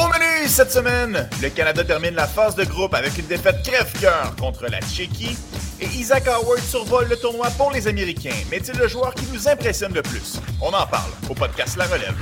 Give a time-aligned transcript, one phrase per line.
[0.00, 4.34] Au menu cette semaine, le Canada termine la phase de groupe avec une défaite crève-cœur
[4.36, 5.36] contre la Tchéquie
[5.78, 8.34] et Isaac Howard survole le tournoi pour les Américains.
[8.50, 10.40] Mais est-il le joueur qui nous impressionne le plus?
[10.62, 12.14] On en parle au podcast La Relève.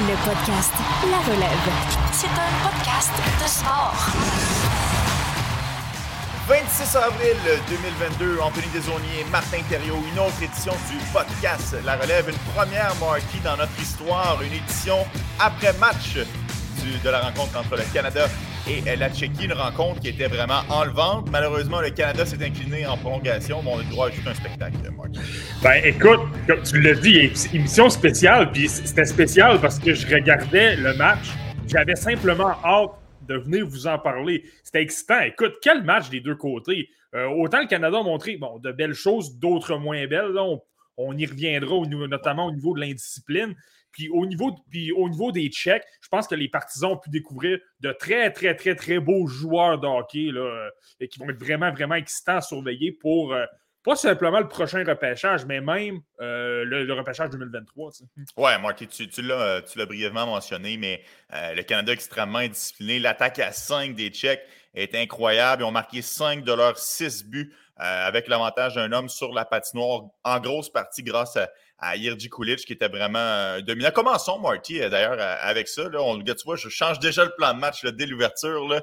[0.00, 0.72] Le podcast
[1.10, 1.72] La Relève.
[2.12, 3.10] C'est un podcast
[3.42, 4.65] de sport.
[6.48, 7.36] 26 avril
[7.68, 13.40] 2022, Anthony Desaunier, Martin Thériault, une autre édition du podcast La Relève, une première marquée
[13.42, 14.98] dans notre histoire, une édition
[15.40, 16.18] après match
[17.02, 18.28] de la rencontre entre le Canada
[18.68, 21.28] et la Tchéquie, une rencontre qui était vraiment enlevante.
[21.32, 24.34] Malheureusement, le Canada s'est incliné en prolongation, mais on a le droit à juste un
[24.34, 25.10] spectacle, Marc.
[25.64, 30.76] Ben écoute, comme tu l'as dit, émission spéciale, puis c'était spécial parce que je regardais
[30.76, 31.26] le match.
[31.66, 32.92] J'avais simplement hâte
[33.28, 34.44] de venir vous en parler.
[34.62, 35.20] C'était excitant.
[35.20, 36.88] Écoute, quel match des deux côtés.
[37.14, 40.36] Euh, autant le Canada a montré de belles choses, d'autres moins belles.
[40.98, 43.54] On, y reviendra, notamment au niveau de l'indiscipline.
[43.92, 47.08] Puis au, niveau, puis au niveau des Tchèques, je pense que les partisans ont pu
[47.08, 50.70] découvrir de très, très, très, très beaux joueurs de hockey là, euh,
[51.00, 53.46] et qui vont être vraiment, vraiment excitants à surveiller pour euh,
[53.86, 57.92] pas simplement le prochain repêchage, mais même euh, le, le repêchage 2023.
[57.92, 58.04] tu sais.
[58.36, 62.98] Ouais, Marty, tu, euh, tu l'as brièvement mentionné, mais euh, le Canada extrêmement indiscipliné.
[62.98, 64.42] L'attaque à 5 des Tchèques
[64.74, 65.62] est incroyable.
[65.62, 70.04] Ils ont marqué 5 de leurs 6 buts avec l'avantage d'un homme sur la patinoire,
[70.24, 71.50] en grosse partie grâce à,
[71.90, 73.90] à Kulic qui était vraiment euh, dominant.
[73.90, 75.88] Commençons, Marty, euh, d'ailleurs, euh, avec ça.
[75.94, 78.82] On, tu vois, je change déjà le plan de match dès l'ouverture.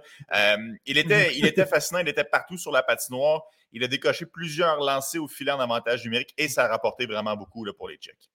[0.85, 3.43] il, était, il était fascinant, il était partout sur la patinoire.
[3.71, 7.35] Il a décoché plusieurs lancers au filet en avantage numérique et ça a rapporté vraiment
[7.35, 8.29] beaucoup pour les Tchèques.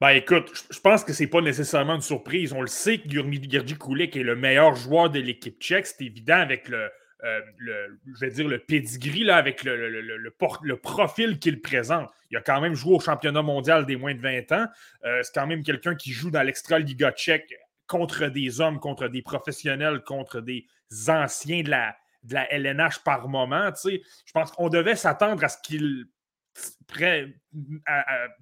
[0.00, 2.52] Ben écoute, je- je pense que c'est pas nécessairement une surprise.
[2.54, 3.38] On le sait que Gurmi
[3.78, 5.86] Kulik est le meilleur joueur de l'équipe tchèque.
[5.86, 6.90] C'est évident avec le,
[7.24, 12.08] euh, le- je vais dire le pedigree, là, avec le, le- le- profil qu'il présente.
[12.30, 14.66] Il a quand même joué au championnat mondial des moins de 20 ans.
[15.04, 17.52] Euh, c'est quand même quelqu'un qui joue dans l'extra-liga tchèque
[17.86, 20.66] contre des hommes, contre des professionnels, contre des
[21.08, 23.70] anciens de la, de la LNH par moment.
[23.84, 26.06] Je pense qu'on devait s'attendre à ce qu'il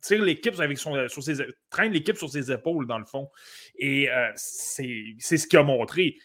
[0.02, 1.36] tire l'équipe avec son, sur ses,
[1.70, 3.30] traîne l'équipe sur ses épaules, dans le fond.
[3.76, 6.16] Et euh, c'est ce qu'il a montré.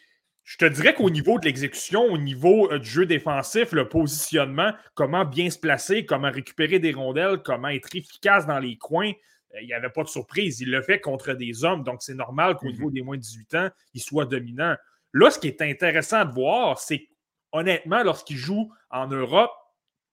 [0.44, 4.74] Je te dirais qu'au niveau de l'exécution, au niveau euh, du jeu défensif, le positionnement,
[4.94, 9.12] comment bien se placer, comment récupérer des rondelles, comment être efficace dans les coins,
[9.56, 10.60] euh, il n'y avait pas de surprise.
[10.60, 12.72] Il le fait contre des hommes, donc c'est normal qu'au Mhm.
[12.74, 14.76] niveau des moins de 18 ans, il soit dominant.
[15.14, 17.08] Là, ce qui est intéressant de voir, c'est
[17.54, 19.52] honnêtement, lorsqu'il joue en Europe,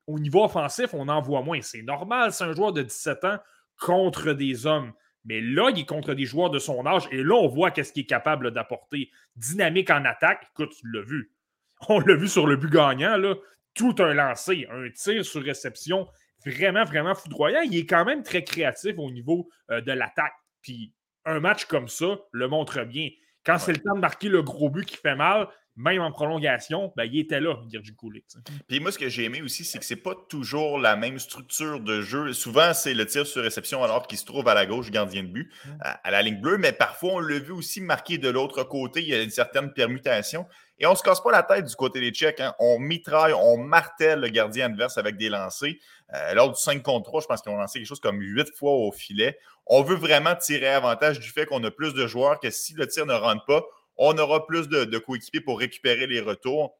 [0.06, 1.60] au niveau offensif, on en voit moins.
[1.62, 3.38] C'est normal, c'est un joueur de 17 ans
[3.80, 4.92] contre des hommes.
[5.25, 7.92] Mais là, il est contre des joueurs de son âge et là, on voit qu'est-ce
[7.92, 9.10] qu'il est capable d'apporter.
[9.36, 11.32] Dynamique en attaque, écoute, tu l'as vu.
[11.88, 13.34] On l'a vu sur le but gagnant, là.
[13.72, 16.06] Tout un lancé, un tir sur réception,
[16.44, 17.60] vraiment, vraiment foudroyant.
[17.62, 20.34] Il est quand même très créatif au niveau euh, de l'attaque.
[20.60, 20.92] Puis
[21.25, 23.09] un match comme ça le montre bien.
[23.44, 25.48] Quand c'est le temps de marquer le gros but qui fait mal,
[25.80, 27.54] même en prolongation, ben, il était là,
[27.98, 28.26] Kulik.
[28.28, 28.38] tu sais.
[28.68, 31.80] Puis moi, ce que j'ai aimé aussi, c'est que c'est pas toujours la même structure
[31.80, 32.32] de jeu.
[32.32, 35.22] Souvent, c'est le tir sur réception alors qu'il se trouve à la gauche du gardien
[35.22, 38.28] de but, à, à la ligne bleue, mais parfois, on l'a vu aussi marqué de
[38.28, 39.00] l'autre côté.
[39.00, 40.46] Il y a une certaine permutation.
[40.82, 42.41] Et on se casse pas la tête du côté des Tchèques.
[42.41, 42.54] hein.
[42.58, 45.74] On mitraille, on martèle le gardien adverse avec des lancers.
[46.14, 48.48] Euh, lors du 5 contre 3, je pense qu'ils ont lancé quelque chose comme 8
[48.56, 49.38] fois au filet.
[49.66, 52.86] On veut vraiment tirer avantage du fait qu'on a plus de joueurs que si le
[52.86, 53.62] tir ne rentre pas,
[54.02, 56.76] on aura plus de, de coéquipiers pour récupérer les retours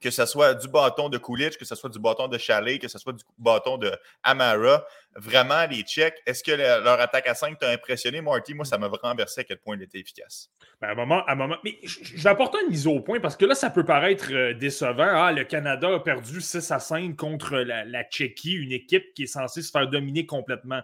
[0.00, 2.86] que ce soit du bâton de Kulic, que ce soit du bâton de Chalet, que
[2.86, 3.90] ce soit du bâton de
[4.22, 4.84] Amara.
[5.16, 8.54] Vraiment, les Tchèques, est-ce que le- leur attaque à 5 t'a impressionné, Marty?
[8.54, 10.50] Moi, ça m'a renversé à quel point il était efficace.
[10.80, 11.56] Ben, à un moment, moment.
[11.64, 14.54] Mais je vais apporter une mise au point parce que là, ça peut paraître euh,
[14.54, 15.08] décevant.
[15.10, 19.24] Ah, le Canada a perdu 6 à 5 contre la, la Tchéquie, une équipe qui
[19.24, 20.82] est censée se faire dominer complètement.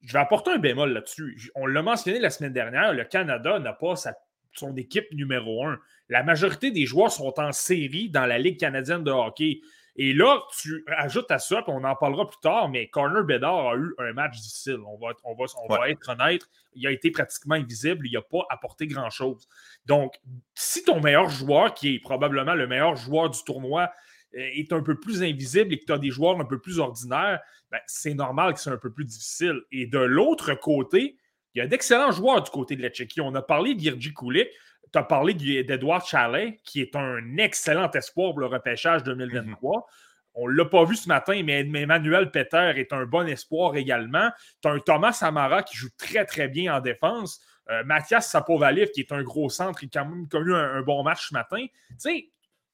[0.00, 1.52] Je vais apporter un bémol là-dessus.
[1.54, 4.14] On l'a mentionné la semaine dernière, le Canada n'a pas sa-
[4.58, 5.78] son équipe numéro un.
[6.08, 9.60] La majorité des joueurs sont en série dans la Ligue canadienne de hockey.
[10.00, 13.70] Et là, tu ajoutes à ça, puis on en parlera plus tard, mais Corner Bedard
[13.70, 14.78] a eu un match difficile.
[14.86, 16.42] On va, on va, on va être honnête.
[16.74, 18.06] Il a été pratiquement invisible.
[18.06, 19.48] Il n'a pas apporté grand-chose.
[19.86, 20.14] Donc,
[20.54, 23.90] si ton meilleur joueur, qui est probablement le meilleur joueur du tournoi,
[24.36, 26.78] euh, est un peu plus invisible et que tu as des joueurs un peu plus
[26.78, 27.40] ordinaires,
[27.72, 29.62] ben, c'est normal que c'est un peu plus difficile.
[29.72, 31.17] Et de l'autre côté,
[31.54, 33.20] il y a d'excellents joueurs du côté de la Tchéquie.
[33.20, 34.48] On a parlé d'Irji Kulik,
[34.92, 39.86] tu as parlé d'Edouard Chalet, qui est un excellent espoir pour le repêchage 2023.
[40.34, 43.76] On ne l'a pas vu ce matin, mais mais Emmanuel Peter est un bon espoir
[43.76, 44.30] également.
[44.62, 47.40] Tu as un Thomas Amara qui joue très, très bien en défense.
[47.70, 50.82] Euh, Mathias Sapovaliv, qui est un gros centre, qui a quand même connu un, un
[50.82, 51.66] bon match ce matin.
[51.88, 52.28] Tu sais,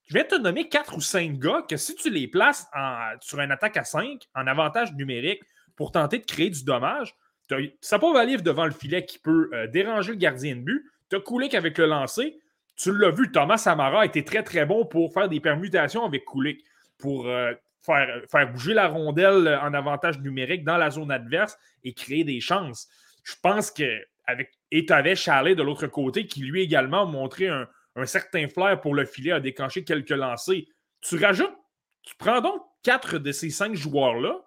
[0.07, 3.41] je vais te nommer quatre ou cinq gars que si tu les places en- sur
[3.41, 5.43] une attaque à 5, en avantage numérique,
[5.75, 7.15] pour tenter de créer du dommage,
[7.49, 10.85] Tu as Valif devant le filet qui peut euh, déranger le gardien de but.
[11.11, 12.39] Tu as Kulik avec le lancer.
[12.77, 16.65] Tu l'as vu, Thomas Samara été très, très bon pour faire des permutations avec Kulik,
[16.99, 21.93] pour euh, faire, faire bouger la rondelle en avantage numérique dans la zone adverse et
[21.93, 22.89] créer des chances.
[23.23, 27.07] Je pense que avec et tu avais Chalet de l'autre côté qui lui également a
[27.07, 30.63] montré un, un certain flair pour le filet, a déclenché quelques lancers.
[31.01, 31.57] Tu rajoutes,
[32.03, 34.44] tu prends donc quatre de ces cinq joueurs-là,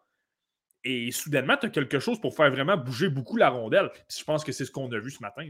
[0.88, 3.89] et soudainement, tu as quelque chose pour faire vraiment bouger beaucoup la rondelle.
[4.10, 5.48] je pense que c'est ce qu'on a vu ce matin.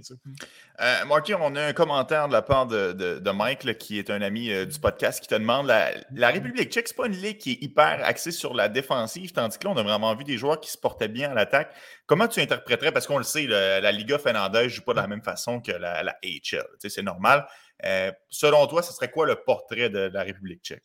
[0.82, 4.52] Euh, Marky, on a un commentaire de la part de, Mike, qui est un ami
[4.52, 7.64] euh, du podcast, qui te demande la, République tchèque, c'est pas une ligue qui est
[7.64, 10.72] hyper axée sur la défensive, tandis que là, on a vraiment vu des joueurs qui
[10.72, 11.74] se portaient bien à l'attaque.
[12.06, 15.08] Comment tu interpréterais, parce qu'on le sait, la Liga finlandaise ne joue pas de la
[15.08, 16.66] même façon que la, la HL.
[16.80, 17.46] C'est normal.
[17.86, 20.84] Euh, selon toi, ce serait quoi le portrait de, la République tchèque?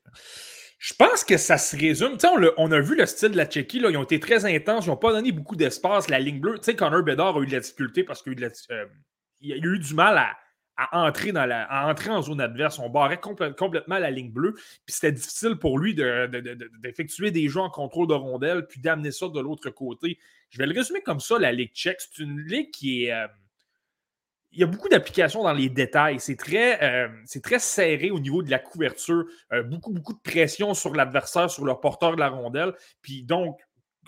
[0.83, 2.17] Je pense que ça se résume.
[2.25, 3.79] On, on, a vu le style de la Tchéquie.
[3.79, 4.87] Là, ils ont été très intenses.
[4.87, 6.11] Ils n'ont pas donné beaucoup d'espace.
[6.11, 8.49] La ligne bleue, tu sais, Connor Bedard a eu de la difficulté parce qu'il a,
[8.73, 8.87] euh, a
[9.45, 10.37] eu du mal à,
[10.91, 12.81] entrer dans la, entrer en zone adverse.
[12.81, 14.55] On barrait complètement la ligne bleue.
[14.55, 19.29] Puis c'était difficile pour lui d'effectuer des jeux en contrôle de rondelle puis d'amener ça
[19.29, 20.19] de l'autre côté.
[20.51, 22.01] Je vais le résumer comme ça, la Ligue tchèque.
[22.01, 23.13] C'est une ligue qui est.
[23.13, 23.29] Euh,
[24.53, 26.21] il y a beaucoup d'applications dans les détails.
[26.21, 27.09] C'est très, euh,
[27.43, 29.25] très serré au niveau de la couverture.
[29.53, 32.75] Euh, beaucoup, beaucoup de pression sur l'adversaire, sur le porteur de la rondelle.
[33.01, 33.59] Puis donc,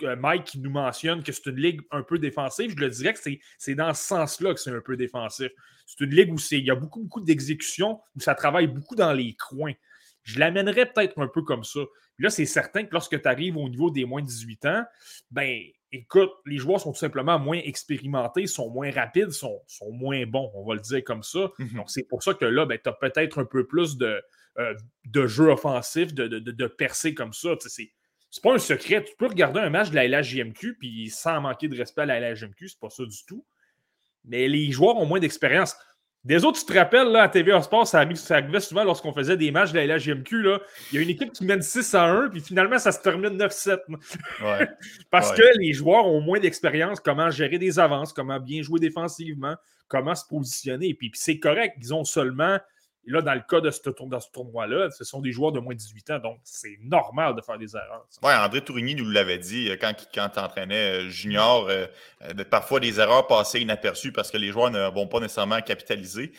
[0.03, 3.13] euh, Mike qui nous mentionne que c'est une ligue un peu défensive, je le dirais
[3.13, 3.19] que
[3.57, 5.49] c'est dans ce sens-là que c'est un peu défensif.
[5.85, 9.13] C'est une ligue où il y a beaucoup, beaucoup d'exécution, où ça travaille beaucoup dans
[9.13, 9.73] les coins.
[10.23, 11.79] Je l'amènerais peut-être un peu comme ça.
[12.17, 14.83] là, c'est certain que lorsque tu arrives au niveau des moins de 18 ans,
[15.31, 20.25] ben, écoute, les joueurs sont tout simplement moins expérimentés, sont moins rapides, sont, sont moins
[20.25, 21.51] bons, on va le dire comme ça.
[21.59, 21.73] Mhm.
[21.75, 24.21] Donc, c'est pour ça que là, ben, tu as peut-être un peu plus de,
[24.57, 24.73] euh,
[25.05, 27.49] de jeu offensif, de, de, de, percée comme ça.
[27.59, 27.91] C'est,
[28.29, 29.03] c'est pas un secret.
[29.03, 32.31] Tu peux regarder un match de la LHJMQ, puis sans manquer de respect à la
[32.31, 33.45] LHJMQ, c'est pas ça du tout.
[34.23, 35.75] Mais les joueurs ont moins d'expérience.
[36.25, 39.51] Des autres, tu te rappelles, là, à TVA Sport, ça, arrivait souvent lorsqu'on faisait des
[39.51, 40.41] matchs de la LHGMQ.
[40.41, 40.59] Là,
[40.91, 43.37] il y a une équipe qui mène 6 à 1, puis finalement, ça se termine
[43.37, 43.77] 9-7.
[45.11, 49.55] Parce que les joueurs ont moins d'expérience, comment gérer des avances, comment bien jouer défensivement,
[49.87, 50.89] comment se positionner.
[50.89, 52.57] Et puis, puis c'est correct, ils ont seulement
[53.07, 53.81] et là, dans le cas de ce,
[54.31, 57.57] tournoi-là, ce sont des joueurs de moins de 18 ans, donc c'est normal de faire
[57.57, 58.07] des erreurs.
[58.23, 61.85] Oui, André Tourigny nous l'avait dit euh, quand, quand il entraînait euh, junior, euh,
[62.49, 66.31] parfois des erreurs passaient inaperçues parce que les joueurs ne vont pas nécessairement capitaliser.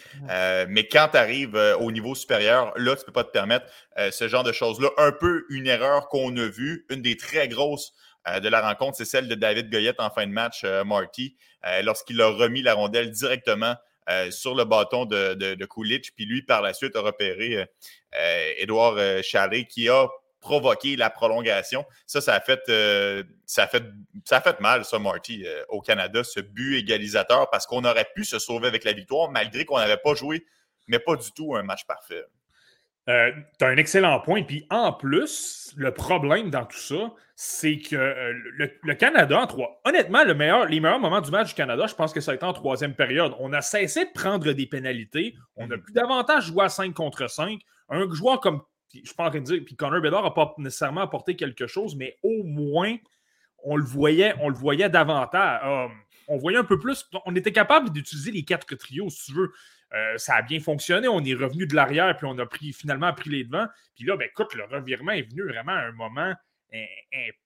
[0.68, 3.66] mais quand tu arrives au niveau supérieur, là, tu ne peux pas te permettre
[4.10, 4.88] ce genre de choses-là.
[4.98, 7.92] Un peu une erreur qu'on a vue, une des très grosses
[8.26, 11.36] de la rencontre, c'est celle de David Goyette en fin de match, Marty,
[11.82, 13.76] lorsqu'il a remis la rondelle directement
[14.08, 16.10] euh, sur le bâton de, de, Coolidge.
[16.14, 17.64] Puis lui, par la suite, a repéré euh,
[18.14, 20.06] euh qui a
[20.40, 21.84] provoqué la prolongation.
[22.06, 22.60] Ça, ça a fait,
[23.46, 23.68] ça
[24.24, 28.24] ça a fait mal, ça, Marty, au Canada, ce but égalisateur, parce qu'on aurait pu
[28.24, 30.46] se sauver avec la victoire, malgré qu'on n'avait pas joué,
[30.86, 32.24] mais pas du tout un match parfait.
[33.08, 34.42] Euh, tu as un excellent point.
[34.42, 38.32] Puis en plus, le problème dans tout ça, c'est que euh,
[38.82, 39.80] le, Canada en trois.
[39.84, 42.34] Honnêtement, le meilleur, les meilleurs moments du match du Canada, je pense que ça a
[42.34, 43.34] été en troisième période.
[43.38, 45.34] On a cessé de prendre des pénalités.
[45.56, 45.82] On n'a mhm.
[45.82, 47.60] plus davantage joué à 5 contre 5.
[47.90, 48.62] Un joueur comme.
[48.92, 49.62] Je suis pas en train de dire.
[49.64, 52.96] Puis Connor Bedard n'a pas nécessairement apporté quelque chose, mais au moins,
[53.62, 55.60] on le voyait, on le voyait davantage.
[55.64, 55.88] Euh,
[56.28, 57.08] on voyait un peu plus.
[57.24, 59.52] On était capable d'utiliser les quatre trios, si tu veux.
[59.94, 61.08] Euh, ça a bien fonctionné.
[61.08, 63.68] On est revenu de l'arrière, puis on a pris, finalement pris les devants.
[63.94, 66.34] Puis là, ben, écoute, le revirement est venu vraiment à un moment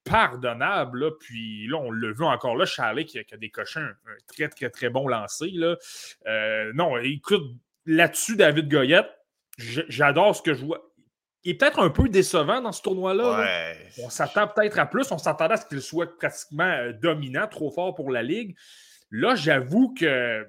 [0.07, 1.17] impardonnable.
[1.19, 3.95] Puis là, on le veut encore là, Charlie qui, a décoché un,
[4.27, 5.51] très, très, très bon lancer.
[5.51, 5.77] Là.
[6.27, 7.45] Euh, non, écoute,
[7.87, 9.11] là-dessus, David Goyette,
[9.59, 10.90] j'adore ce que je vois.
[11.43, 13.75] Il est peut-être un peu décevant dans ce tournoi-là.
[14.03, 15.11] On s'attend peut-être à plus.
[15.11, 18.57] On s'attendait à ce qu'il soit pratiquement euh, dominant, trop fort pour la Ligue.
[19.11, 20.47] Là, j'avoue que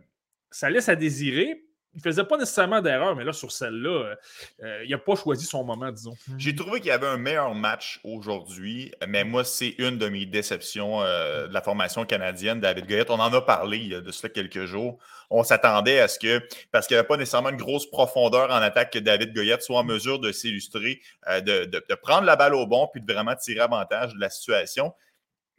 [0.52, 4.16] ça laisse à désirer il ne faisait pas nécessairement d'erreur, mais là, sur celle-là,
[4.64, 6.16] euh, il n'a pas choisi son moment, disons.
[6.38, 10.26] J'ai trouvé qu'il y avait un meilleur match aujourd'hui, mais moi, c'est une de mes
[10.26, 13.10] déceptions euh, de la formation canadienne, David Goyette.
[13.10, 15.00] On en a parlé il y a de cela quelques jours.
[15.30, 18.62] On s'attendait à ce que, parce qu'il n'y avait pas nécessairement une grosse profondeur en
[18.62, 22.56] attaque, que David Goyette soit en mesure de s'illustrer, euh, de, de prendre la balle
[22.56, 24.94] au bon, puis de vraiment tirer avantage de la situation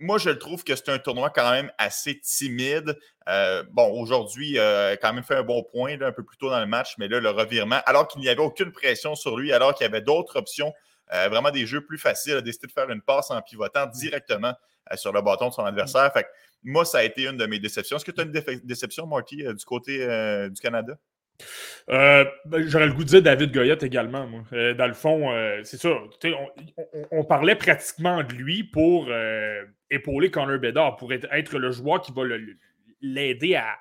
[0.03, 2.99] moi, je trouve que c'est un tournoi quand même assez timide.
[3.29, 6.59] Euh, bon, aujourd'hui, euh, quand même fait un bon point un peu plus tôt dans
[6.59, 9.75] le match, mais là, le revirement, alors qu'il n'y avait aucune pression sur lui, alors
[9.75, 10.75] qu'il y avait d'autres options,
[11.13, 14.55] euh, vraiment des jeux plus faciles, a décidé de faire une passe en pivotant directement
[14.97, 16.13] sur le bâton de son adversaire.
[16.13, 16.27] Fait
[16.65, 17.97] moi, ça a été une de mes déceptions.
[17.97, 19.99] Est-ce que tu as une déception, Marty, du côté
[20.49, 20.99] du Canada?
[21.89, 24.27] Euh, ben, j'aurais le goût de dire David Goyette également.
[24.27, 24.43] Moi.
[24.75, 25.31] dans le fond,
[25.65, 25.91] c'est ça.
[27.11, 29.09] On, parlait pratiquement de lui pour
[29.91, 32.23] épauler Connor Bedard, pour être, le joueur qui va
[33.01, 33.79] l'aider à,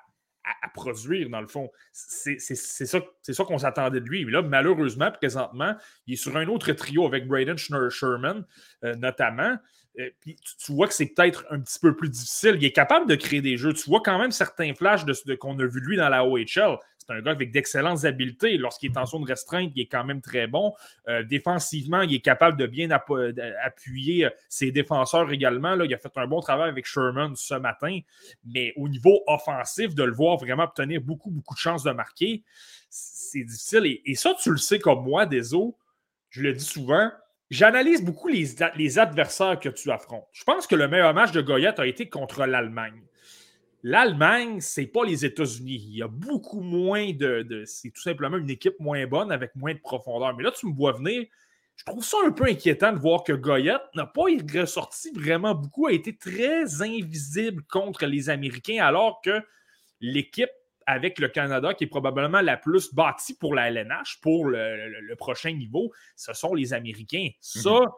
[0.74, 1.70] produire, dans le fond.
[1.92, 4.24] C'est ça, qu'on s'attendait de lui.
[4.24, 5.74] Mais là, malheureusement, présentement,
[6.06, 8.44] il est sur un autre trio avec Braden Sherman,
[8.84, 9.56] euh, notamment.
[9.98, 12.56] Euh, puis tu, vois que c'est peut-être un petit peu plus difficile.
[12.56, 13.74] Il est capable de créer des jeux.
[13.74, 15.04] Tu vois quand même certains flashs
[15.38, 16.78] qu'on a vu lui dans la OHL.
[17.12, 18.56] Un gars avec d'excellentes habiletés.
[18.56, 20.74] Lorsqu'il est en zone restreinte, il est quand même très bon.
[21.08, 25.74] Euh, défensivement, il est capable de bien appuyer euh, ses défenseurs également.
[25.74, 28.00] Là, il a fait un bon travail avec Sherman ce matin.
[28.44, 32.42] Mais au niveau offensif, de le voir vraiment obtenir beaucoup, beaucoup de chances de marquer,
[32.88, 34.00] c'est difficile.
[34.04, 35.78] Et, ça, tu le sais comme moi, Deso,
[36.30, 37.10] je le dis souvent,
[37.50, 40.26] j'analyse beaucoup les, les, adversaires que tu affrontes.
[40.32, 43.02] Je pense que le meilleur match de Goyette a été contre l'Allemagne.
[43.84, 45.84] L'Allemagne, c'est pas les États-Unis.
[45.88, 47.64] Il y a beaucoup moins de.
[47.66, 50.36] c'est tout simplement une équipe moins bonne avec moins de profondeur.
[50.36, 51.26] Mais là, tu me vois venir.
[51.74, 54.22] Je trouve ça un peu inquiétant de voir que Goyette n'a pas
[54.54, 59.42] ressorti vraiment beaucoup, a été très invisible contre les Américains, alors que
[60.00, 60.50] l'équipe
[60.86, 65.52] avec le Canada, qui est probablement la plus bâtie pour la LNH, pour le, prochain
[65.52, 67.28] niveau, ce sont les Américains.
[67.40, 67.88] Ça, mhm.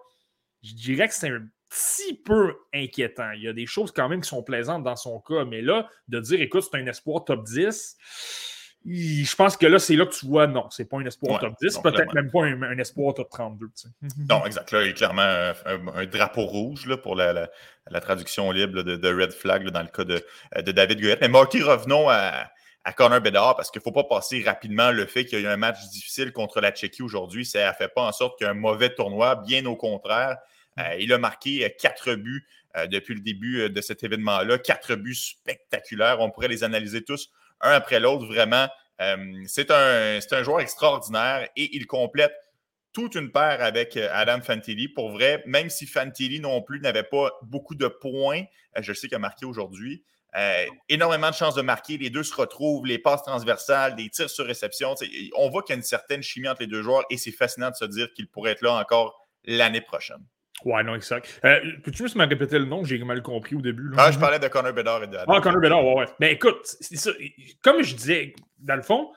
[0.62, 3.31] je dirais que c'est un si peu inquiétant.
[3.33, 5.88] Il y a des choses quand même qui sont plaisantes dans son cas, mais là,
[6.09, 7.97] de dire, écoute, c'est un espoir top 10,
[8.87, 11.54] je pense que là, c'est là que tu vois, non, c'est pas un espoir top
[11.61, 13.71] 10, peut-être même pas un, espoir top 32.
[14.28, 14.71] Non, exact.
[14.73, 17.49] Là, il est clairement un, drapeau rouge là, pour la,
[18.00, 20.23] traduction libre de, Red Flag dans le cas de,
[20.71, 21.19] David Guerrero.
[21.23, 22.50] Mais Marty, revenons à,
[22.85, 25.49] à Connor Bedard parce qu'il ne faut pas passer rapidement le fait qu'il y a
[25.49, 27.47] eu un match difficile contre la Tchéquie aujourd'hui.
[27.47, 30.37] Ça ne fait pas en sorte qu'il y ait un mauvais tournoi, bien au contraire.
[30.78, 34.59] Euh, il a marqué euh, quatre buts euh, depuis le début de cet événement-là.
[34.59, 36.21] Quatre buts spectaculaires.
[36.21, 38.26] On pourrait les analyser tous un après l'autre.
[38.26, 38.69] Vraiment,
[39.47, 42.33] c'est un, joueur extraordinaire et il complète
[42.93, 44.88] toute une paire avec Adam Fantilli.
[44.88, 48.43] Pour vrai, même si Fantilli non plus n'avait pas beaucoup de points,
[48.78, 50.04] je sais qu'il a marqué aujourd'hui.
[50.88, 51.97] énormément de chances de marquer.
[51.97, 54.95] Les deux se retrouvent, les passes transversales, des tirs sur réception.
[55.37, 57.71] On voit qu'il y a une certaine chimie entre les deux joueurs et c'est fascinant
[57.71, 60.25] de se dire qu'il pourrait être là encore l'année prochaine.
[60.64, 61.40] Ouais, non, exact.
[61.44, 62.84] Euh, Peux-tu juste me répéter le nom?
[62.84, 63.90] J'ai mal compris au début.
[63.96, 66.06] Ah, je parlais de Connor Bedard et de Ah, Connor Bedard, ouais, ouais.
[66.20, 67.11] Mais écoute, ça.
[67.62, 69.11] Comme je disais, dans le fond,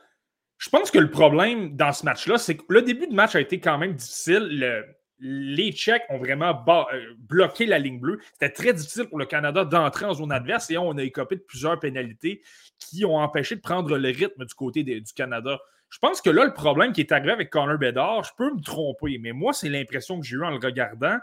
[0.58, 3.40] je pense que le problème dans ce match-là, c'est que le début de match a
[3.40, 4.84] été quand même difficile.
[5.20, 8.20] les Tchèques ont vraiment euh, bloqué la ligne bleue.
[8.34, 11.42] C'était très difficile pour le Canada d'entrer en zone adverse et on a écopé de
[11.42, 12.42] plusieurs pénalités
[12.80, 15.60] qui ont empêché de prendre le rythme du côté du Canada.
[15.90, 18.62] Je pense que là, le problème qui est arrivé avec Connor Bedard, je peux me
[18.62, 21.18] tromper, mais moi, c'est l'impression que j'ai eue en le regardant.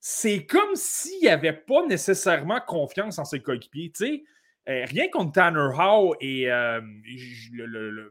[0.00, 4.24] C'est comme s'il n'avait pas nécessairement confiance en ses coéquipiers.
[4.68, 6.80] Euh, rien contre Tanner Howe et euh,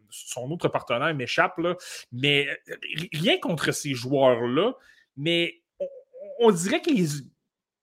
[0.10, 1.60] son autre partenaire m'échappe,
[2.12, 2.76] mais euh,
[3.12, 4.74] rien contre ces joueurs-là.
[5.18, 5.62] Mais
[6.40, 7.06] on, dirait que les,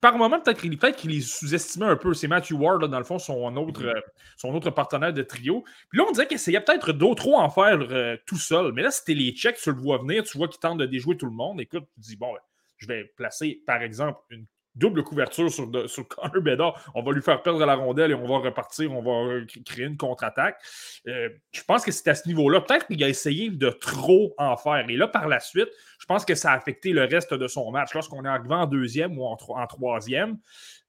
[0.01, 0.61] par moment, peut-être
[0.97, 2.15] qu'il les sous-estimait un peu.
[2.15, 4.01] C'est Matthew Ward, dans le fond, son autre, euh,
[4.37, 5.63] son autre partenaire de trio.
[5.91, 8.73] Puis là, on dirait qu'il essayait peut-être d'autres trop en faire euh, tout seul.
[8.73, 11.17] Mais là, c'était les checks, tu le vois venir, tu vois qu'il tente de déjouer
[11.17, 11.61] tout le monde.
[11.61, 12.41] Écoute, tu dis, bon, ben,
[12.79, 14.47] je vais placer, par exemple, une
[14.81, 16.91] double couverture sur, sur Connor Bedard.
[16.95, 19.97] On va lui faire perdre la rondelle et on va repartir, on va créer une
[19.97, 20.61] contre-attaque.
[21.07, 22.63] Euh, je pense que c'est à ce niveau-là.
[22.63, 24.85] Peut-être qu'il a essayé de trop en faire.
[24.89, 25.69] Et là, par la suite,
[25.99, 27.95] je pense que ça a affecté le reste de son match.
[27.95, 30.39] Lorsqu'on est arrivé en deuxième ou en, en troisième,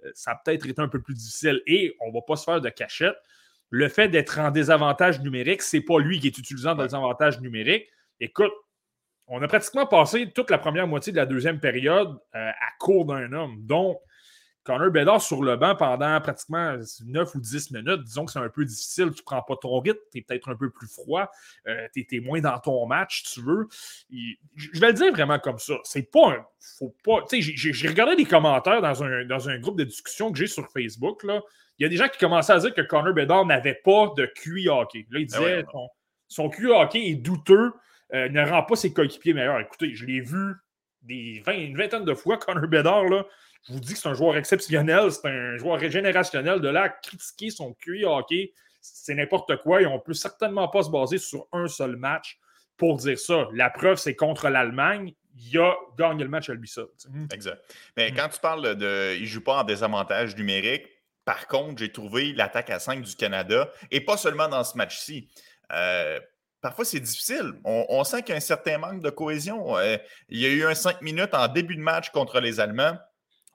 [0.05, 1.62] euh, ça a peut-être été un peu plus difficile.
[1.67, 3.15] Et on ne va pas se faire de cachette.
[3.69, 7.88] Le fait d'être en désavantage numérique, c'est pas lui qui est utilisant dans désavantage numérique.
[8.19, 8.51] Écoute,
[9.31, 13.05] on a pratiquement passé toute la première moitié de la deuxième période euh, à court
[13.05, 13.65] d'un homme.
[13.65, 13.97] Donc,
[14.63, 18.50] Connor Bedard sur le banc pendant pratiquement 9 ou 10 minutes, disons que c'est un
[18.50, 21.31] peu difficile, tu ne prends pas ton rythme, tu es peut-être un peu plus froid,
[21.65, 23.69] euh, tu es, moins dans ton match, tu veux.
[24.11, 25.75] je vais le dire vraiment comme ça.
[25.85, 26.45] C'est pas un.
[26.77, 27.25] Faut pas.
[27.31, 31.23] J'ai regardé des commentaires dans un, dans un groupe de discussion que j'ai sur Facebook.
[31.23, 31.41] Là.
[31.79, 34.25] Il y a des gens qui commençaient à dire que Connor Bedard n'avait pas de
[34.25, 35.07] QI hockey.
[35.09, 35.89] Là, il ah disait son,
[36.27, 37.71] son QI hockey est douteux.
[38.13, 39.59] Euh, ne rend pas ses coéquipiers meilleurs.
[39.59, 40.55] Écoutez, je l'ai vu
[41.01, 43.25] des une vingtaine de fois, Connor Bedard, là,
[43.67, 46.59] je vous dis que c'est un joueur exceptionnel, c'est un joueur régénérationnel.
[46.61, 50.67] De là à critiquer son QI hockey, c'est n'importe quoi et on ne peut certainement
[50.67, 52.39] pas se baser sur un seul match
[52.77, 53.47] pour dire ça.
[53.53, 55.13] La preuve, c'est contre l'Allemagne.
[55.37, 56.87] Il a gagné le match à lui seul.
[57.31, 57.61] Exact.
[57.95, 58.15] Mais mm.
[58.15, 59.15] quand tu parles de.
[59.15, 60.87] Il ne joue pas en désavantage numérique,
[61.23, 65.29] par contre, j'ai trouvé l'attaque à 5 du Canada, et pas seulement dans ce match-ci.
[65.71, 66.19] Euh,
[66.61, 67.53] parfois c'est difficile.
[67.63, 69.79] On, sent qu'il y a un certain manque de cohésion.
[70.29, 72.97] Il y a eu un 5 minutes en début de match contre les Allemands.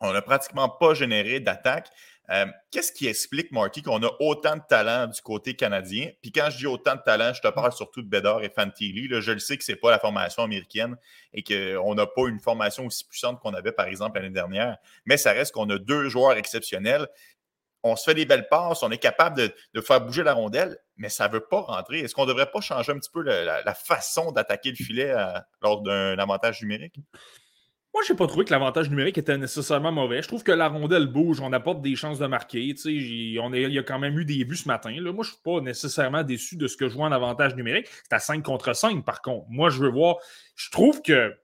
[0.01, 1.89] On n'a pratiquement pas généré d'attaque.
[2.31, 6.11] Euh, qu'est-ce qui explique, Marty, qu'on a autant de talent du côté canadien?
[6.21, 9.09] Puis quand je dis autant de talent, je te parle surtout de Bedard et Fantilli.
[9.09, 10.97] je le sais que ce n'est pas la formation américaine
[11.33, 14.77] et qu'on n'a pas une formation aussi puissante qu'on avait, par exemple, l'année dernière.
[15.05, 17.07] Mais ça reste qu'on a deux joueurs exceptionnels.
[17.83, 21.09] On se fait des belles passes, on est capable de, faire bouger la rondelle, mais
[21.09, 22.01] ça ne veut pas rentrer.
[22.01, 25.39] Est-ce qu'on ne devrait pas changer un petit peu la, façon d'attaquer le filet euh,
[25.63, 26.97] lors d'un avantage numérique?
[27.97, 30.21] Moi, je n'ai pas trouvé que l'avantage numérique était nécessairement mauvais.
[30.21, 32.61] Je trouve que la rondelle bouge, on apporte des chances de marquer.
[32.61, 34.91] Il y a quand même eu des vues ce matin.
[34.91, 37.87] Moi, je ne suis pas nécessairement déçu de ce que je vois en avantage numérique.
[38.03, 39.47] C'est à 5 contre 5, par contre.
[39.49, 40.17] Moi, je veux voir.
[40.57, 41.35] Je trouve que.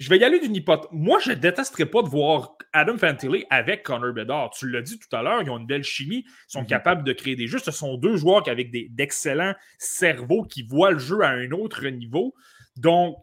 [0.00, 0.88] Je vais y aller d'une hypothèse.
[0.90, 4.50] Moi, je ne détesterais pas de voir Adam Fantilli avec Connor Bedard.
[4.50, 6.66] Tu l'as dit tout à l'heure, ils ont une belle chimie, ils sont mm-hmm.
[6.66, 7.60] capables de créer des jeux.
[7.60, 11.86] Ce sont deux joueurs qui avec d'excellents cerveaux qui voient le jeu à un autre
[11.86, 12.34] niveau.
[12.76, 13.16] Donc,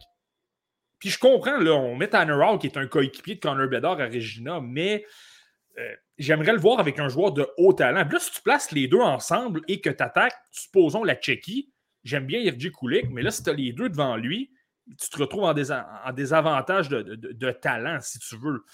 [0.98, 4.00] puis je comprends, là, on met Tanner Hall, qui est un coéquipier de Connor Bedard
[4.00, 5.04] à Regina, mais
[5.78, 8.04] euh, j'aimerais le voir avec un joueur de haut talent.
[8.04, 11.70] Puis là, si tu places les deux ensemble et que tu attaques, supposons la Tchéquie,
[12.04, 14.52] j'aime bien Irji Kulik, mais là, si tu as les deux devant lui,
[14.98, 18.64] tu te retrouves en, désavantage de, talent, si tu veux.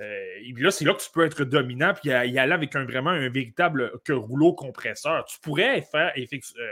[0.00, 2.74] Euh, et puis là, c'est là que tu peux être dominant puis y aller avec
[2.74, 5.24] un, vraiment un véritable rouleau compresseur.
[5.26, 6.66] Tu pourrais faire euh,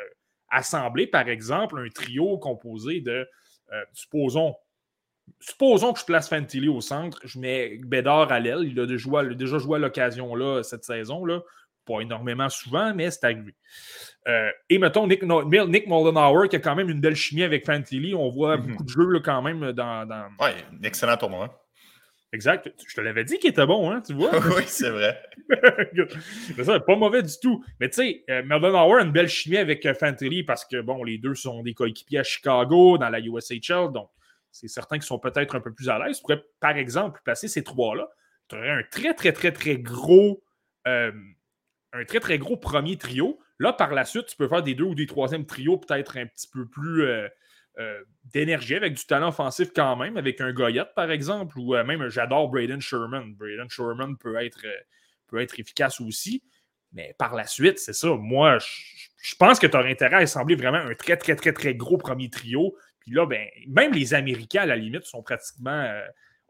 [0.49, 3.29] assembler, par exemple, un trio composé de,
[3.93, 4.55] supposons,
[5.41, 8.63] supposons que je place Fantilli au centre, je mets Bédard à l'aile.
[8.65, 11.25] Il a déjà joué, à l'occasion là cette saison.
[11.25, 11.43] Là.
[11.87, 13.55] Pas énormément souvent, mais c'est arrivé.
[14.29, 18.15] Euh, et mettons Nick, Nick Moldenhauer qui a quand même une belle chimie avec Fantilli.
[18.15, 18.67] On voit mhm.
[18.67, 20.07] beaucoup de jeux là, quand même dans.
[20.07, 20.29] dans...
[20.41, 21.63] Oui, un excellent tournoi.
[22.33, 22.71] Exact.
[22.87, 24.31] Je te l'avais dit qu'il était bon, hein, tu vois.
[24.57, 25.23] oui, c'est vrai.
[26.65, 27.65] ça, pas mauvais du tout.
[27.81, 31.05] Mais tu sais, euh, Moldenhauer a une belle chimie avec euh, Fantilli parce que, bon,
[31.05, 34.11] les deux sont des coéquipiers à Chicago, dans la USHL, donc
[34.51, 36.17] c'est certains qui sont peut-être un peu plus à l'aise.
[36.17, 38.09] Tu pourrais, par exemple, placer ces trois-là.
[38.49, 40.43] Tu aurais un très, très, très, très gros.
[40.87, 41.13] Euh,
[41.93, 43.39] un très, très gros premier trio.
[43.59, 46.27] Là, par la suite, tu peux faire des deux ou des troisièmes trios, peut-être un
[46.27, 47.29] petit peu plus euh,
[47.79, 52.09] euh, d'énergie, avec du talent offensif quand même, avec un Goyette, par exemple, ou même,
[52.09, 53.35] j'adore Braden Sherman.
[53.35, 54.65] Braden Sherman peut être,
[55.29, 56.43] peut être efficace aussi.
[56.93, 58.09] Mais par la suite, c'est ça.
[58.15, 61.75] Moi, je, pense que tu aurais intérêt à assembler vraiment un très, très, très, très
[61.75, 65.81] gros premier trio puis là, ben, même les Américains, à la limite, sont pratiquement,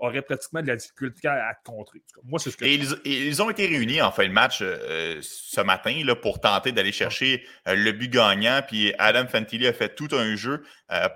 [0.01, 2.03] euh, auraient pratiquement de la difficulté à, te contrer.
[2.25, 5.61] Moi, c'est ce que et ils, ont été réunis en fin de match euh, ce
[5.61, 8.61] matin là, pour tenter d'aller chercher euh, le but gagnant.
[8.67, 10.65] Puis Adam Fantilli a fait tout un jeu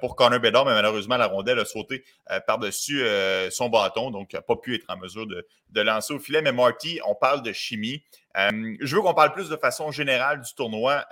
[0.00, 2.04] pour Connor Bedard, mais malheureusement, la rondelle a sauté
[2.46, 3.04] par-dessus
[3.50, 6.42] son bâton, donc n'a pas pu être en mesure de, de, lancer au filet.
[6.42, 8.02] Mais Marty, on parle de chimie.
[8.34, 11.04] je veux qu'on parle plus de façon générale du tournoi.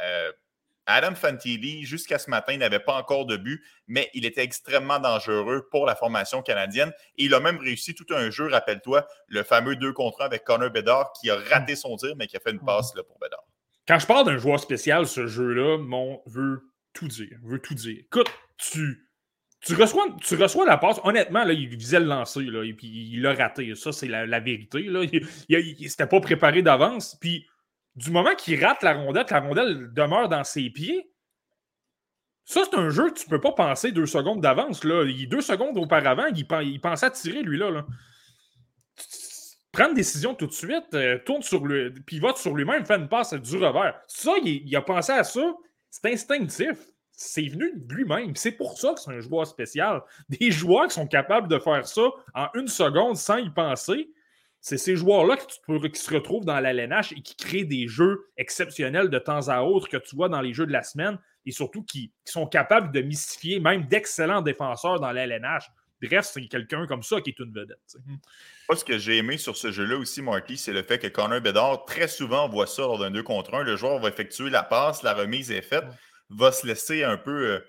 [0.89, 5.69] Adam Fantilli, jusqu'à ce matin, n'avait pas encore de but, mais il était extrêmement dangereux
[5.71, 6.93] pour la formation canadienne.
[7.19, 10.45] Et il a même réussi tout un jeu, rappelle-toi, le fameux 2 contre 1 avec
[10.45, 13.19] Connor Bedard, qui a raté son tir, mais qui a fait une passe là, pour
[13.19, 13.45] Bedard.
[13.87, 16.63] Quand je parle d'un joueur spécial, ce jeu-là, mon veut
[16.95, 17.37] tout dire.
[17.43, 17.99] Veut tout dire.
[18.01, 19.11] Écoute, tu,
[19.61, 21.01] tu, reçois, tu reçois la passe.
[21.05, 23.75] Honnêtement, là, il visait le lancer, là, et puis il l'a raté.
[23.75, 24.85] Ça, c'est la, vérité.
[24.85, 25.05] Là.
[25.51, 27.17] Il n'était pas préparé d'avance.
[27.21, 27.47] Puis
[27.99, 31.11] du moment qu'il rate la rondelle, la rondelle demeure dans ses pieds,
[32.45, 34.81] ça, c'est un jeu que tu ne peux pas penser deux secondes d'avance.
[34.81, 37.85] Deux secondes auparavant, il, pensait à tirer, lui, là.
[39.71, 43.09] Prends une décision tout de suite, euh, tourne sur lui, pivote sur lui-même, fait une
[43.09, 44.01] passe du revers.
[44.07, 45.43] Ça, il, a pensé à ça.
[45.91, 46.79] C'est instinctif.
[47.13, 48.35] C'est venu de lui-même.
[48.35, 50.01] C'est pour ça que c'est un joueur spécial.
[50.31, 54.11] Des joueurs qui sont capables de faire ça en une seconde sans y penser,
[54.61, 59.19] c'est ces joueurs-là qui, se retrouvent dans l'ALNH et qui créent des jeux exceptionnels de
[59.19, 62.13] temps à autre que tu vois dans les jeux de la semaine et surtout qui,
[62.25, 65.71] sont capables de mystifier même d'excellents défenseurs dans l'ALNH.
[66.03, 67.97] Bref, c'est quelqu'un comme ça qui est une vedette.
[68.69, 71.41] Moi, ce que j'ai aimé sur ce jeu-là aussi, Marty, c'est le fait que Connor
[71.41, 73.63] Bedard, très souvent, voit ça lors d'un 2 contre 1.
[73.65, 75.87] Le joueur va effectuer la passe, la remise est faite,
[76.31, 77.63] va se laisser un peu.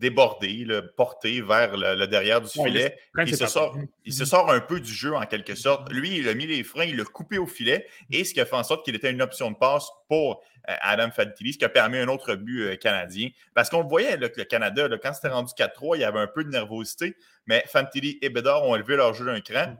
[0.00, 2.98] Débordé, le porté vers le, derrière du filet.
[3.18, 5.92] il, se sort, il se sort un peu du jeu en quelque sorte.
[5.92, 8.46] Lui, il a mis les freins, il l'a coupé au filet et ce qui a
[8.46, 11.66] fait en sorte qu'il était une option de passe pour euh, Adam Fantilli, ce qui
[11.66, 13.28] a permis un autre but euh, canadien.
[13.54, 16.44] Parce qu'on voyait que le Canada, quand c'était rendu 4-3, il y avait un peu
[16.44, 19.76] de nervosité, mais Fantilli et Bédard ont élevé leur jeu d'un cran.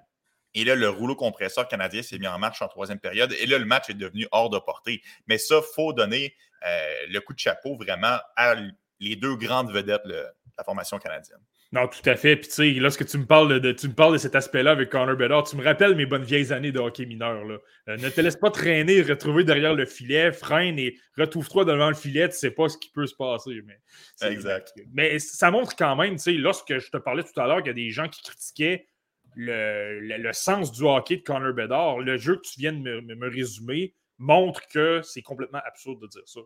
[0.53, 3.35] Et là, le rouleau compresseur canadien s'est mis en marche en troisième période.
[3.41, 5.01] Et là, le match est devenu hors de portée.
[5.29, 6.35] Mais ça, il faut donner
[6.67, 8.55] euh, le coup de chapeau vraiment à
[9.01, 10.25] les deux grandes vedettes de
[10.57, 11.41] la formation canadienne.
[11.73, 12.35] Non, tout à fait.
[12.35, 14.91] Puis tu sais, lorsque tu me parles de, tu me parles de cet aspect-là avec
[14.91, 17.45] Connor Bedard, tu me rappelles mes bonnes vieilles années de hockey mineur.
[17.45, 17.59] Là.
[17.89, 21.95] Euh, ne te laisse pas traîner, retrouver derrière le filet, freine et retrouve-toi devant le
[21.95, 23.61] filet, tu sais pas ce qui peut se passer.
[23.65, 24.73] Mais exact.
[24.93, 27.69] Mais ça montre quand même, tu sais, lorsque je te parlais tout à l'heure qu'il
[27.69, 28.89] y a des gens qui critiquaient
[29.37, 32.01] le, sens du hockey de Connor Bedard.
[32.01, 36.23] Le jeu que tu viens de me, résumer montre que c'est complètement absurde de dire
[36.27, 36.41] ça.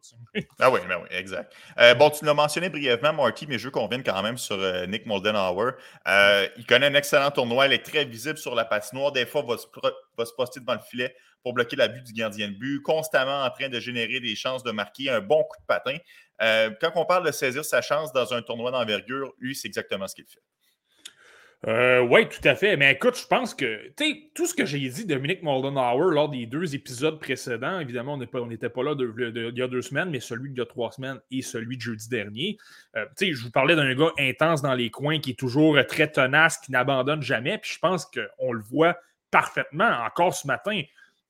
[0.60, 1.52] ah oui, ben oui, exact.
[1.78, 4.56] Euh, bon, tu l'as mentionné brièvement, Marty, mais je veux qu'on vienne quand même sur
[4.56, 5.72] euh, Nick Moldenhauer.
[6.06, 9.10] Euh, il connaît un excellent tournoi, il est très visible sur la patinoire.
[9.10, 9.66] Des fois, va se,
[10.16, 13.42] va se poster devant le filet pour bloquer la vue du gardien de but, constamment
[13.42, 15.96] en train de générer des chances de marquer un bon coup de patin.
[16.80, 20.14] quand on parle de saisir sa chance dans un tournoi d'envergure, lui, c'est exactement ce
[20.14, 20.40] qu'il fait.
[21.66, 22.76] Euh, oui, tout à fait.
[22.76, 23.90] Mais écoute, je pense que
[24.34, 28.68] tout ce que j'ai dit Dominic Moldenhauer lors des deux épisodes précédents, évidemment, on n'était
[28.68, 31.40] pas, là il y a deux semaines, mais celui d'il y a trois semaines et
[31.40, 32.58] celui de jeudi dernier.
[32.96, 36.58] Euh, je vous parlais d'un gars intense dans les coins qui est toujours très tenace,
[36.58, 37.56] qui n'abandonne jamais.
[37.58, 38.98] Puis je pense qu'on le voit
[39.30, 40.82] parfaitement encore ce matin.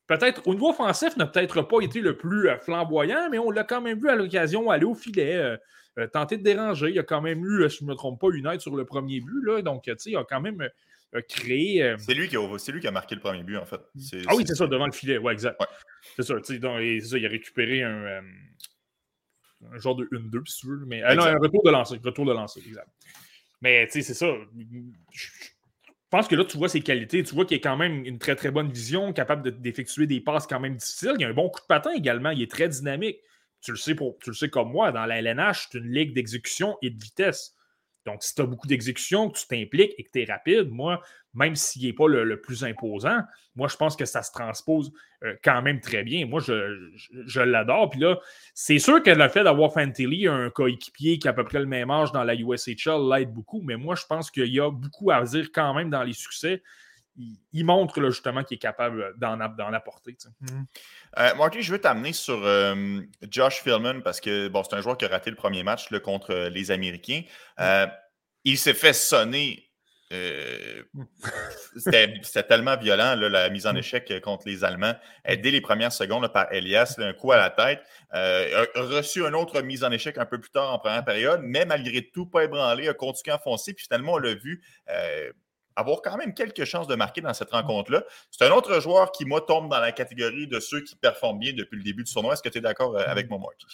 [0.07, 3.65] Peut-être au niveau offensif, n'a peut-être pas été le plus euh, flamboyant, mais on l'a
[3.65, 5.57] quand même vu à l'occasion aller au filet.
[5.99, 6.91] Euh, tenter de déranger.
[6.91, 8.85] Il a quand même eu, si je ne me trompe pas, une aide sur le
[8.85, 9.45] premier but.
[9.45, 10.61] Là, donc, tu sais, il a quand même
[11.15, 11.83] euh, créé.
[11.83, 13.81] Euh, c'est lui, qui a, lui qui a marqué le premier but, en fait.
[14.27, 15.19] Ah oui, c'est ça, devant le filet.
[15.19, 15.61] Ouais, exact.
[16.17, 18.23] C'est ça, donc, ça, il a récupéré un,
[19.73, 20.85] un genre de 1-2, si tu veux.
[20.87, 22.01] Mais non, un retour de lancer.
[22.03, 22.89] Retour de lancer, exact.
[23.61, 24.27] Mais tu sais, c'est ça.
[25.13, 25.29] Je
[26.17, 27.23] pense que là, tu vois ses qualités.
[27.23, 30.47] Tu vois qu'il a quand même une très, très bonne vision, capable d'effectuer des passes
[30.47, 31.15] quand même difficiles.
[31.19, 32.31] Il a un bon coup de patin également.
[32.31, 33.19] Il est très dynamique
[33.65, 36.15] tu le sais, pour, tu le sais comme moi, dans la LNH, c'est une ligue
[36.15, 37.57] d'exécution et de vitesse.
[38.07, 41.01] Donc, si tu as beaucoup d'exécution, que tu t'impliques et que tu es rapide, moi,
[41.33, 43.21] même s'il n'est pas le, plus imposant,
[43.57, 46.27] moi, je pense que ça se transpose euh, quand même très bien.
[46.27, 47.91] Moi, je, l'adore.
[47.91, 48.19] Puis là,
[48.53, 51.67] c'est sûr que le fait d'avoir Fantilly, un coéquipier qui a à peu près le
[51.67, 53.61] même âge dans la USHL, l'aide beaucoup.
[53.63, 56.63] Mais moi, je pense qu'il y a beaucoup à dire quand même dans les succès
[57.53, 59.41] il, montre justement qu'il est capable d'en,
[59.73, 60.17] apporter.
[60.41, 60.63] Mm.
[61.19, 63.01] Euh, Marty, je veux t'amener sur euh,
[63.31, 66.33] Josh Philman parce que bon, c'est un joueur qui a raté le premier match contre
[66.33, 67.23] euh, les Américains.
[68.45, 69.61] il s'est fait sonner.
[71.77, 73.79] c'était, tellement violent, la mise en mm.
[73.79, 74.95] échec contre les Allemands.
[75.27, 77.83] dès les premières secondes par Elias, un coup à la tête.
[78.11, 81.65] a reçu une autre mise en échec un peu plus tard en première période, mais
[81.65, 83.73] malgré tout, pas ébranlé, a continué à foncer.
[83.73, 84.63] Puis finalement, on l'a vu
[85.77, 88.05] avoir quand même quelques chances de marquer dans cette rencontre-là.
[88.31, 91.53] C'est un autre joueur qui, moi, tombe dans la catégorie de ceux qui performent bien
[91.53, 92.35] depuis le début du tournoi.
[92.35, 93.31] Est-ce que tu es d'accord euh, avec mmh.
[93.31, 93.67] moi, Marky?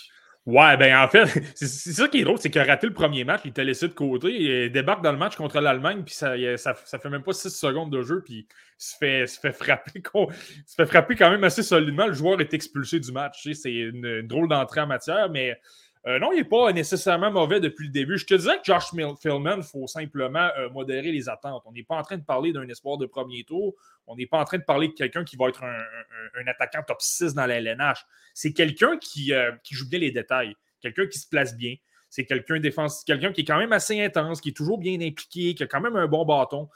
[0.46, 3.24] Ouais, ben en fait, c'est ça qui est drôle, c'est qu'il a raté le premier
[3.24, 6.34] match, il t'a laissé de côté, il débarque dans le match contre l'Allemagne, puis ça,
[6.56, 10.02] ça, fait même pas 6 secondes de jeu, puis il se fait, se fait, frapper,
[10.66, 12.06] se fait frapper quand même assez solidement.
[12.06, 13.46] Le joueur est expulsé du match.
[13.52, 15.60] C'est une, drôle d'entrée en matière, mais
[16.06, 18.16] euh, non, il n'est pas nécessairement mauvais depuis le début.
[18.16, 21.62] Je te disais que Josh Philman, il faut simplement euh, modérer les attentes.
[21.66, 23.74] On n'est pas en train de parler d'un espoir de premier tour.
[24.06, 27.02] On n'est pas en train de parler de quelqu'un qui va être un, attaquant top
[27.02, 28.06] 6 dans la LNH.
[28.32, 31.74] C'est quelqu'un qui, euh, qui, joue bien les détails, quelqu'un qui se place bien.
[32.08, 32.60] C'est quelqu'un
[33.06, 35.80] quelqu'un qui est quand même assez intense, qui est toujours bien impliqué, qui a quand
[35.80, 36.68] même un bon bâton,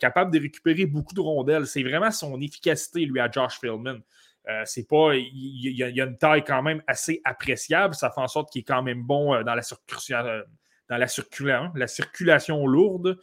[0.00, 1.66] capable de récupérer beaucoup de rondelles.
[1.66, 3.98] C'est vraiment son efficacité, lui, à Josh Philman.
[4.48, 5.14] Euh, c'est pas.
[5.14, 7.94] Il y, a une taille quand même assez appréciable.
[7.94, 10.16] Ça fait en sorte qu'il est quand même bon euh, dans la circulation.
[10.16, 10.42] Euh,
[10.88, 13.18] dans la, circulation, la circulation lourde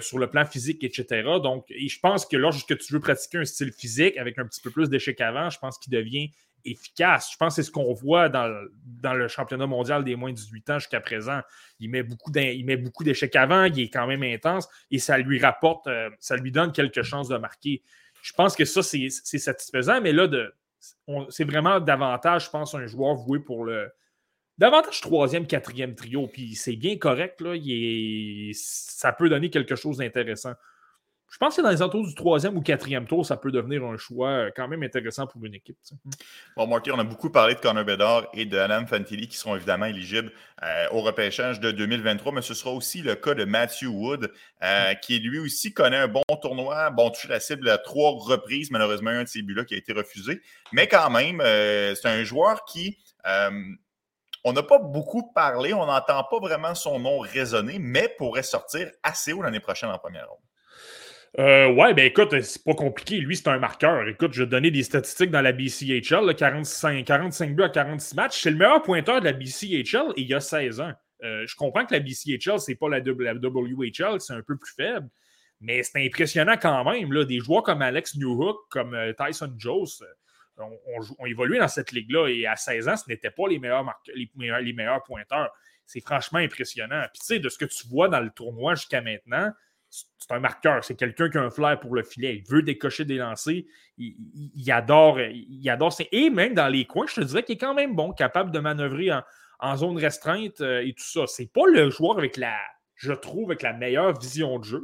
[0.00, 1.24] sur le plan physique, etc.
[1.42, 4.70] Donc, je pense que lorsque tu veux pratiquer un style physique avec un petit peu
[4.70, 6.30] plus d'échecs avant, je pense qu'il devient
[6.64, 7.32] efficace.
[7.32, 8.50] Je pense que c'est ce qu'on voit dans,
[8.82, 11.42] dans, le championnat mondial des moins de 18 ans jusqu'à présent.
[11.80, 15.86] Il met beaucoup d'échecs avant, il est quand même intense et ça lui rapporte,
[16.18, 17.82] ça lui donne quelques chances de marquer
[18.22, 20.28] je pense que ça, c'est satisfaisant, mais là,
[21.28, 23.90] c'est vraiment davantage, je pense, un joueur voué pour le.
[24.58, 27.54] Davantage troisième, quatrième trio, puis c'est bien correct, là.
[28.52, 30.52] ça peut donner quelque chose d'intéressant.
[31.30, 33.96] Je pense que dans les entours du troisième ou quatrième tour, ça peut devenir un
[33.96, 35.78] choix euh, quand même intéressant pour une équipe.
[36.56, 39.54] Bon, Marty, on a beaucoup parlé de Connor Bedard et de Adam Fantilli qui seront
[39.54, 40.32] évidemment éligibles
[40.64, 44.32] euh, au repêchage de 2023, mais ce sera aussi le cas de Matthew Wood,
[44.64, 48.72] euh, qui lui aussi connaît un bon tournoi, bon touché la cible à trois reprises,
[48.72, 52.64] malheureusement un de ces buts-là qui a été refusé, mais quand même, c'est un joueur
[52.64, 52.98] qui...
[54.42, 58.90] on n'a pas beaucoup parlé, on n'entend pas vraiment son nom résonner, mais pourrait sortir
[59.04, 60.49] assez haut l'année prochaine en première ronde.
[61.38, 63.18] Euh, ouais, ben écoute, c'est pas compliqué.
[63.18, 64.06] Lui, c'est un marqueur.
[64.08, 66.34] Écoute, je vais donner des statistiques dans la BCHL.
[66.34, 68.42] 45, 45 buts à 46 matchs.
[68.42, 70.92] C'est le meilleur pointeur de la BCHL et il y a 16 ans.
[71.22, 75.08] Euh, je comprends que la BCHL, c'est pas la, WHL, c'est un peu plus faible.
[75.60, 77.12] Mais c'est impressionnant quand même.
[77.12, 79.86] Là, des joueurs comme Alex Newhook, comme euh, Tyson Jones,
[80.58, 82.28] ont, évolué dans cette ligue-là.
[82.28, 85.52] Et à 16 ans, ce n'étaient pas les meilleurs, les, meilleurs, les meilleurs pointeurs.
[85.86, 87.02] C'est franchement impressionnant.
[87.12, 89.52] Puis tu sais, de ce que tu vois dans le tournoi jusqu'à maintenant,
[89.90, 92.36] c'est un marqueur, c'est quelqu'un qui a un flair pour le filet.
[92.36, 93.64] Il veut décocher des lancers.
[93.98, 95.92] Il, adore, il adore.
[96.12, 98.60] Et même dans les coins, je te dirais qu'il est quand même bon, capable de
[98.60, 99.10] manœuvrer
[99.58, 101.26] en, zone restreinte euh, et tout ça.
[101.26, 102.56] C'est pas le joueur avec la,
[102.94, 104.80] je trouve, avec la meilleure vision de jeu.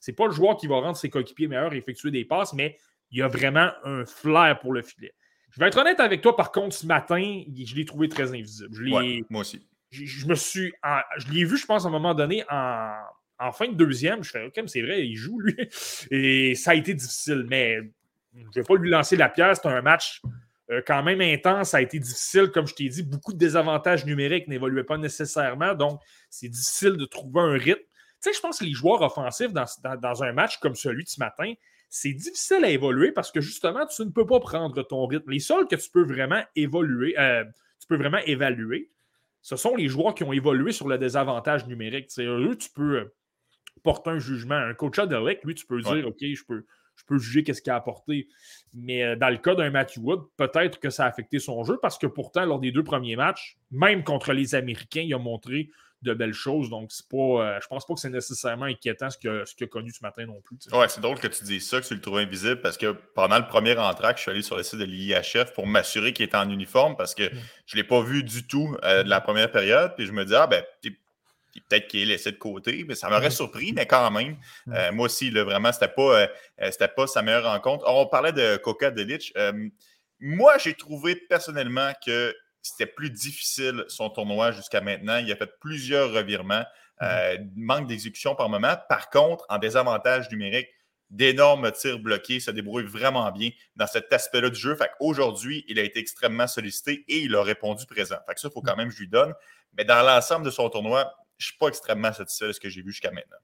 [0.00, 2.54] Ce n'est pas le joueur qui va rendre ses coéquipiers meilleurs et effectuer des passes,
[2.54, 2.76] mais
[3.10, 5.12] il a vraiment un flair pour le filet.
[5.50, 8.68] Je vais être honnête avec toi, par contre, ce matin, je l'ai trouvé très invisible.
[9.30, 9.66] moi aussi.
[9.90, 10.72] Je, me suis.
[11.16, 12.92] je l'ai vu, je pense, à un moment donné, en,
[13.52, 14.22] fin de deuxième.
[14.22, 15.56] Je fais, OK, c'est vrai, il joue, lui.
[16.10, 17.76] Et ça a été difficile, mais
[18.34, 19.56] je ne vais pas lui lancer la pierre.
[19.56, 20.20] C'est un match
[20.70, 21.70] euh, quand même intense.
[21.70, 23.02] Ça a été difficile, comme je t'ai dit.
[23.02, 25.74] Beaucoup de désavantages numériques n'évoluaient pas nécessairement.
[25.74, 27.82] Donc, c'est difficile de trouver un rythme.
[28.22, 31.20] Tu sais, je pense que les joueurs offensifs dans, un match comme celui de ce
[31.20, 31.52] matin,
[31.88, 35.30] c'est difficile à évoluer parce que justement, tu ne peux pas prendre ton rythme.
[35.30, 37.44] Les seuls que tu peux vraiment évoluer, euh,
[37.78, 38.90] tu peux vraiment évaluer,
[39.42, 42.06] ce sont les joueurs qui ont évolué sur le désavantage numérique.
[42.08, 43.12] C'est eux, tu peux
[43.86, 44.56] porter un jugement.
[44.56, 47.70] Un coach de lui, tu peux dire OK, je peux, je peux juger qu'est-ce qu'il
[47.70, 48.26] a apporté.
[48.74, 51.78] Mais euh, dans le cas d'un Matthew Wood, peut-être que ça a affecté son jeu
[51.80, 55.70] parce que pourtant, lors des deux premiers matchs, même contre les Américains, il a montré
[56.02, 56.68] de belles choses.
[56.68, 59.92] Donc, c'est pas, euh, je pense pas que c'est nécessairement inquiétant ce qu'il a, connu
[59.92, 60.58] ce matin non plus.
[60.72, 63.38] Ouais, c'est drôle que tu dises ça, que tu le trouves invisible, parce que pendant
[63.38, 66.36] le premier entraque, je suis allé sur le site de l'IHF pour m'assurer qu'il était
[66.36, 67.38] en uniforme, parce que mm.
[67.66, 69.94] je ne l'ai pas vu du tout euh, de la première période.
[69.96, 70.64] Puis je me dis, ah ben,
[71.60, 73.32] peut-être qu'il est laissé de côté, mais ça m'aurait mm.
[73.32, 74.36] surpris, mais quand même.
[74.66, 74.72] Mm.
[74.72, 76.28] Euh, moi aussi, là, vraiment, c'était pas,
[76.88, 77.84] pas sa meilleure rencontre.
[77.88, 79.32] on parlait de Coca Delic.
[80.20, 82.34] moi, j'ai trouvé personnellement que
[82.66, 85.18] c'était plus difficile son tournoi jusqu'à maintenant.
[85.18, 86.64] Il a fait plusieurs revirements,
[87.00, 87.08] mhm.
[87.08, 88.76] euh, manque d'exécution par moment.
[88.88, 90.68] Par contre, en désavantage numérique,
[91.08, 94.74] d'énormes tirs bloqués, ça débrouille vraiment bien dans cet aspect-là du jeu.
[94.74, 98.16] Fait Aujourd'hui, il a été extrêmement sollicité et il a répondu présent.
[98.26, 99.32] Fait ça, il faut quand même que je lui donne.
[99.74, 102.82] Mais dans l'ensemble de son tournoi, je suis pas extrêmement satisfait de ce que j'ai
[102.82, 103.36] vu jusqu'à maintenant.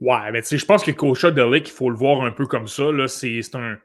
[0.00, 2.46] Ouais, mais tu sais, je pense que Coach de il faut le voir un peu
[2.46, 2.84] comme ça.
[3.08, 3.78] C'est un.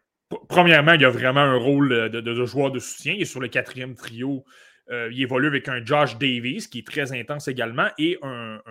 [0.47, 3.13] Premièrement, il a vraiment un rôle de, joueur de soutien.
[3.13, 4.43] Il est sur le quatrième trio
[4.91, 8.61] euh, il évolue avec un Josh Davis qui est très intense également et un,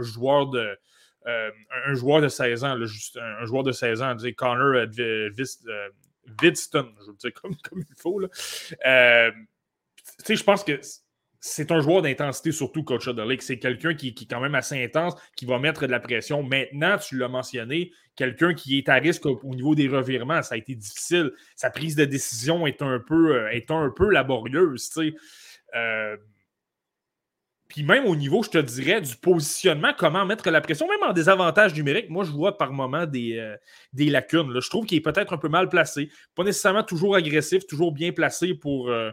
[0.00, 0.78] joueur de.
[1.26, 1.50] Euh,
[1.84, 5.30] un joueur de 16 ans, juste un, joueur de 16 ans, Connor euh,
[6.40, 8.22] Vidston, je veux dire comme, il faut.
[8.22, 9.32] je
[10.44, 10.80] pense que
[11.48, 15.14] c'est un joueur d'intensité, surtout coach de C'est quelqu'un qui, est quand même assez intense,
[15.36, 16.42] qui va mettre de la pression.
[16.42, 20.58] Maintenant, tu l'as mentionné, quelqu'un qui est à risque au, niveau des revirements, ça a
[20.58, 21.32] été difficile.
[21.56, 23.48] Sa prise de décision est un peu,
[23.96, 24.90] peu laborieuse.
[25.74, 26.16] Euh,
[27.68, 31.12] puis même au niveau, je te dirais, du positionnement, comment mettre la pression, même en
[31.12, 33.56] désavantage numérique, moi, je vois par moment des, euh,
[33.92, 34.58] des lacunes.
[34.58, 36.10] Je trouve qu'il est peut-être un peu mal placé.
[36.34, 39.10] Pas nécessairement toujours agressif, toujours bien placé pour, euh,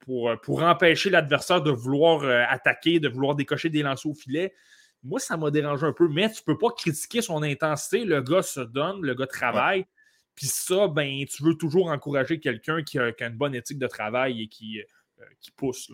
[0.00, 4.54] pour, pour empêcher l'adversaire de vouloir attaquer, de vouloir décocher des lancers au filet.
[5.02, 8.04] Moi, ça m'a dérangé un peu, mais tu ne peux pas critiquer son intensité.
[8.04, 9.86] Le gars se donne, le gars travaille.
[10.34, 13.86] Puis ça, ben, tu veux toujours encourager quelqu'un qui, qui a, une bonne éthique de
[13.86, 14.80] travail et qui
[15.20, 15.90] euh, qui pousse.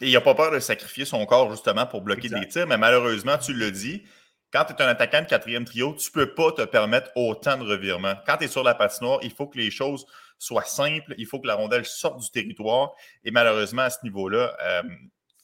[0.00, 2.78] Et il n'a pas peur de sacrifier son corps justement pour bloquer des tirs, mais
[2.78, 4.02] malheureusement, tu le dis,
[4.52, 7.56] quand tu es un attaquant de quatrième trio, tu ne peux pas te permettre autant
[7.58, 8.14] de revirements.
[8.26, 10.06] Quand tu es sur la patinoire, il faut que les choses
[10.38, 12.92] soient simples, il faut que la rondelle sorte du territoire.
[13.24, 14.82] Et malheureusement, à ce niveau-là, euh,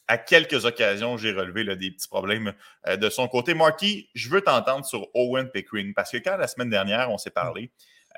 [0.09, 2.55] à quelques occasions, j'ai relevé des petits problèmes
[2.87, 3.55] euh, de son côté.
[3.55, 7.31] Marty, je veux t'entendre sur Owen Pickering parce que quand la semaine dernière, on s'est
[7.31, 7.71] parlé,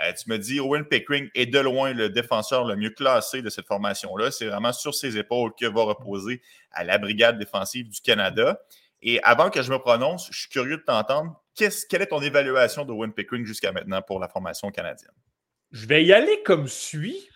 [0.05, 3.49] euh, tu me dis, Owen Pickering est de loin le défenseur le mieux classé de
[3.49, 4.31] cette formation-là.
[4.31, 8.61] C'est vraiment sur ses épaules que va reposer à la brigade défensive du Canada.
[9.09, 11.40] Et avant que je me prononce, je suis curieux de t'entendre.
[11.57, 15.14] quelle est ton évaluation d'Owen Pickering jusqu'à maintenant pour la formation canadienne?
[15.71, 17.31] Je vais y aller comme suit.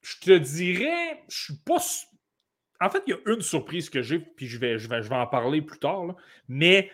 [0.00, 1.76] Je te dirais, je suis pas.
[2.80, 5.10] En fait, il y a une surprise que j'ai, puis je vais, je, vais, je
[5.10, 6.16] vais en parler plus tard.
[6.48, 6.90] Mais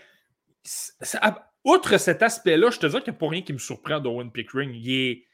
[1.64, 4.33] outre cet aspect-là, je te dis qu'il n'y a pas rien qui me surprend d'Owen
[4.33, 4.73] Pickering.
[4.75, 5.27] Il est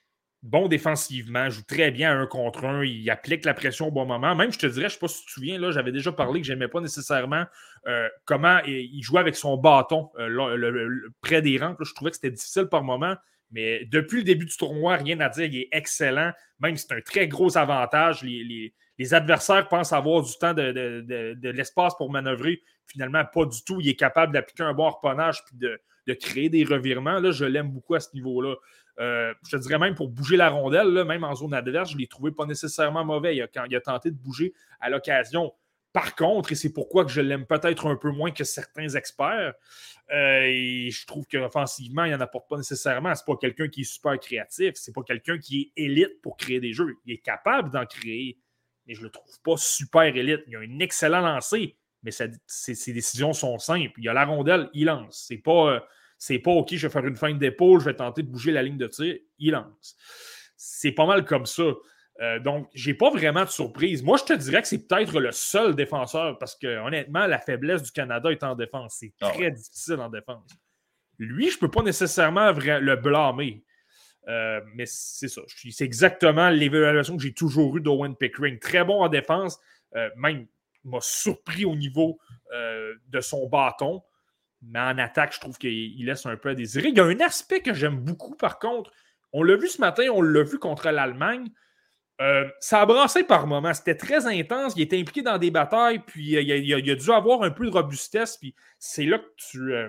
[0.47, 4.35] bon défensivement, joue très bien un contre un, il applique la pression au bon moment.
[4.35, 6.13] Même, je te dirais, je ne sais pas si tu te souviens, là, j'avais déjà
[6.13, 7.45] parlé que je n'aimais pas nécessairement
[7.87, 11.77] euh, comment il jouait avec son bâton euh, près des rangs.
[11.81, 13.17] je trouvais que c'était difficile par moment.
[13.51, 16.33] Mais depuis le début du tournoi, rien à dire, il est excellent.
[16.61, 18.23] Même c'est un très gros avantage.
[18.23, 18.73] Les,
[19.13, 22.63] adversaires pensent avoir du temps de, l'espace pour manœuvrer.
[22.87, 23.81] Finalement, pas du tout.
[23.81, 27.21] Il est capable d'appliquer un bon harponnage puis de créer des revirements.
[27.21, 28.57] Là, je l'aime beaucoup à ce niveau-là.
[28.99, 31.97] Euh, je te dirais même pour bouger la rondelle, là, même en zone adverse, je
[31.97, 35.53] ne l'ai trouvé pas nécessairement mauvais quand il a tenté de bouger à l'occasion.
[35.93, 39.55] Par contre, et c'est pourquoi que je l'aime peut-être un peu moins que certains experts,
[40.13, 43.15] euh, et je trouve qu'offensivement, il n'en apporte pas nécessairement.
[43.15, 46.37] Ce n'est pas quelqu'un qui est super créatif, c'est pas quelqu'un qui est élite pour
[46.37, 46.97] créer des jeux.
[47.07, 48.39] Il est capable d'en créer,
[48.87, 50.43] mais je ne le trouve pas super élite.
[50.49, 53.99] Il a un excellent lancer, mais ses, décisions sont simples.
[53.99, 55.25] Il a la rondelle, il lance.
[55.27, 55.81] C'est pas, euh,
[56.19, 58.63] c'est pas OK, je vais faire une feinte d'épaule, je vais tenter de bouger la
[58.63, 59.97] ligne de tir, il lance.
[60.57, 61.65] C'est pas mal comme ça.
[62.23, 64.03] Euh, donc, j'ai pas vraiment de surprise.
[64.03, 67.83] Moi, je te dirais que c'est peut-être le seul défenseur parce que, honnêtement, la faiblesse
[67.83, 68.97] du Canada est en défense.
[69.01, 70.51] C'est Ah très difficile en défense.
[71.19, 73.65] Lui, je peux pas nécessairement le blâmer.
[74.29, 75.43] Euh, mais c'est ça.
[75.71, 78.59] C'est exactement l'évaluation que j'ai toujours eue d'Owen Pickering.
[78.59, 79.59] Très bon en défense.
[79.95, 80.47] Euh, même,
[80.85, 82.19] m'a surpris au niveau
[82.55, 84.03] euh, de son bâton.
[84.63, 86.89] Mais en attaque, je trouve qu'il il laisse un peu à désirer.
[86.89, 88.91] Il y a un aspect que j'aime beaucoup, par contre.
[89.33, 91.51] On l'a vu ce matin, on l'a vu contre l'Allemagne.
[92.21, 93.75] Euh, ça a brassé par moments.
[93.75, 94.73] C'était très intense.
[94.77, 97.67] Il était impliqué dans des batailles, puis euh, il, a, a dû avoir un peu
[97.67, 98.39] de robustesse.
[98.39, 99.89] Puis c'est là que tu, euh,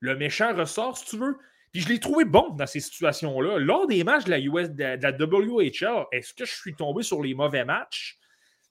[0.00, 1.36] le méchant ressort, si tu veux.
[1.72, 3.58] Puis je l'ai trouvé bon dans ces situations-là.
[3.58, 7.02] Lors des matchs de la, US, de, de la WHL, est-ce que je suis tombé
[7.02, 8.18] sur les mauvais matchs?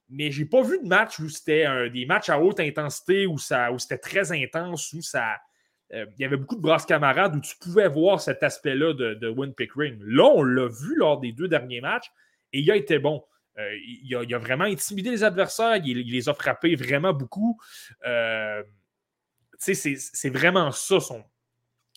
[0.10, 3.72] Mais j'ai pas vu de match où c'était des matchs à haute intensité, où, ça,
[3.72, 5.36] où c'était très intense, où ça.
[5.94, 9.16] euh, il y avait beaucoup de brasses camarades où tu pouvais voir cet aspect-là de,
[9.16, 10.00] de Win Pickering.
[10.04, 12.12] Là, on l'a vu lors des deux derniers matchs
[12.54, 13.24] et il a été bon.
[13.58, 17.60] Euh, il, a, il a vraiment intimidé les adversaires, il, les a frappés vraiment beaucoup.
[18.06, 18.64] Euh,
[19.58, 21.24] c'est vraiment ça son.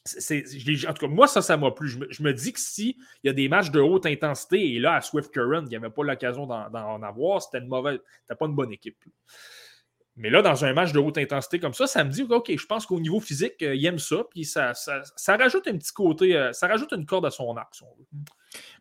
[0.04, 1.88] En tout cas, moi, ça, ça m'a plu.
[1.88, 4.96] Je me, dis que si il y a des matchs de haute intensité, et là,
[4.96, 8.00] à Swift Current, il n'y avait pas l'occasion d'en d'en avoir, c'était une mauvaise.
[8.22, 8.96] C'était pas une bonne équipe.
[10.16, 12.66] Mais là, dans un match de haute intensité comme ça, ça me dit, OK, je
[12.66, 15.92] pense qu'au niveau physique, euh, il aime ça, puis ça, ça, ça rajoute un petit
[15.92, 18.06] côté, euh, ça rajoute une corde à son arc, si on veut.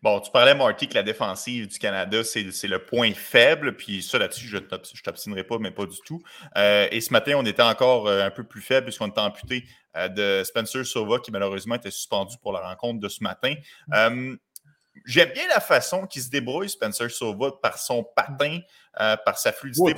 [0.02, 3.76] Bon, tu parlais, Marty, que la défensive du Canada, c'est le point faible.
[3.76, 6.22] Puis ça, là-dessus, je ne t'obstinerai pas, mais pas du tout.
[6.58, 9.66] Euh, et ce matin, on était encore euh, un peu plus faible puisqu'on était amputé
[9.96, 13.54] euh, de Spencer Sova, qui malheureusement était suspendu pour la rencontre de ce matin.
[13.94, 14.36] Euh,
[15.06, 18.60] J'aime bien la façon qu'il se débrouille, Spencer Sova, par son patin,
[18.94, 19.82] par sa fluidité.
[19.82, 19.94] Ouais,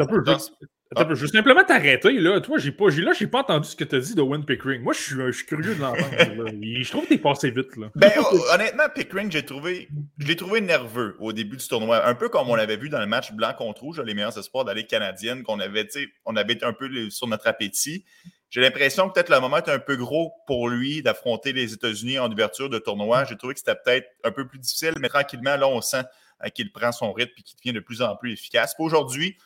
[0.96, 2.14] t'as je, attends vais simplement t'arrêter.
[2.20, 2.40] Là.
[2.42, 4.82] Toi, j'ai pas, là, j'ai pas entendu ce que tu as dit de Win Pickering.
[4.82, 6.08] Moi, je suis, je suis curieux de l'entendre.
[6.62, 7.76] je trouve que t'es passé vite.
[7.78, 7.90] Là.
[7.96, 9.88] Ben, hon- honnêtement, Pickering, j'ai trouvé,
[10.20, 12.06] je l'ai trouvé nerveux au début du tournoi.
[12.08, 14.66] Un peu comme on l'avait vu dans le match blanc contre rouge, les meilleurs espoirs
[14.74, 18.06] Ligue canadienne, qu'on avait, tu sais, on avait été un peu le- sur notre appétit.
[18.50, 22.20] J'ai l'impression que peut-être le moment est un peu gros pour lui d'affronter les États-Unis
[22.20, 23.26] en ouverture de tournoi.
[23.26, 26.04] J'ai trouvé que c'était peut-être un peu plus difficile, mais tranquillement, là, on sent
[26.46, 28.76] euh, qu'il prend son rythme et qu'il devient de plus en plus efficace.
[28.78, 29.38] Aujourd'hui,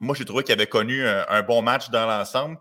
[0.00, 2.58] moi, j'ai trouvé qu'il avait connu un, un bon match dans l'ensemble.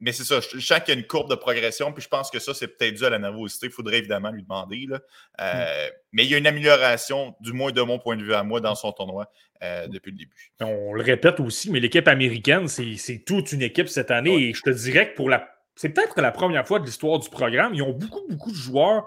[0.00, 2.08] Mais c'est ça, je je sens qu'il y a une courbe de progression, puis je
[2.08, 3.66] pense que ça, c'est peut-être dû à la nervosité.
[3.66, 4.86] Il faudrait évidemment lui demander.
[4.88, 4.98] Là.
[5.40, 8.42] Euh, Mais il y a une amélioration, du moins de mon point de vue à
[8.42, 9.30] moi, dans son tournoi
[9.62, 10.52] euh, depuis le début.
[10.60, 14.34] On le répète aussi, mais l'équipe américaine, c'est, c'est toute une équipe cette année.
[14.34, 14.42] Ouais.
[14.42, 15.48] Et je te dirais que pour la.
[15.76, 17.72] C'est peut-être la première fois de l'histoire du programme.
[17.72, 19.06] Ils ont beaucoup, beaucoup de joueurs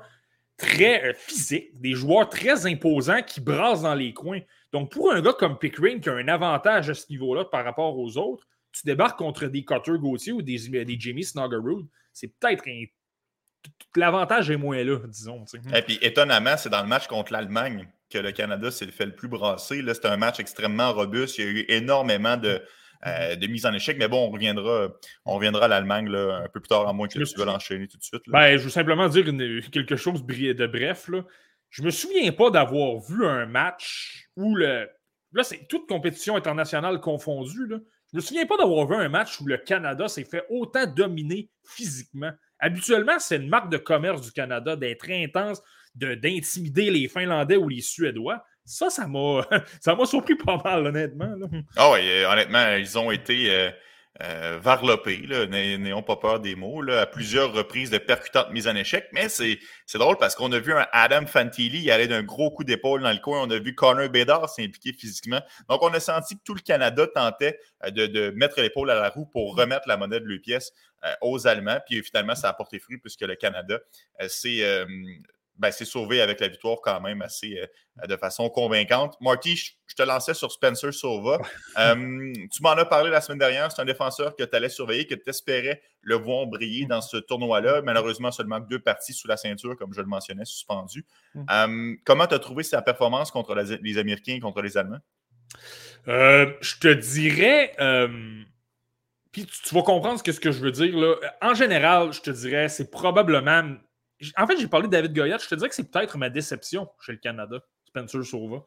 [0.56, 4.40] très euh, physiques, des joueurs très imposants qui brassent dans les coins.
[4.76, 7.98] Donc, pour un gars comme Pickering qui a un avantage à ce niveau-là par rapport
[7.98, 12.64] aux autres, tu débarques contre des Cutter Gauthier ou des, des Jamie Snuggerud, c'est peut-être
[12.68, 12.84] un.
[13.96, 15.46] L'avantage est moins là, disons.
[15.74, 19.16] Et puis, étonnamment, c'est dans le match contre l'Allemagne que le Canada s'est fait le
[19.16, 19.82] plus brasser.
[19.82, 21.38] Là, C'était un match extrêmement robuste.
[21.38, 22.62] Il y a eu énormément de,
[23.08, 23.98] euh, de mises en échec.
[23.98, 24.90] Mais bon, on reviendra,
[25.26, 27.88] on reviendra à l'Allemagne là, un peu plus tard, à moins que tu veuilles enchaîner
[27.88, 28.28] tout de suite.
[28.28, 28.40] là.
[28.52, 31.08] Ben, je veux simplement dire une- quelque chose de bref.
[31.08, 31.24] Là.
[31.70, 34.90] Je me souviens pas d'avoir vu un match où le.
[35.34, 37.68] Là, c'est toute compétition internationale confondue.
[37.68, 37.78] Là.
[38.14, 41.50] Je me souviens pas d'avoir vu un match où le Canada s'est fait autant dominer
[41.68, 42.32] physiquement.
[42.60, 45.62] Habituellement, c'est une marque de commerce du Canada d'être intense,
[45.96, 48.46] de- d'intimider les Finlandais ou les Suédois.
[48.64, 49.46] Ça, ça m'a
[50.06, 51.36] surpris pas mal, honnêtement.
[51.76, 53.70] Ah oui, euh, honnêtement, ils ont été euh,
[54.22, 59.08] euh, n'ay- n'ayons pas peur des mots, à plusieurs reprises de percutantes mises en échec.
[59.12, 59.60] Mais c'est
[59.96, 63.12] drôle parce qu'on a vu un Adam Fantilli y aller d'un gros coup d'épaule dans
[63.12, 63.42] le coin.
[63.44, 65.42] On a vu Connor Bedard s'impliquer physiquement.
[65.70, 69.10] Donc, on a senti que tout le Canada tentait euh, de, mettre l'épaule à la
[69.10, 70.72] roue pour remettre la monnaie de leur pièce
[71.04, 71.80] euh, aux Allemands.
[71.86, 73.80] Puis finalement, ça a porté fruit puisque le Canada
[74.22, 74.86] euh, s'est euh,
[75.58, 79.16] ben, s'est sauvé avec la victoire quand même assez euh, de façon convaincante.
[79.22, 81.40] Marty, je, je te lançais sur Spencer Sova.
[81.78, 83.70] Euh, tu m'en as parlé la semaine dernière.
[83.70, 87.18] C'est un défenseur que tu allais surveiller, que tu espérais le voir briller dans ce
[87.18, 87.82] tournoi-là.
[87.82, 91.06] Malheureusement, seulement deux parties sous la ceinture, comme je le mentionnais, suspendu.
[91.34, 91.46] Mm.
[91.52, 95.00] Euh, comment tu as trouvé sa performance contre la- les Américains et contre les Allemands?
[96.08, 97.74] Euh, je te dirais.
[99.34, 100.98] Puis tu, tu vas comprendre ce que, ce que je veux dire.
[100.98, 101.16] Là.
[101.42, 103.76] En général, je te dirais, c'est probablement.
[104.38, 105.44] En fait, j'ai parlé de David Goyette.
[105.44, 108.64] Je te dirais que c'est peut-être ma déception chez le Canada, Spencer Sauva.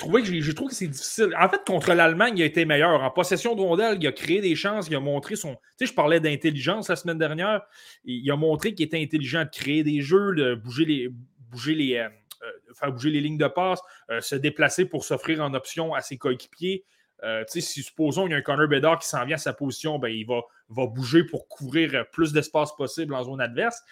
[0.00, 0.06] J'ai
[0.54, 1.34] trouvé que, c'est difficile.
[1.38, 3.02] En fait, contre l'Allemagne, il a été meilleur.
[3.02, 5.54] En possession de rondelle, il a créé des chances, il a montré son.
[5.54, 7.62] Tu sais, je parlais d'intelligence la semaine dernière.
[8.04, 11.10] Il a montré qu'il était intelligent de créer des jeux, de bouger les.
[11.50, 12.08] Bouger les euh,
[12.42, 16.00] euh, faire bouger les lignes de passe, euh, se déplacer pour s'offrir en option à
[16.02, 16.84] ses coéquipiers.
[17.24, 19.98] Euh, si supposons qu'il y a un Connor Bedard qui s'en vient à sa position,
[19.98, 23.82] ben, il va, va bouger pour couvrir plus d'espace possible en zone adverse.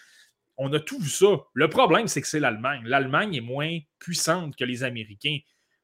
[0.59, 1.27] On a tout vu ça.
[1.53, 2.83] Le problème, c'est que c'est l'Allemagne.
[2.85, 5.39] L'Allemagne est moins puissante que les Américains.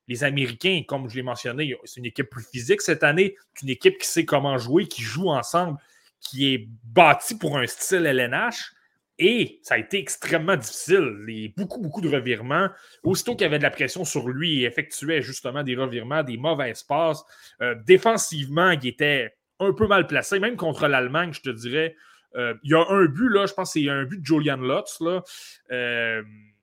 [0.08, 3.98] Les Américains, comme je l'ai mentionné, c'est une équipe plus physique cette année, une équipe
[3.98, 5.78] qui sait comment jouer, qui joue ensemble,
[6.20, 8.72] qui est bâtie pour un style LNH.
[9.18, 11.52] Et ça a été extrêmement difficile.
[11.56, 12.68] Beaucoup, beaucoup de revirements.
[13.04, 16.36] Aussitôt qu'il y avait de la pression sur lui, il effectuait justement des revirements, des
[16.36, 17.22] mauvais passes.
[17.60, 21.94] Euh, défensivement, il était un peu mal placé, même contre l'Allemagne, je te dirais.
[22.36, 24.56] Euh, il y a un but, là, je pense que c'est un but de Julian
[24.56, 25.00] Lutz.
[25.00, 25.22] Là.
[25.70, 26.22] Euh,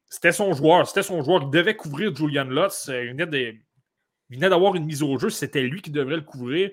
[0.09, 0.87] c'était son joueur.
[0.87, 1.43] C'était son joueur.
[1.43, 2.89] Il devait couvrir Julian Lutz.
[2.89, 3.13] Il
[4.29, 5.29] venait d'avoir une mise au jeu.
[5.29, 6.71] C'était lui qui devrait le couvrir.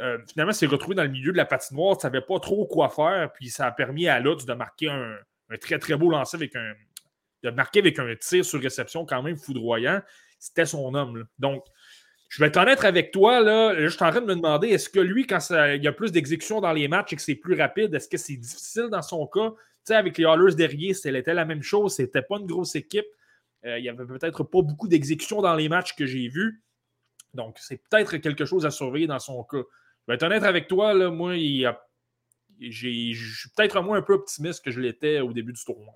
[0.00, 2.88] Euh, finalement, s'est retrouvé dans le milieu de la patinoire, ne savait pas trop quoi
[2.88, 5.16] faire, puis ça a permis à Lutz de marquer un,
[5.60, 6.74] très très beau lancer avec un.
[7.42, 10.00] de marquer avec un tir sur réception quand même foudroyant.
[10.38, 11.26] C'était son homme.
[11.38, 11.64] Donc,
[12.28, 13.40] je vais être avec toi.
[13.40, 15.92] Là, je suis en train de me demander est-ce que lui, quand il y a
[15.92, 19.02] plus d'exécution dans les matchs et que c'est plus rapide, est-ce que c'est difficile dans
[19.02, 19.50] son cas?
[19.50, 21.94] Tu sais, avec les Hallers derrière, c'était la même chose.
[21.94, 23.06] C'était pas une grosse équipe.
[23.64, 26.62] Euh, il n'y avait peut-être pas beaucoup d'exécution dans les matchs que j'ai vus.
[27.32, 29.62] Donc, c'est peut-être quelque chose à surveiller dans son cas.
[30.06, 31.34] Je vais être avec toi, là, moi,
[32.60, 35.94] je suis peut-être moins un peu optimiste que je l'étais au début du tournoi.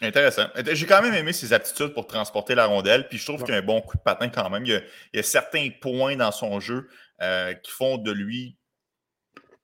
[0.00, 0.48] Intéressant.
[0.72, 3.58] J'ai quand même aimé ses aptitudes pour transporter la rondelle, puis je trouve qu'il a
[3.58, 4.64] un bon coup de patin quand même.
[4.66, 4.82] Il
[5.12, 6.88] y a, certains points dans son jeu
[7.22, 8.56] euh, qui font de lui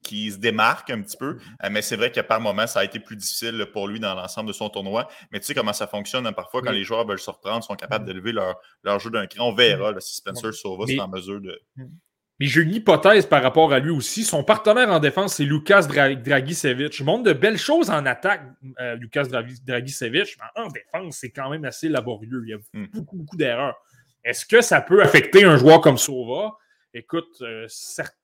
[0.03, 1.67] qui se démarque un petit peu, mm-hmm.
[1.67, 4.15] euh, mais c'est vrai que par moment, ça a été plus difficile pour lui dans
[4.15, 5.09] l'ensemble de son tournoi.
[5.31, 7.77] Mais tu sais comment ça fonctionne hein, parfois quand les joueurs veulent se reprendre, sont
[7.77, 8.09] capables mm-hmm.
[8.09, 9.49] d'élever leur, leur, jeu d'un cran.
[9.49, 11.61] On verra si Spencer Sauva est en mesure de.
[12.41, 14.25] Mais j'ai une hypothèse par rapport à lui aussi.
[14.25, 16.99] Son partenaire en défense, c'est Lucas Dragicevic.
[16.99, 18.41] Il montre de belles choses en attaque,
[18.81, 20.39] euh, Lucas Dragicevic.
[20.39, 22.43] Mais en défense, c'est quand même assez laborieux.
[22.47, 22.87] Il y a hmm.
[22.95, 23.77] beaucoup, beaucoup d'erreurs.
[24.25, 26.57] Est-ce que ça peut affecter un joueur comme Sova?
[26.95, 28.17] Écoute, euh, certes,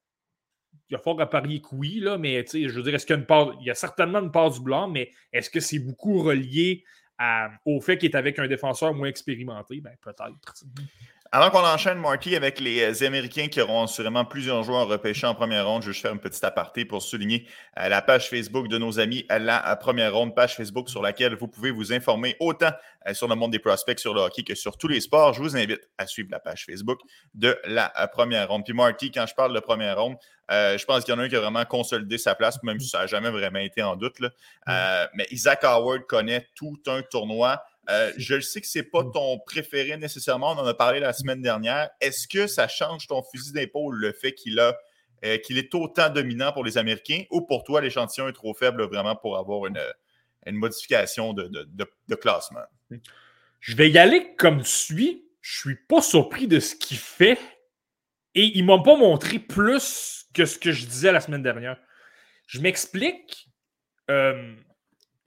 [0.88, 3.14] il y a fort à parier que oui, là, mais je veux dire, est-ce qu'il
[3.14, 3.54] y a une part.
[3.60, 6.84] Il y a certainement une part du blanc, mais est-ce que c'est beaucoup relié
[7.66, 9.80] au fait qu'il est avec un défenseur moins expérimenté?
[9.80, 10.64] Ben, peut-être.
[11.32, 15.34] Avant qu'on enchaîne, Marty, avec les euh, Américains qui auront sûrement plusieurs joueurs repêchés en
[15.34, 17.46] première ronde, je vais juste faire une petite aparté pour souligner
[17.78, 21.34] euh, la page Facebook de nos amis à la première ronde, page Facebook sur laquelle
[21.34, 22.70] vous pouvez vous informer autant
[23.08, 25.32] euh, sur le monde des prospects, sur le hockey que sur tous les sports.
[25.32, 27.00] Je vous invite à suivre la page Facebook
[27.34, 28.64] de la première ronde.
[28.64, 30.16] Puis Marty, quand je parle de première ronde,
[30.48, 32.88] je pense qu'il y en a un qui a vraiment consolidé sa place, même si
[32.88, 34.14] ça n'a jamais vraiment été en doute.
[34.68, 37.62] mais Isaac Howard connaît tout un tournoi.
[37.88, 39.12] Euh, je sais que ce n'est pas mm.
[39.12, 40.52] ton préféré nécessairement.
[40.52, 41.90] On en a parlé la semaine dernière.
[42.00, 44.76] Est-ce que ça change ton fusil d'épaule, le fait qu'il a
[45.24, 48.84] euh, qu'il est autant dominant pour les Américains ou pour toi, l'échantillon est trop faible
[48.84, 49.80] vraiment pour avoir une,
[50.52, 52.60] modification de, classement?
[53.60, 55.24] Je vais y aller comme suit.
[55.40, 57.38] Je suis pas surpris de ce qu'il fait
[58.34, 61.78] et il ne m'a pas montré plus que ce que je disais la semaine dernière.
[62.46, 63.48] Je m'explique.
[64.10, 64.54] Euh,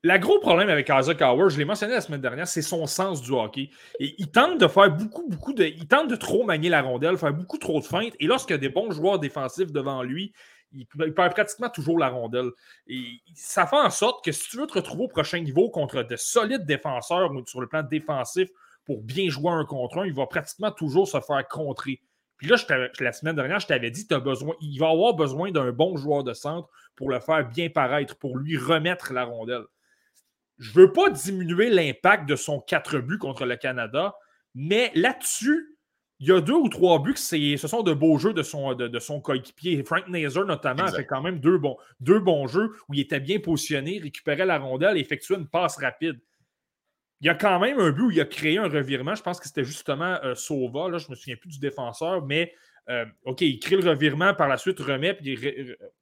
[0.03, 3.21] le gros problème avec Isaac Howard, je l'ai mentionné la semaine dernière, c'est son sens
[3.21, 3.69] du hockey.
[3.99, 5.65] Et il tente de faire beaucoup, beaucoup de.
[5.65, 8.13] Il tente de trop manier la rondelle, faire beaucoup trop de feintes.
[8.19, 10.33] Et lorsqu'il y a des bons joueurs défensifs devant lui,
[10.71, 12.51] il, perd pratiquement toujours la rondelle.
[12.87, 16.03] Et ça fait en sorte que si tu veux te retrouver au prochain niveau contre
[16.03, 18.49] de solides défenseurs sur le plan défensif
[18.85, 22.01] pour bien jouer un contre un, il va pratiquement toujours se faire contrer.
[22.37, 22.55] Puis là,
[23.01, 26.23] la semaine dernière, je t'avais dit, as besoin, il va avoir besoin d'un bon joueur
[26.23, 29.65] de centre pour le faire bien paraître, pour lui remettre la rondelle.
[30.59, 34.13] Je ne veux pas diminuer l'impact de son 4 buts contre le Canada,
[34.53, 35.77] mais là-dessus,
[36.19, 38.99] il y a deux ou trois buts, ce sont de beaux jeux de son, de,
[38.99, 39.81] son coéquipier.
[39.83, 43.21] Frank Nazer, notamment, a fait quand même deux bons, deux bons jeux où il était
[43.21, 46.19] bien positionné, récupérait la rondelle et effectuait une passe rapide.
[47.21, 49.15] Il y a quand même un but où il a créé un revirement.
[49.15, 50.89] Je pense que c'était justement euh, Sova.
[50.89, 52.53] Là, je ne me souviens plus du défenseur, mais
[52.89, 55.37] euh, OK, il crée le revirement, par la suite remet, puis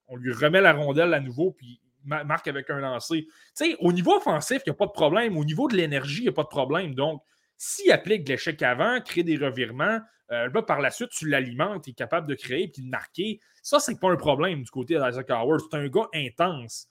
[0.08, 3.26] on lui remet la rondelle à nouveau, puis marque avec un lancer.
[3.26, 5.38] Tu sais, au niveau offensif, il n'y a pas de problème.
[5.38, 6.96] Au niveau de l'énergie, il n'y a pas de problème.
[6.96, 7.22] Donc,
[7.58, 10.00] s'il applique l'échec avant, crée des revirements,
[10.32, 13.40] euh, par la suite, tu l'alimentes, il est capable de créer puis de marquer.
[13.62, 15.62] Ça, c'est pas un problème du côté d'Isaac Howard.
[15.70, 16.88] C'est un gars intense.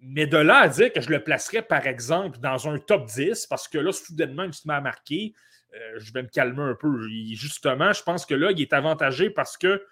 [0.00, 3.46] Mais de là à dire que je le placerais, par exemple, dans un top 10,
[3.46, 5.34] parce que là, soudainement, il se met à marquer,
[5.74, 7.08] euh, je vais me calmer un peu.
[7.32, 9.84] justement, je pense que là, il est avantagé parce que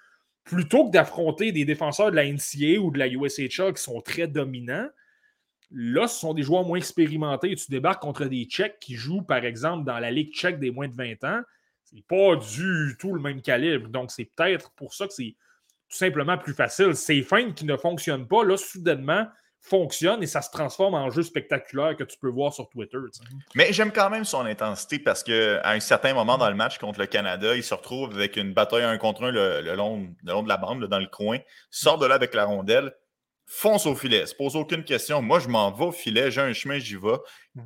[0.46, 4.28] plutôt que d'affronter des défenseurs de la NCA ou de la USHL qui sont très
[4.28, 4.88] dominants,
[5.72, 7.54] là, ce sont des joueurs moins expérimentés.
[7.56, 10.88] Tu débarques contre des Tchèques qui jouent, par exemple, dans la Ligue tchèque des moins
[10.88, 11.40] de 20 ans.
[11.82, 13.88] C'est pas du tout le même calibre.
[13.88, 15.34] Donc, c'est peut-être pour ça que c'est
[15.88, 16.94] tout simplement plus facile.
[16.94, 19.26] Ces fins qui ne fonctionnent pas, là, soudainement,
[19.68, 22.98] fonctionne et ça se transforme en jeu spectaculaire que tu peux voir sur Twitter.
[23.54, 27.00] Mais j'aime quand même son intensité parce qu'à un certain moment dans le match contre
[27.00, 30.42] le Canada, il se retrouve avec une bataille un contre un le, long, le long,
[30.42, 31.38] de la bande, dans le coin,
[31.70, 32.94] sort de là avec la rondelle,
[33.44, 35.20] fonce au filet, se pose aucune question.
[35.20, 37.18] Moi, je m'en vais au filet, j'ai un chemin, j'y vais,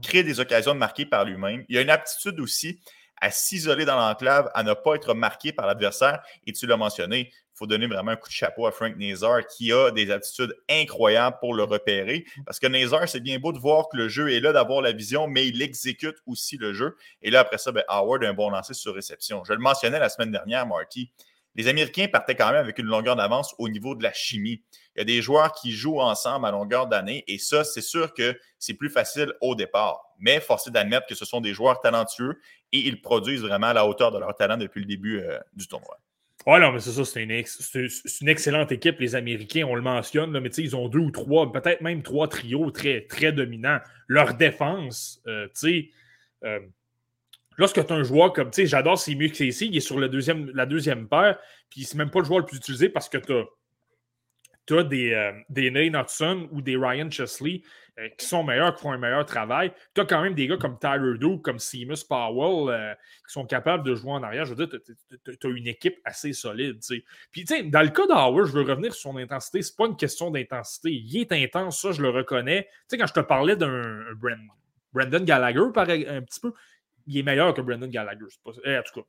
[0.03, 1.65] crée des occasions de marquer par lui-même.
[1.69, 2.81] Il y a une aptitude aussi
[3.21, 6.23] à s'isoler dans l'enclave, à ne pas être marqué par l'adversaire.
[6.47, 7.31] Et tu l'as mentionné,
[7.61, 11.37] faut donner vraiment un coup de chapeau à Frank Nazar qui a des attitudes incroyables
[11.41, 12.25] pour le repérer.
[12.47, 14.93] Parce que Nazar, c'est bien beau de voir que le jeu est là, d'avoir la
[14.93, 16.97] vision, mais il exécute aussi le jeu.
[17.23, 19.45] Et là, après ça, ben, Howard a un bon lancer sur réception.
[19.45, 21.13] Je le mentionnais la semaine dernière, Marty
[21.57, 24.63] les Américains partaient quand même avec une longueur d'avance au niveau de la chimie.
[24.95, 28.15] Il y a des joueurs qui jouent ensemble à longueur d'année et ça, c'est sûr
[28.15, 30.01] que c'est plus facile au départ.
[30.19, 32.41] Mais force est d'admettre que ce sont des joueurs talentueux
[32.73, 35.67] et ils produisent vraiment à la hauteur de leur talent depuis le début euh, du
[35.67, 35.99] tournoi.
[36.47, 40.41] Oui, non, mais c'est ça, c'est une, excellente équipe, les Américains, on le mentionne, là,
[40.41, 43.79] mais ils ont deux ou trois, peut-être même trois trios très, très dominants.
[44.09, 45.91] Leur défense, euh, tu sais,
[46.45, 46.61] euh,
[47.59, 49.99] lorsque tu as un joueur comme, tu sais, j'adore mieux que ici, il est sur
[49.99, 51.39] le deuxième, la deuxième paire,
[51.69, 53.45] puis c'est même pas le joueur le plus utilisé parce que tu as,
[54.69, 57.63] des, euh, des Nate Hudson ou des Ryan Chesley
[57.99, 59.73] euh, qui sont meilleurs, qui font un meilleur travail.
[59.95, 62.95] Tu as quand même des gars comme Tyler Duke, comme Seamus Powell, euh,
[63.27, 64.45] qui sont capables de jouer en arrière.
[64.45, 64.79] Je veux dire,
[65.41, 66.79] tu as une équipe assez solide.
[67.31, 69.63] Puis, tu dans le cas d'Howard, je veux revenir sur son intensité.
[69.63, 70.93] C'est pas une question d'intensité.
[70.93, 72.65] Il est intense, ça, je le reconnais.
[72.65, 74.05] Tu sais, quand je te parlais d'un
[74.93, 76.53] Brandon Gallagher, un petit peu,
[77.07, 78.27] il est meilleur que Brendan Gallagher.
[78.65, 79.07] Eh, en tout cas,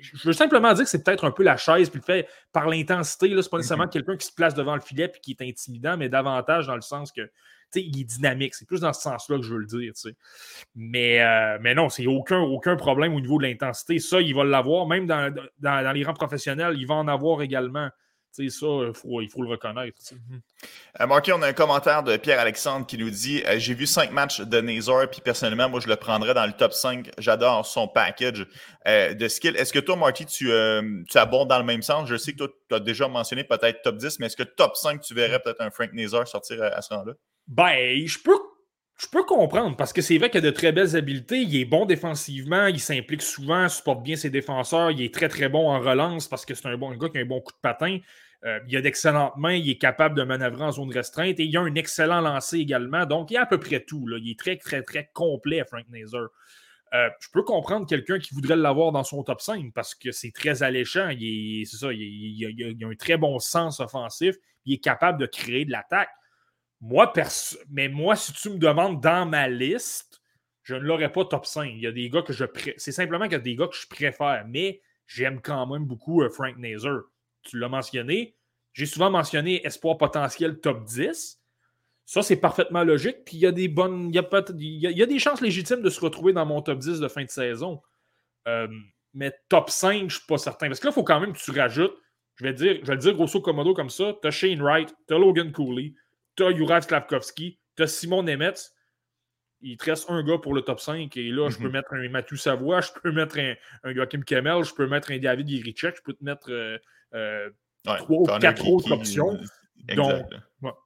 [0.00, 2.68] je veux simplement dire que c'est peut-être un peu la chaise, puis le fait par
[2.68, 3.90] l'intensité, c'est pas nécessairement mhm.
[3.90, 6.82] quelqu'un qui se place devant le filet et qui est intimidant, mais davantage dans le
[6.82, 7.30] sens que
[7.74, 8.54] il est dynamique.
[8.54, 9.92] C'est plus dans ce sens-là que je veux le dire.
[10.74, 13.98] Mais, euh, mais non, c'est aucun, aucun problème au niveau de l'intensité.
[13.98, 14.86] Ça, il va l'avoir.
[14.86, 17.90] Même dans, dans, les rangs professionnels, il va en avoir également
[18.48, 19.98] ça, il faut, le reconnaître.
[21.00, 24.40] Euh, on a un commentaire de Pierre-Alexandre qui nous dit euh, J'ai vu cinq matchs
[24.40, 27.10] de Nazar, puis personnellement, moi, je le prendrais dans le top 5.
[27.18, 28.46] J'adore son package
[28.86, 29.56] euh, de skill.
[29.56, 30.50] Est-ce que toi, Marty, tu,
[31.08, 33.82] tu abondes dans le même sens Je sais que toi, tu as déjà mentionné peut-être
[33.82, 36.80] top 10, mais est-ce que top 5, tu verrais peut-être un Frank Nazar sortir à,
[36.82, 37.12] ce rang-là?
[37.46, 38.38] Ben, je peux
[38.98, 41.38] je peux comprendre parce que c'est vrai qu'il a de très belles habiletés.
[41.38, 44.90] Il est bon défensivement, il s'implique souvent, supporte bien ses défenseurs.
[44.90, 47.20] Il est très très bon en relance parce que c'est un bon gars qui a
[47.20, 47.98] un bon coup de patin.
[48.44, 51.56] Euh, il a d'excellentes mains, il est capable de manœuvrer en zone restreinte et il
[51.56, 53.04] a un excellent lancer également.
[53.04, 54.06] Donc, il a à peu près tout.
[54.16, 56.28] Il est très, très, très complet, Frank Nazer.
[56.94, 60.30] Euh, je peux comprendre quelqu'un qui voudrait l'avoir dans son top 5 parce que c'est
[60.30, 61.10] très alléchant.
[61.10, 64.36] Il, ça, il, a, un très bon sens offensif.
[64.64, 66.10] Il est capable de créer de l'attaque.
[67.70, 70.22] Mais moi, si tu me demandes dans ma liste,
[70.62, 71.70] je ne l'aurais pas top 5.
[71.74, 72.44] Il y a des gars que je
[72.76, 76.22] C'est simplement qu'il y a des gars que je préfère, mais j'aime quand même beaucoup
[76.22, 77.00] euh, Frank Nazer
[77.48, 78.36] tu l'as mentionné.
[78.72, 81.40] J'ai souvent mentionné espoir potentiel top 10.
[82.04, 83.24] Ça, c'est parfaitement logique.
[83.24, 84.08] Puis il y a des bonnes.
[84.10, 86.78] Il y a, il y a, des chances légitimes de se retrouver dans mon top
[86.78, 87.82] 10 de fin de saison.
[88.46, 88.68] Euh,
[89.14, 90.68] mais top 5, je ne suis pas certain.
[90.68, 91.96] Parce que là, il faut quand même que tu rajoutes.
[92.36, 94.14] Je vais, dire, je vais le dire grosso commodo comme ça.
[94.22, 95.94] Tu as Shane Wright, tu as Logan Cooley,
[96.36, 98.72] tu as Juraj Slavkovski, tu as Simon Nemetz.
[99.60, 101.16] Il te reste un gars pour le top 5.
[101.16, 101.72] Et là, je peux mhm.
[101.72, 105.18] mettre un Mathieu Savoie, je peux mettre un, un Joachim Kemel, je peux mettre un
[105.18, 106.52] David Yerichek, je peux te mettre.
[106.52, 106.78] Euh,
[107.10, 109.38] trois ou quatre autres options.
[109.94, 110.12] Donc,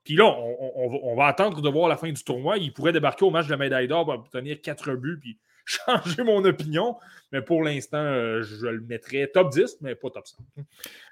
[0.05, 2.59] Puis là, on, va, attendre de voir la fin du tournoi.
[2.59, 6.23] Il pourrait débarquer au match de la médaille d'or pour obtenir quatre buts puis changer
[6.23, 6.97] mon opinion.
[7.31, 10.64] Mais pour l'instant, euh, je le mettrais top 10, mais pas top 5.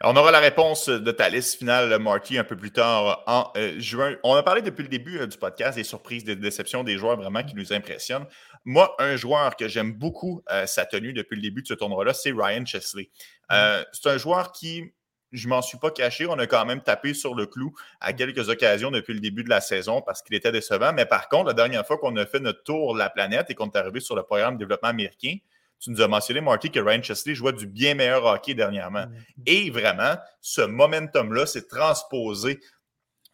[0.02, 3.78] On aura la réponse de ta liste finale, Marty, un peu plus tard en euh,
[3.78, 4.16] juin.
[4.22, 7.42] On a parlé depuis le début du podcast des surprises, des déceptions des joueurs vraiment
[7.42, 8.26] qui nous impressionnent.
[8.66, 12.30] Moi, un joueur que j'aime beaucoup sa tenue depuis le début de ce tournoi-là, c'est
[12.30, 13.08] Ryan Chesley.
[13.48, 13.84] Mm.
[13.92, 14.92] c'est un joueur qui
[15.32, 16.26] je m'en suis pas caché.
[16.26, 19.48] On a quand même tapé sur le clou à quelques occasions depuis le début de
[19.48, 20.92] la saison parce qu'il était décevant.
[20.92, 23.54] Mais par contre, la dernière fois qu'on a fait notre tour de la planète et
[23.54, 25.36] qu'on est arrivé sur le programme de développement américain,
[25.78, 29.06] tu nous as mentionné, Marty, que Ryan Chesley jouait du bien meilleur hockey dernièrement.
[29.46, 32.60] Et vraiment, ce momentum-là s'est transposé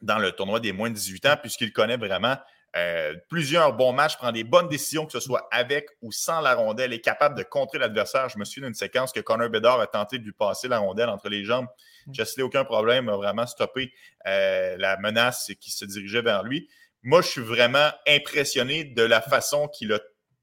[0.00, 2.36] dans le tournoi des moins de 18 ans puisqu'il connaît vraiment
[2.76, 6.54] euh, plusieurs bons matchs, prend des bonnes décisions, que ce soit avec ou sans la
[6.54, 8.28] rondelle, est capable de contrer l'adversaire.
[8.28, 11.08] Je me souviens d'une séquence que Connor Bedard a tenté de lui passer la rondelle
[11.08, 11.66] entre les jambes.
[12.06, 12.14] Mm.
[12.14, 13.92] Chesley, aucun problème, a vraiment stoppé
[14.26, 16.68] euh, la menace qui se dirigeait vers lui.
[17.02, 20.00] Moi, je suis vraiment impressionné de la façon qu'il a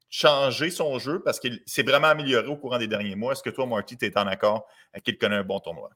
[0.10, 3.34] changé son jeu parce qu'il s'est vraiment amélioré au courant des derniers mois.
[3.34, 4.66] Est-ce que toi, Marty, tu es en accord
[5.04, 5.90] qu'il connaît un bon tournoi?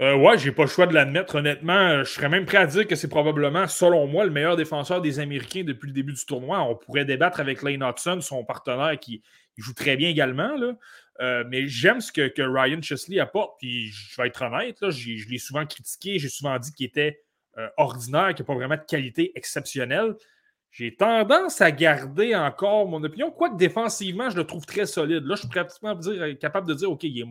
[0.00, 1.34] Euh, ouais, j'ai pas le choix de l'admettre.
[1.36, 4.56] Honnêtement, euh, je serais même prêt à dire que c'est probablement, selon moi, le meilleur
[4.56, 6.60] défenseur des Américains depuis le début du tournoi.
[6.62, 9.22] On pourrait débattre avec Lane Hudson, son partenaire, qui
[9.56, 10.56] joue très bien également.
[11.20, 13.58] Euh, mais j'aime ce que, Ryan Chesley apporte.
[13.58, 16.18] Puis je vais être honnête, je l'ai souvent critiqué.
[16.18, 17.20] J'ai souvent dit qu'il était
[17.58, 20.14] euh, ordinaire, qu'il n'a pas vraiment de qualité exceptionnelle.
[20.70, 25.24] J'ai tendance à garder encore mon opinion, quoique défensivement, je le trouve très solide.
[25.24, 25.98] Là, je suis pratiquement
[26.40, 27.26] capable de dire OK, il est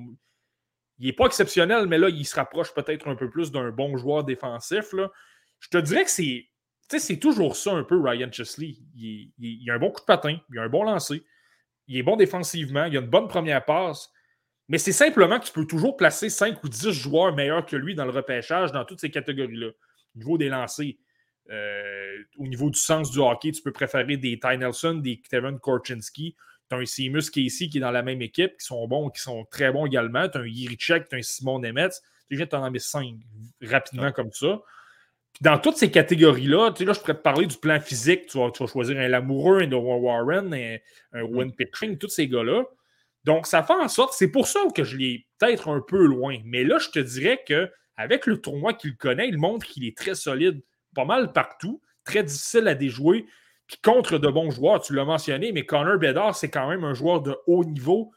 [1.00, 3.98] il n'est pas exceptionnel, mais là, il se rapproche peut-être un peu plus d'un bon
[3.98, 4.93] joueur défensif.
[4.93, 5.12] Là.
[5.60, 6.50] Je te dirais que c'est.
[6.88, 8.76] c'est toujours ça un peu, Ryan Chesley.
[8.95, 11.24] Il, a un bon coup de patin, il a un bon lancer.
[11.88, 14.12] il est bon défensivement, il a une bonne première passe,
[14.68, 17.95] mais c'est simplement que tu peux toujours placer 5 ou 10 joueurs meilleurs que lui
[17.95, 19.68] dans le repêchage dans toutes ces catégories-là.
[19.68, 20.95] Au niveau des lancers,
[21.50, 25.60] euh, au niveau du sens du hockey, tu peux préférer des Ty Nelson, des Kevin
[25.60, 26.36] Korchinski.
[26.70, 29.22] Tu as un Seamus Casey qui est dans la même équipe, qui sont bons, qui
[29.22, 30.28] sont très bons également.
[30.28, 32.01] Tu as un Yirichek, tu as un Simon Nemetz.
[32.30, 33.15] Tu viens en mis 5
[33.61, 34.59] rapidement comme ça.
[35.39, 38.28] dans toutes ces catégories-là, tu sais, là, je pourrais te parler du plan physique.
[38.28, 40.78] Tu vas, choisir un Lamoureux, un Noah Warren, un,
[41.13, 41.36] un mm.
[41.36, 42.63] Win Pickering, tous ces gars-là.
[43.24, 46.38] Donc, ça fait en sorte, c'est pour ça que je l'ai peut-être un peu loin.
[46.45, 50.15] Mais là, je te dirais qu'avec le tournoi qu'il connaît, il montre qu'il est très
[50.15, 50.61] solide,
[50.95, 53.26] pas mal partout, très difficile à déjouer,
[53.68, 54.82] puis contre de bons joueurs.
[54.82, 58.11] Tu l'as mentionné, mais Connor Bedard, c'est quand même un joueur de haut niveau.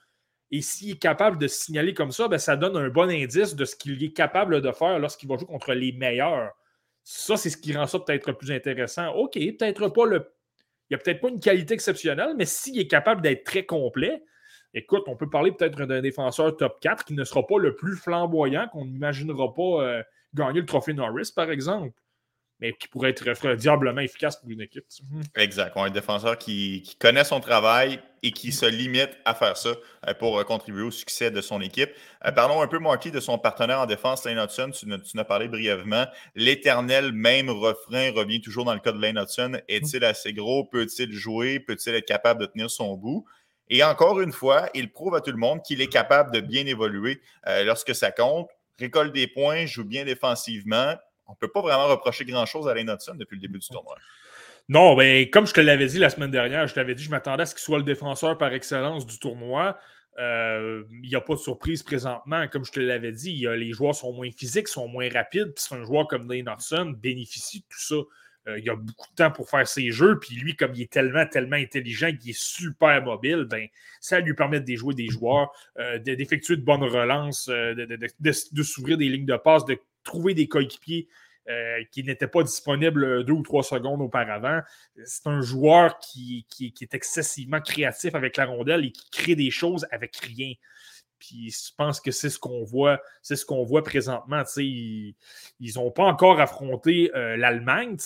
[0.52, 3.64] Et s'il est capable de signaler comme ça, ben, ça donne un bon indice de
[3.64, 6.52] ce qu'il est capable de faire lorsqu'il va jouer contre les meilleurs.
[7.02, 9.12] Ça, c'est ce qui rend ça peut-être plus intéressant.
[9.14, 10.32] OK, peut-être pas le.
[10.88, 14.22] Il n'y a peut-être pas une qualité exceptionnelle, mais s'il est capable d'être très complet,
[14.72, 17.96] Écoute, on peut parler peut-être d'un défenseur top 4 qui ne sera pas le plus
[17.96, 21.92] flamboyant, qu'on n'imaginera pas euh, gagner le trophée Norris, par exemple,
[22.60, 24.84] mais qui pourrait être diablement efficace pour une équipe.
[25.10, 25.22] Mhm.
[25.36, 25.76] Exact.
[25.76, 29.70] un défenseur qui, connaît son travail et qui se limite à faire ça
[30.06, 31.90] euh, pour euh, contribuer au succès de son équipe.
[32.34, 34.70] parlons un peu, Marky, de son partenaire en défense, Lane Hudson.
[34.72, 36.06] Tu, tu en as parlé brièvement.
[36.34, 39.58] L'éternel même refrain revient toujours dans le cas de Lane Hudson.
[39.68, 40.64] Est-il assez gros?
[40.64, 41.60] Peut-il jouer?
[41.60, 43.24] Peut-il être capable de tenir son bout?
[43.70, 46.66] Et encore une fois, il prouve à tout le monde qu'il est capable de bien
[46.66, 50.96] évoluer euh, lorsque ça compte, récolte des points, joue bien défensivement.
[51.30, 53.96] On ne peut pas vraiment reprocher grand-chose à Lane Hudson depuis le début du tournoi.
[54.68, 57.10] Non, mais ben, comme je te l'avais dit la semaine dernière, je t'avais dit je
[57.10, 59.78] m'attendais à ce qu'il soit le défenseur par excellence du tournoi.
[60.18, 62.46] Euh, il n'y a pas de surprise présentement.
[62.48, 65.54] Comme je te l'avais dit, les joueurs sont moins physiques, sont moins rapides.
[65.54, 67.96] Puis un joueur comme Lane Hudson bénéficie de tout ça.
[68.48, 70.92] Euh, il a beaucoup de temps pour faire ses jeux, puis lui, comme il est
[70.92, 73.66] tellement, tellement intelligent, qu'il est super mobile, ben,
[74.00, 78.96] ça lui permet de déjouer des joueurs, euh, d'effectuer de bonnes relances, euh, de, s'ouvrir
[78.96, 81.08] des lignes de passe, de trouver des coéquipiers
[81.90, 84.60] qui n'étaient pas disponibles deux ou trois secondes auparavant.
[85.04, 89.50] C'est un joueur qui, qui, est excessivement créatif avec la rondelle et qui crée des
[89.50, 90.52] choses avec rien.
[91.20, 94.42] Puis je pense que c'est ce qu'on voit, c'est ce qu'on voit présentement.
[94.56, 95.14] Ils
[95.76, 97.96] n'ont pas encore affronté euh, l'Allemagne.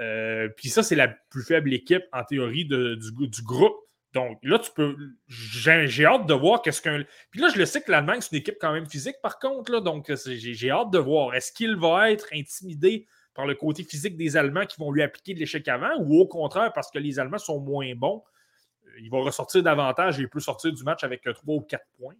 [0.00, 3.76] Euh, puis ça, c'est la plus faible équipe en théorie du, groupe.
[4.14, 4.96] Donc là, tu peux.
[5.26, 7.02] J'ai hâte de voir qu'est-ce qu'un.
[7.30, 9.72] Puis là, je le sais que l'Allemagne, c'est une équipe quand même physique, par contre.
[9.72, 11.34] Là, donc j'ai hâte de voir.
[11.34, 15.34] Est-ce qu'il va être intimidé par le côté physique des Allemands qui vont lui appliquer
[15.34, 18.22] de l'échec avant ou au contraire parce que les Allemands sont moins bons?
[19.00, 22.14] Il va ressortir davantage et il peut sortir du match avec 3 ou 4 points.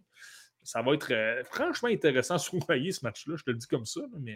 [0.65, 3.85] Ça va être euh, franchement intéressant à surveiller ce match-là, je te le dis comme
[3.85, 4.01] ça.
[4.19, 4.35] Mais...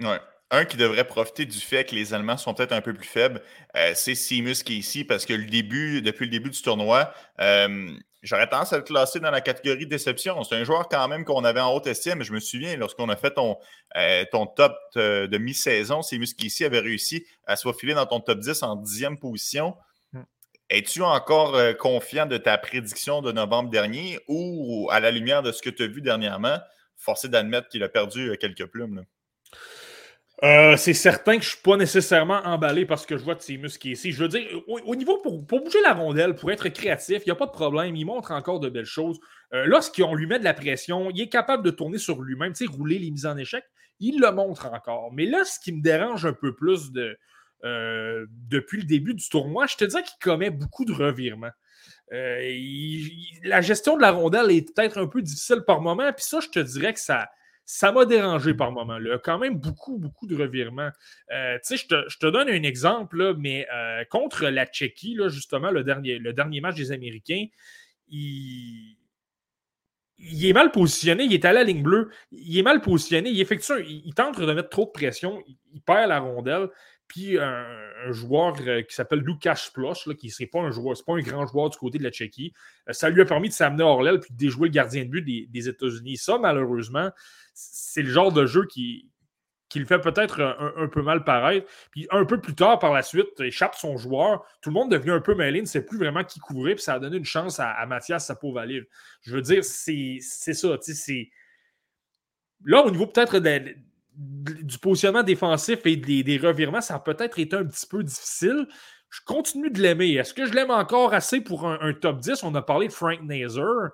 [0.51, 3.41] Un qui devrait profiter du fait que les Allemands sont peut-être un peu plus faibles,
[3.75, 7.89] euh, c'est Seamus qui ici parce que depuis le début du tournoi, euh,
[8.21, 10.43] j'aurais tendance à le classer dans la catégorie déception.
[10.43, 12.21] C'est un joueur quand même qu'on avait en haute estime.
[12.21, 13.57] Je me souviens, lorsqu'on a fait ton,
[14.55, 18.75] top de mi-saison, Seamus ici avait réussi à se faufiler dans ton top 10 en
[18.75, 19.75] dixième position.
[20.70, 25.51] Es-tu encore euh, confiant de ta prédiction de novembre dernier ou, à la lumière de
[25.51, 26.59] ce que tu as vu dernièrement,
[26.95, 29.03] forcé d'admettre qu'il a perdu euh, quelques plumes?
[30.43, 33.78] Euh, c'est certain que je ne suis pas nécessairement emballé parce que je vois Timus
[33.80, 34.11] qui est ici.
[34.11, 37.36] Je veux dire, au, niveau pour, bouger la rondelle, pour être créatif, il n'y a
[37.36, 37.95] pas de problème.
[37.95, 39.20] Il montre encore de belles choses.
[39.51, 43.11] Lorsqu'on lui met de la pression, il est capable de tourner sur lui-même, rouler les
[43.11, 43.65] mises en échec.
[43.99, 45.11] Il le montre encore.
[45.11, 47.17] Mais là, ce qui me dérange un peu plus de,
[47.64, 51.51] euh, depuis le début du tournoi, je te dirais qu'il commet beaucoup de revirements.
[52.12, 52.51] Euh,
[53.43, 56.49] la gestion de la rondelle est peut-être un peu difficile par moment, puis ça, je
[56.49, 57.30] te dirais que ça,
[57.66, 58.97] ça m'a dérangé par moment.
[58.97, 60.89] Il y a quand même beaucoup, beaucoup de revirements.
[61.32, 63.68] Euh, je, te, je, te, donne un exemple, mais
[64.10, 67.45] contre la Tchéquie, là, justement, le dernier, le dernier match des Américains,
[68.07, 68.97] il,
[70.20, 73.39] il est mal positionné, il est à la ligne bleue, il est mal positionné, il
[73.39, 75.41] effectue, il, tente de mettre trop de pression,
[75.74, 76.70] il perd la rondelle,
[77.10, 77.66] puis un,
[78.12, 81.45] joueur euh, qui s'appelle Lukas Ploch, qui n'est pas un joueur, c'est pas un grand
[81.45, 82.53] joueur du côté de la Tchéquie.
[82.88, 85.10] Euh, ça lui a permis de s'amener hors l'aile puis de déjouer le gardien de
[85.10, 86.18] but des, États-Unis.
[86.18, 87.10] Ça, malheureusement,
[87.53, 89.10] c'est le genre de jeu qui,
[89.70, 90.39] qui le fait peut-être
[90.78, 91.68] un, peu mal paraître.
[91.91, 94.45] Puis un peu plus tard, par la suite, échappe son joueur.
[94.62, 96.93] Tout le monde devient un peu mêlé, ne sait plus vraiment qui couvrir, puis ça
[96.93, 98.86] a donné une chance à, Mathias Sapovaliv.
[99.22, 100.78] Je veux dire, c'est ça.
[102.66, 103.76] Là, au niveau peut-être de,
[104.20, 108.67] du positionnement défensif et des, revirements, ça a peut-être été un petit peu difficile.
[109.09, 110.11] Je continue de l'aimer.
[110.11, 112.43] Est-ce que je l'aime encore assez pour un, top 10?
[112.43, 113.89] On a parlé de Frank Nazer.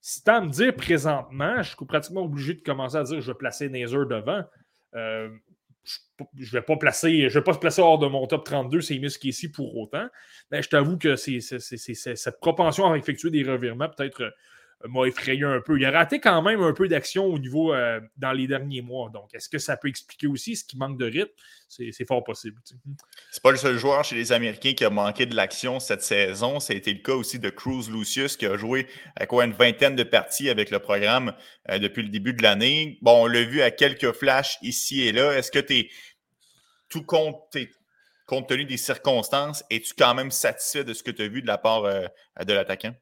[0.00, 3.20] Si tu à me dire présentement, je suis pratiquement obligé de commencer à dire que
[3.20, 4.42] je vais placer Nazer devant.
[4.94, 5.28] Euh,
[5.84, 5.98] je
[6.38, 8.98] ne vais pas placer, je vais pas se placer hors de mon top 32, c'est
[8.98, 10.06] Miss ici pour autant.
[10.50, 14.32] Mais je t'avoue que c'est cette propension à effectuer des revirements peut-être
[14.88, 15.78] m'a effrayé un peu.
[15.78, 19.10] Il a raté quand même un peu d'action au niveau euh, dans les derniers mois.
[19.10, 21.30] Donc, est-ce que ça peut expliquer aussi ce qui manque de rythme?
[21.68, 22.56] C'est fort possible.
[23.30, 26.58] C'est pas le seul joueur chez les Américains qui a manqué de l'action cette saison.
[26.58, 29.52] Ça a été le cas aussi de Cruz Lucius qui a joué à quoi une
[29.52, 31.34] vingtaine de parties avec le programme
[31.70, 32.98] euh, depuis le début de l'année.
[33.02, 35.32] Bon, on l'a vu à quelques flashs ici et là.
[35.36, 35.90] Est-ce que tu es
[36.88, 37.56] tout compte,
[38.26, 41.46] compte tenu des circonstances, es-tu quand même satisfait de ce que tu as vu de
[41.46, 42.06] la part euh,
[42.44, 42.94] de l'attaquant?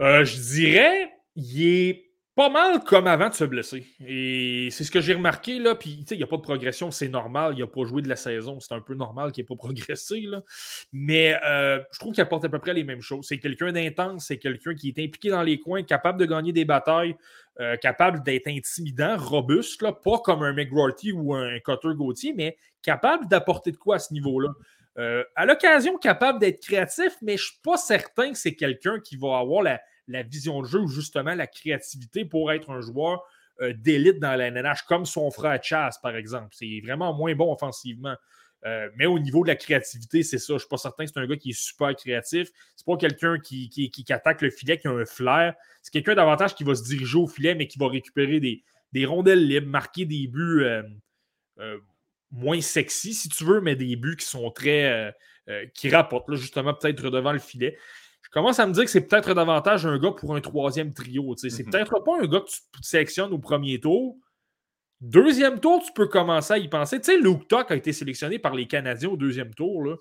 [0.00, 3.86] Euh, je dirais, il est pas mal comme avant de se blesser.
[4.06, 5.74] Et c'est ce que j'ai remarqué, là.
[5.74, 7.52] Puis, il n'y a pas de progression, c'est normal.
[7.54, 8.60] Il n'a pas joué de la saison.
[8.60, 10.42] C'est un peu normal qu'il n'ait pas progressé, là.
[10.90, 13.26] Mais euh, je trouve qu'il apporte à peu près les mêmes choses.
[13.28, 16.64] C'est quelqu'un d'intense, c'est quelqu'un qui est impliqué dans les coins, capable de gagner des
[16.64, 17.14] batailles,
[17.60, 19.92] euh, capable d'être intimidant, robuste, là.
[19.92, 24.14] Pas comme un McGrorty ou un Cutter Gauthier, mais capable d'apporter de quoi à ce
[24.14, 24.48] niveau-là.
[24.96, 29.16] À l'occasion, capable d'être créatif, mais je ne suis pas certain que c'est quelqu'un qui
[29.16, 29.80] va avoir la,
[30.24, 33.22] vision de jeu ou justement la créativité pour être un joueur
[33.62, 36.48] euh, d'élite dans la NNH, comme son frère Chas, par exemple.
[36.52, 38.16] C'est vraiment moins bon offensivement.
[38.64, 40.48] Euh, mais au niveau de la créativité, c'est ça.
[40.48, 42.48] Je ne suis pas certain que c'est un gars qui est super créatif.
[42.74, 45.54] C'est pas quelqu'un qui, attaque le filet, qui a un flair.
[45.82, 49.46] C'est quelqu'un davantage qui va se diriger au filet, mais qui va récupérer des, rondelles
[49.46, 50.82] libres, marquer des buts euh,
[52.30, 55.14] moins sexy, si tu veux, mais des buts qui sont très.
[55.74, 57.76] qui rapportent, justement, peut-être devant le filet
[58.30, 61.34] je commence à me dire que c'est peut-être davantage un gars pour un troisième trio.
[61.36, 61.70] C'est mhm.
[61.70, 64.16] peut-être pas un gars que tu sélectionnes au premier tour.
[65.00, 67.00] Deuxième tour, tu peux commencer à y penser.
[67.00, 69.82] Tu sais, Luke Tuck a été sélectionné par les Canadiens au deuxième tour.
[69.82, 69.96] Là.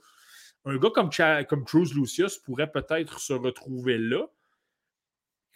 [0.66, 1.10] Un gars comme,
[1.48, 4.28] comme Cruz Lucius pourrait peut-être se retrouver là.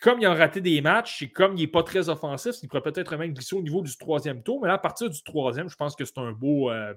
[0.03, 2.81] Comme il a raté des matchs et comme il n'est pas très offensif, il pourrait
[2.81, 4.59] peut-être même glisser au niveau du troisième tour.
[4.61, 6.69] Mais là, à partir du troisième, je pense que c'est un beau.
[6.69, 6.93] Euh,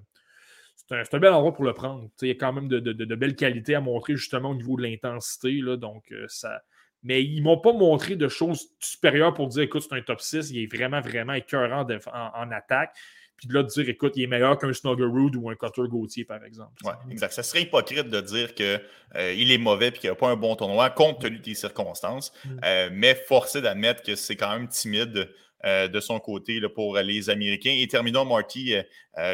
[0.75, 2.09] c'est un, bel endroit pour le prendre.
[2.21, 5.61] il y a quand même de, belles qualités à montrer justement au niveau de l'intensité.
[5.61, 6.61] Euh, ça.
[7.05, 10.21] Mais ils ne m'ont pas montré de choses supérieures pour dire écoute, c'est un top
[10.21, 12.93] 6, il est vraiment, vraiment écœurant en, attaque.
[13.37, 16.25] Puis de là, de dire écoute, il est meilleur qu'un Snuggerud ou un Cutter Gauthier,
[16.25, 16.73] par exemple.
[16.85, 17.33] Oui, exact.
[17.33, 18.81] Ça serait hypocrite de dire qu'il
[19.17, 22.33] euh, est mauvais et qu'il n'a pas un bon tournoi compte tenu des circonstances.
[22.45, 22.61] Mm.
[22.65, 25.31] Euh, mais forcé d'admettre que c'est quand même timide
[25.65, 27.75] euh, de son côté là, pour les Américains.
[27.77, 28.75] Et terminons, Marty,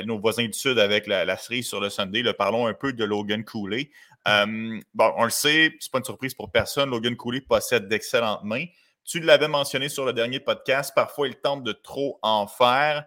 [0.04, 2.24] nos voisins du Sud avec la, la cerise sur le Sunday.
[2.34, 3.90] parlons un peu de Logan Cooley.
[4.26, 6.90] bon, on le sait, c'est pas une surprise pour personne.
[6.90, 8.64] Logan Cooley possède d'excellentes mains.
[9.04, 13.04] Tu l'avais mentionné sur le dernier podcast, parfois il tente de trop en faire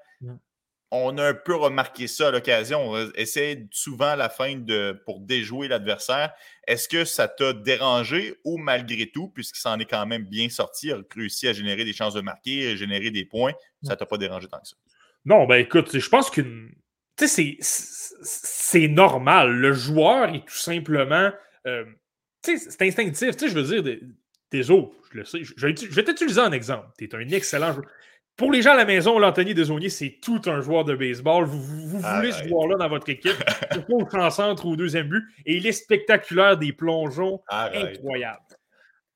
[0.91, 2.91] on a un peu remarqué ça à l'occasion.
[2.91, 6.33] On essaie souvent à la fin de, pour déjouer l'adversaire.
[6.67, 10.91] Est-ce que ça t'a dérangé ou malgré tout, puisqu'il s'en est quand même bien sorti,
[10.91, 14.17] a réussi à générer des chances de marquer, à générer des points, ça t'a pas
[14.17, 14.75] dérangé tant que ça?
[15.25, 16.41] Non, ben écoute, je pense que
[17.19, 19.51] c'est normal.
[19.51, 21.31] Le joueur est tout simplement.
[21.65, 21.85] Euh,
[22.43, 23.35] c'est instinctif.
[23.39, 23.99] Je veux dire,
[24.51, 25.43] des autres, je le sais.
[25.43, 26.87] Je, vais t'utiliser un exemple.
[26.97, 27.87] Tu es un excellent joueur.
[28.37, 31.45] Pour les gens à la maison, l'Anthony Desaunier, c'est tout un joueur de baseball.
[31.45, 33.31] Vous, voulez ce joueur-là dans votre équipe.
[33.75, 35.23] Il faut en centre au deuxième but.
[35.45, 38.39] Et il est spectaculaire, des plongeons incroyables.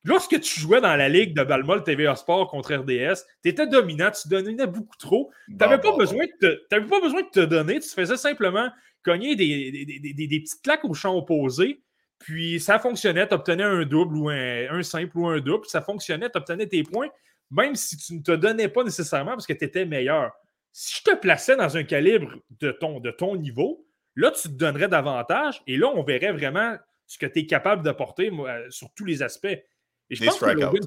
[0.04, 4.10] Lorsque tu jouais dans la ligue de Balmol TVA Sport contre RDS, tu étais dominant,
[4.10, 5.30] tu donnais beaucoup trop.
[5.46, 8.70] Tu n'avais pas, besoin de te, pas besoin de te donner, tu faisais simplement
[9.02, 11.82] cogner des, des, petites claques au champ opposé,
[12.18, 15.82] puis ça fonctionnait, tu obtenais un double ou un, un simple ou un double, ça
[15.82, 17.08] fonctionnait, tu obtenais tes points
[17.50, 20.32] même si tu ne te donnais pas nécessairement parce que tu étais meilleur.
[20.72, 24.54] Si je te plaçais dans un calibre de ton, de ton niveau, là, tu te
[24.54, 26.76] donnerais davantage et là, on verrait vraiment
[27.06, 28.30] ce que tu es capable d'apporter
[28.68, 29.46] sur tous les aspects.
[29.46, 30.84] Et je pense que Logan...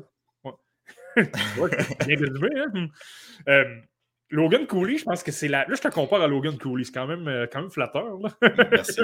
[2.07, 2.88] bien résumé, hein?
[3.47, 3.76] euh,
[4.30, 5.59] Logan Cooley, je pense que c'est la.
[5.68, 8.18] Là, je te compare à Logan Cooley, c'est quand même, euh, quand même flatteur.
[8.72, 9.01] Merci.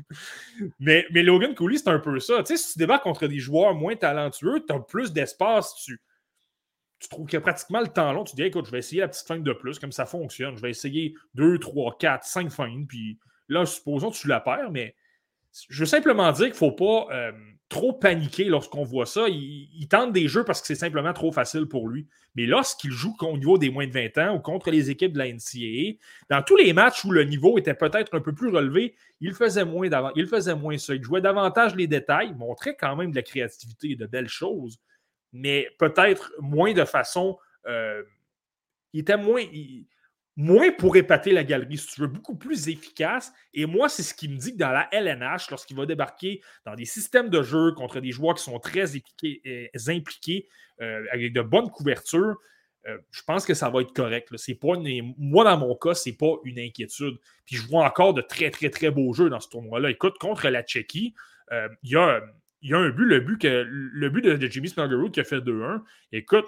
[0.80, 2.42] mais, mais Logan Cooley, c'est un peu ça.
[2.42, 6.00] Tu sais, si tu débarques contre des joueurs moins talentueux, tu as plus d'espace, tu,
[7.02, 9.00] tu trouves qu'il y a pratiquement le temps long, tu dis écoute, je vais essayer
[9.00, 10.56] la petite feinte de plus, comme ça fonctionne.
[10.56, 14.70] Je vais essayer 2, 3, 4, 5 feintes, puis là, supposons que tu la perds,
[14.70, 14.94] mais
[15.68, 17.32] je veux simplement dire qu'il ne faut pas euh,
[17.68, 19.28] trop paniquer lorsqu'on voit ça.
[19.28, 22.06] Il, tente des jeux parce que c'est simplement trop facile pour lui.
[22.36, 25.18] Mais lorsqu'il joue au niveau des moins de 20 ans ou contre les équipes de
[25.18, 25.98] la NCAA,
[26.30, 29.66] dans tous les matchs où le niveau était peut-être un peu plus relevé, il faisait
[29.66, 30.94] moins il faisait moins ça.
[30.94, 34.78] Il jouait davantage les détails, montrait quand même de la créativité et de belles choses
[35.32, 37.38] mais peut-être moins de façon.
[37.66, 38.02] Euh,
[38.92, 39.42] il était moins.
[40.36, 43.32] moins pour épater la galerie, si tu veux, beaucoup plus efficace.
[43.54, 46.74] Et moi, c'est ce qui me dit que dans la LNH, lorsqu'il va débarquer dans
[46.74, 50.48] des systèmes de jeu contre des joueurs qui sont très impliqués, euh, impliqués
[50.80, 52.36] euh, avec de bonnes couvertures,
[53.12, 54.28] je pense que ça va être correct.
[54.60, 54.74] Pas
[55.16, 57.16] Moi, dans mon cas, c'est pas une inquiétude.
[57.46, 59.88] Puis je vois encore de très, très, très beaux jeux dans ce tournoi-là.
[59.90, 61.14] Écoute, contre la Tchéquie,
[61.52, 61.68] euh,
[62.62, 65.82] il y, a, un but, le but, de, Jimmy Snuggerud qui a fait 2-1.
[66.12, 66.46] Écoute,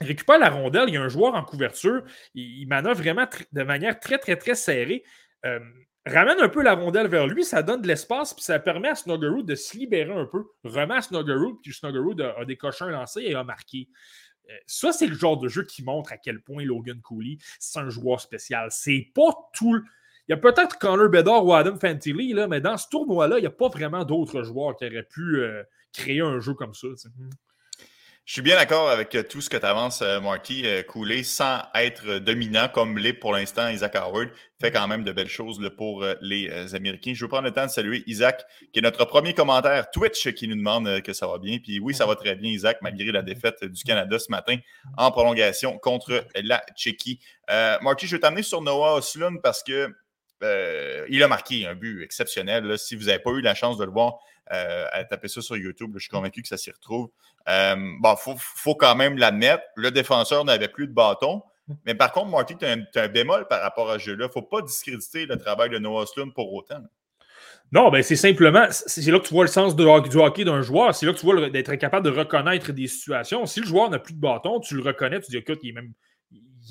[0.00, 2.02] récupère la rondelle, il y a un joueur en couverture,
[2.34, 5.04] il, manœuvre vraiment de manière très, très, très serrée.
[5.44, 5.60] Euh,
[6.06, 8.94] ramène un peu la rondelle vers lui, ça donne de l'espace, puis ça permet à
[8.94, 10.44] Snuggerud de se libérer un peu.
[10.64, 13.88] Remet à Snuggerud, puis Snuggerud a, décoché un lancer et a marqué.
[14.48, 17.80] Euh, ça, c'est le genre de jeu qui montre à quel point Logan Cooley, c'est
[17.80, 18.68] un joueur spécial.
[18.70, 19.82] C'est pas tout.
[20.28, 23.46] Il y a peut-être Connor Bedard ou Adam Fantilli, mais dans ce tournoi-là, il n'y
[23.46, 25.62] a pas vraiment d'autres joueurs qui auraient pu euh,
[25.92, 26.88] créer un jeu comme ça.
[28.24, 30.64] Je suis bien d'accord avec euh, tout ce que tu avances, euh, Marty.
[30.88, 35.28] Couler sans être dominant comme l'est pour l'instant Isaac Howard fait quand même de belles
[35.28, 37.12] choses pour les Américains.
[37.14, 40.48] Je veux prendre le temps de saluer Isaac, qui est notre premier commentaire Twitch qui
[40.48, 41.58] nous demande que ça va bien.
[41.62, 44.56] Puis oui, ça va très bien, Isaac, malgré la défaite du Canada ce matin
[44.96, 47.20] en prolongation contre la Tchéquie.
[47.48, 49.94] Marty, je vais t'amener sur Noah Oslund parce que
[50.42, 52.78] il a marqué un but exceptionnel.
[52.78, 54.18] Si vous n'avez pas eu la chance de le voir,
[54.52, 55.90] euh, à taper ça sur YouTube.
[55.94, 57.08] je suis convaincu que ça s'y retrouve.
[57.48, 59.64] Euh, bon, il faut, quand même l'admettre.
[59.74, 61.42] Le défenseur n'avait plus de bâton.
[61.84, 64.26] Mais par contre, Marty, tu as, un bémol par rapport à ce jeu-là.
[64.26, 66.80] Il ne faut pas discréditer le travail de Noah Sloan pour autant.
[67.72, 70.62] Non, ben c'est simplement, c'est là que tu vois le sens de, du hockey d'un
[70.62, 70.94] joueur.
[70.94, 73.46] C'est là que tu vois d'être capable de reconnaître des situations.
[73.46, 75.72] Si le joueur n'a plus de bâton, tu le reconnais, tu dis écoute, il est
[75.72, 75.92] même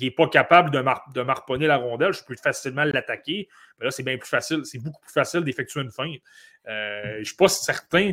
[0.04, 0.82] n'est pas capable de,
[1.14, 3.48] de marponner la rondelle, je peux facilement l'attaquer.
[3.80, 6.20] là, c'est bien plus facile, c'est beaucoup plus facile d'effectuer une feinte.
[6.68, 8.12] Euh, je ne suis pas certain.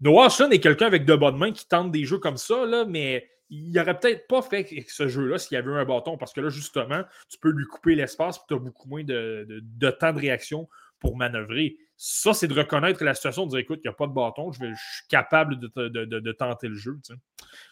[0.00, 2.84] Noah Sun est quelqu'un avec de bonnes mains qui tente des jeux comme ça, là,
[2.84, 6.32] mais il n'aurait peut-être pas fait ce jeu-là s'il y avait eu un bâton, parce
[6.32, 10.12] que là, justement, tu peux lui couper l'espace et tu as beaucoup moins de, temps
[10.12, 11.76] de réaction pour manœuvrer.
[11.96, 14.52] Ça, c'est de reconnaître la situation, de dire écoute, il n'y a pas de bâton,
[14.52, 16.98] je, suis capable de, tenter le jeu.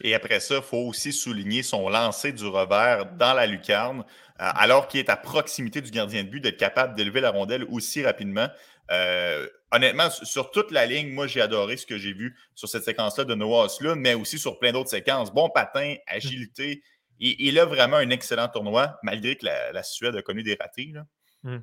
[0.01, 4.01] Et après ça, il faut aussi souligner son lancer du revers dans la lucarne,
[4.41, 7.64] euh, alors qu'il est à proximité du gardien de but, d'être capable d'élever la rondelle
[7.70, 8.49] aussi rapidement.
[8.91, 12.85] Euh, honnêtement, sur toute la ligne, moi, j'ai adoré ce que j'ai vu sur cette
[12.85, 15.33] séquence-là de Noah Oslund, mais aussi sur plein d'autres séquences.
[15.33, 16.83] Bon patin, agilité.
[17.20, 20.91] Il, a vraiment un excellent tournoi, malgré que la, Suède a connu des ratés.
[20.93, 21.05] Là.
[21.45, 21.59] Hmm.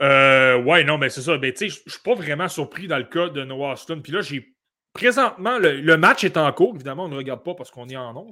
[0.00, 1.36] Euh, ouais, non, mais c'est ça.
[1.36, 4.02] Ben, je ne suis pas vraiment surpris dans le cas de Noah Oslund.
[4.02, 4.55] Puis là, j'ai
[4.96, 6.74] présentement, le, match est en cours.
[6.74, 8.30] Évidemment, on ne regarde pas parce qu'on est en nombre.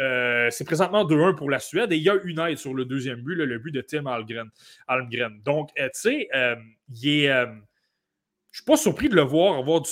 [0.00, 2.84] Euh, c'est présentement 2-1 pour la Suède et il y a une aide sur le
[2.84, 4.06] deuxième but, le but de Tim.
[4.06, 5.40] Almgren.
[5.44, 6.28] Donc, euh, tu sais,
[6.88, 7.46] il est
[8.52, 9.82] je ne suis pas surpris de le voir avoir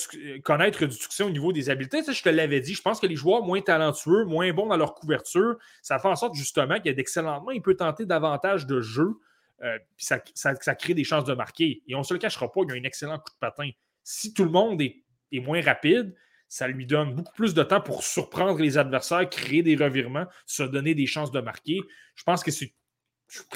[0.43, 2.03] connaître du succès au niveau des habiletés.
[2.07, 4.93] je te l'avais dit, je pense que les joueurs moins talentueux, moins bons dans leur
[4.93, 8.79] couverture, ça fait en sorte justement qu'il y a d'excellents Il peut tenter davantage de
[8.79, 9.15] jeux,
[9.63, 11.81] euh, puis ça, crée des chances de marquer.
[11.87, 13.71] Et on ne se le cachera pas, il y a un excellent coup de patin.
[14.03, 15.01] Si tout le monde est,
[15.39, 16.13] moins rapide,
[16.51, 20.63] ça lui donne beaucoup plus de temps pour surprendre les adversaires, créer des revirements, se
[20.63, 21.79] donner des chances de marquer.
[22.15, 22.73] Je pense que c'est.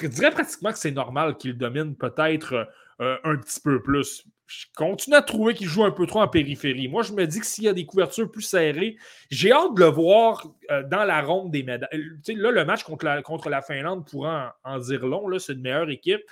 [0.00, 2.66] Je dirais pratiquement que c'est normal qu'il domine peut-être
[3.02, 6.28] euh, un petit peu plus je continue à trouver qu'il joue un peu trop en
[6.28, 6.86] périphérie.
[6.86, 8.96] Moi, je me dis que s'il y a des couvertures plus serrées,
[9.28, 11.88] j'ai hâte de le voir euh, dans la ronde des médailles.
[11.94, 15.36] Euh, là, le match contre la, contre la Finlande pourrait en, dire long.
[15.40, 16.22] C'est une meilleure équipe.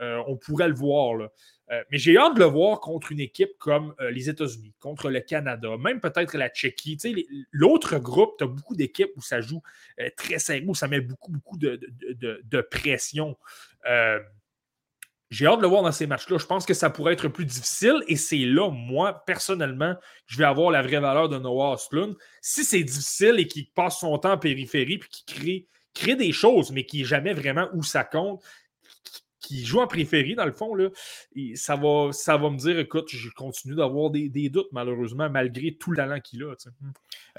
[0.00, 1.28] On pourrait le voir.
[1.68, 5.76] Mais j'ai hâte de le voir contre une équipe comme les États-Unis, contre le Canada,
[5.78, 6.98] même peut-être la Tchéquie.
[7.50, 9.62] L'autre groupe, tu as beaucoup d'équipes où ça joue
[10.16, 13.36] très serré, où ça met beaucoup, beaucoup de, de, de pression.
[15.30, 16.38] J'ai hâte de le voir dans ces matchs-là.
[16.38, 19.96] Je pense que ça pourrait être plus difficile et c'est là, moi, personnellement,
[20.26, 22.14] je vais avoir la vraie valeur de Noah Ostlund.
[22.40, 26.30] Si c'est difficile et qu'il passe son temps en périphérie puis qu'il crée, crée des
[26.30, 28.44] choses, mais qui n'est jamais vraiment où ça compte,
[29.46, 30.88] qui joue en périphérie, dans le fond, là,
[31.54, 35.90] ça, va, ça va me dire écoute, je continue d'avoir des, doutes, malheureusement, malgré tout
[35.90, 36.54] le talent qu'il a.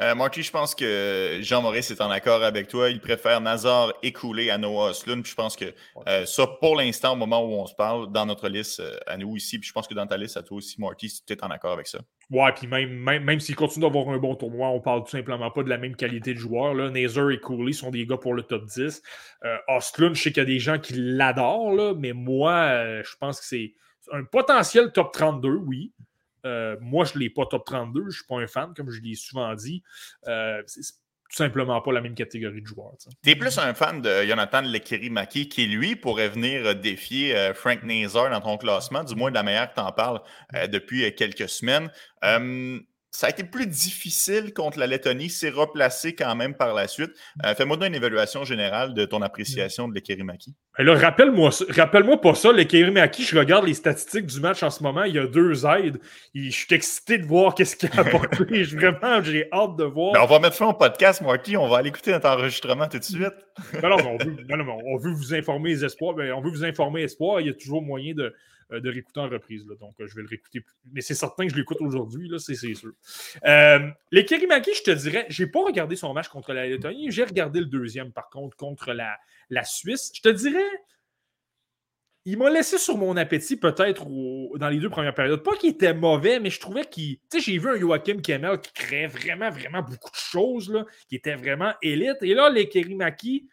[0.01, 2.89] Euh, Marty, je pense que Jean-Maurice est en accord avec toi.
[2.89, 5.25] Il préfère Nazar écoulé à Noah Oslund.
[5.25, 5.73] Je pense que
[6.07, 9.17] euh, ça, pour l'instant, au moment où on se parle, dans notre liste euh, à
[9.17, 11.43] nous ici, puis je pense que dans ta liste à toi aussi, Marty, tu es
[11.43, 11.99] en accord avec ça.
[12.31, 15.51] Ouais, puis même, même, même s'il continue d'avoir un bon tournoi, on parle tout simplement
[15.51, 16.73] pas de la même qualité de joueur.
[16.73, 16.89] Là.
[16.89, 19.01] Nazer et Cooley sont des gars pour le top 10.
[19.43, 23.39] Euh, Ostlund, je sais qu'il y a des gens qui l'adorent, mais moi, je pense
[23.39, 23.73] que c'est
[24.11, 25.91] un potentiel top 32, oui.
[26.45, 28.01] Euh, moi, je ne l'ai pas top 32.
[28.01, 29.83] Je ne suis pas un fan, comme je l'ai souvent dit.
[30.27, 30.83] Euh, c'est
[31.29, 32.93] tout simplement pas la même catégorie de joueurs.
[33.23, 37.83] Tu es plus un fan de Jonathan Lekiri-Maki qui, lui, pourrait venir défier euh, Frank
[37.83, 40.21] Nazar dans ton classement, du moins de la manière que tu en parles
[40.71, 41.89] depuis quelques semaines.
[43.15, 47.11] Ça a été plus difficile contre la Lettonie, s'est replacé quand même par la suite.
[47.45, 50.53] Euh, fais-moi une évaluation générale de ton appréciation de l'Ekerimaki.
[50.77, 55.03] Ben rappelle-moi rappelle pas ça, l'Ekerimaki, je regarde les statistiques du match en ce moment,
[55.03, 55.97] il y a deux aides.
[56.33, 58.63] je suis excité de voir qu'est-ce qu'il a apporté.
[58.63, 60.13] vraiment, j'ai hâte de voir.
[60.13, 62.99] Ben, on va mettre fin au podcast, Marty, on va aller écouter notre enregistrement tout
[62.99, 63.33] de suite.
[63.81, 64.37] Ben non, on, veut,
[64.85, 66.15] on veut vous informer les espoirs.
[66.17, 67.39] on veut vous informer espoir.
[67.39, 68.33] Il y a toujours moyen de,
[68.71, 69.65] de réécouter en reprise.
[69.79, 70.63] Donc, euh, je vais le réécouter.
[70.91, 72.91] Mais c'est certain que je l'écoute aujourd'hui, c'est sûr.
[73.45, 73.79] Euh,
[74.11, 77.11] les Kerimaki, je te dirais, je n'ai pas regardé son match contre la Lettonie.
[77.11, 79.17] J'ai regardé le deuxième, par contre, contre la,
[79.49, 80.11] la Suisse.
[80.15, 80.63] Je te dirais,
[82.25, 84.05] il m'a laissé sur mon appétit peut-être
[84.57, 85.43] dans les deux premières périodes.
[85.43, 87.17] Pas qu'il était mauvais, mais je trouvais qu'il.
[87.17, 90.85] Tu sais, j'ai vu un Joachim Kemmel qui créait vraiment, vraiment beaucoup de choses, là,
[91.07, 92.17] qui était vraiment élite.
[92.21, 93.47] Et là, les Kerimaki,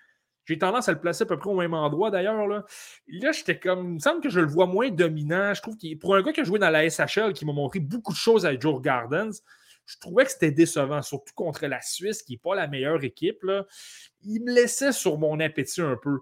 [0.45, 2.47] j'ai tendance à le placer à peu près au même endroit d'ailleurs.
[2.47, 2.65] Là,
[3.07, 3.85] là j'étais comme.
[3.91, 5.55] Il me semble que je le vois moins dominant.
[5.55, 7.81] Je trouve qu'il pour un gars qui a joué dans la SHL, qui m'a montré
[7.81, 9.33] beaucoup de choses avec Joe Gardens,
[9.87, 13.45] je trouvais que c'était décevant, surtout contre la Suisse, qui n'est pas la meilleure équipe.
[14.23, 16.21] Il me laissait sur mon appétit un peu.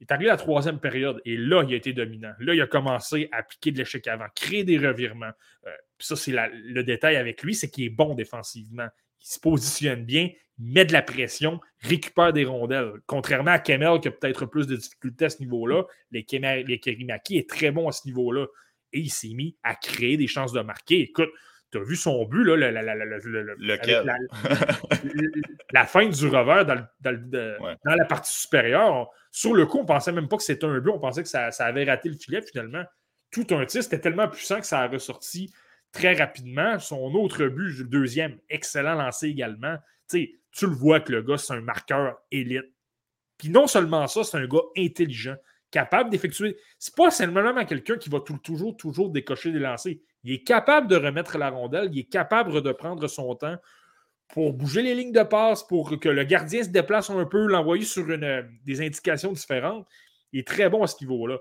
[0.00, 2.32] Il est arrivé à la troisième période et là, il a été dominant.
[2.38, 5.32] Là, il a commencé à appliquer de l'échec avant, créer des revirements.
[5.66, 8.88] Euh, ça, c'est le détail avec lui, c'est qu'il est bon défensivement.
[9.20, 12.92] Il se positionne bien, met de la pression, récupère des rondelles.
[13.06, 16.26] Contrairement à Kemel, qui a peut-être plus de difficultés à ce niveau-là, les,
[16.66, 18.46] les Kerimaki est très bon à ce niveau-là.
[18.92, 21.00] Et il s'est mis à créer des chances de marquer.
[21.00, 21.30] Écoute,
[21.70, 22.82] tu as vu son but, là, la,
[25.72, 29.10] la, fin du revers dans, dans, la partie supérieure.
[29.30, 31.28] Sur le coup, on ne pensait même pas que c'était un but, on pensait que
[31.28, 32.84] ça, ça, avait raté le filet finalement.
[33.30, 35.52] Tout un tir, c'était tellement puissant que ça a ressorti
[35.92, 36.78] très rapidement.
[36.78, 39.76] Son autre but, le deuxième, excellent lancé également.
[40.10, 40.28] tu
[40.62, 42.72] le vois que le gars, c'est un marqueur élite.
[43.38, 45.36] Puis non seulement ça, c'est un gars intelligent,
[45.70, 46.56] capable d'effectuer.
[46.78, 49.94] C'est pas seulement quelqu'un qui va toujours, toujours décocher des lancers.
[50.24, 53.56] Il est capable de remettre la rondelle, il est capable de prendre son temps
[54.28, 57.84] pour bouger les lignes de passe, pour que le gardien se déplace un peu, l'envoyer
[57.84, 59.86] sur une, des indications différentes.
[60.32, 61.38] Il est très bon à ce niveau-là.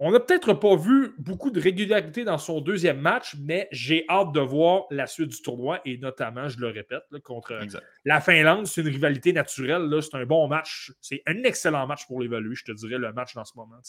[0.00, 4.30] On n'a peut-être pas vu beaucoup de régularité dans son deuxième match, mais j'ai hâte
[4.30, 7.58] de voir la suite du tournoi et notamment, je le répète, contre
[8.04, 8.66] la Finlande.
[8.68, 9.90] C'est une rivalité naturelle.
[10.00, 10.92] C'est un bon match.
[11.00, 13.80] C'est un excellent match pour l'évaluer, je te dirais, le match dans ce moment.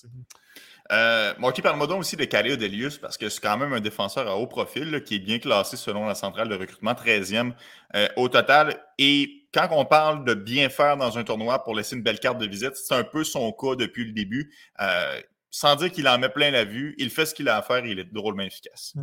[0.91, 4.27] Euh, Marty, parle-moi donc aussi de Calais Delius parce que c'est quand même un défenseur
[4.27, 7.53] à haut profil qui est bien classé selon la centrale de recrutement, 13e
[7.95, 8.83] euh, au total.
[8.97, 12.39] Et quand on parle de bien faire dans un tournoi pour laisser une belle carte
[12.39, 14.51] de visite, c'est un peu son cas depuis le début.
[14.81, 17.61] Euh, sans dire qu'il en met plein la vue, il fait ce qu'il a à
[17.61, 18.93] faire et il est drôlement efficace.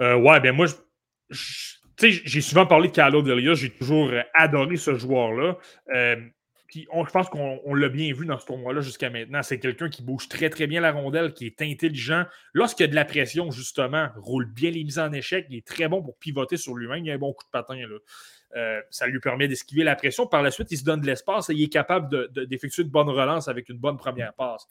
[0.00, 0.66] Euh, ouais, ben moi,
[1.98, 5.58] j'ai souvent parlé de Carlo Delia, j'ai toujours euh, adoré ce joueur-là.
[5.94, 6.16] Euh,
[6.66, 9.42] puis je pense qu'on l'a bien vu dans ce tournoi-là jusqu'à maintenant.
[9.42, 12.24] C'est quelqu'un qui bouge très très bien la rondelle, qui est intelligent.
[12.54, 15.66] Lorsqu'il y a de la pression, justement, roule bien les mises en échec, il est
[15.66, 17.04] très bon pour pivoter sur lui-même.
[17.04, 17.76] Il a un bon coup de patin.
[17.76, 18.80] Là.
[18.90, 20.26] ça lui permet d'esquiver la pression.
[20.26, 22.92] Par la suite, il se donne de l'espace et il est capable d'effectuer de, de
[22.92, 24.68] bonnes relances avec une bonne première passe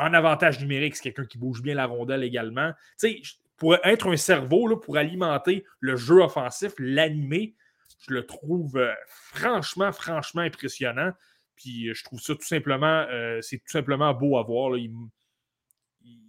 [0.00, 2.72] en avantage numérique, c'est quelqu'un qui bouge bien la rondelle également.
[2.98, 3.22] Tu sais,
[3.56, 7.54] pour être un cerveau, là, pour alimenter le jeu offensif, l'animer,
[7.98, 11.12] je le trouve euh, franchement, franchement impressionnant.
[11.56, 14.76] Puis euh, je trouve ça tout simplement, euh, c'est tout simplement beau à voir.
[14.78, 14.90] Il,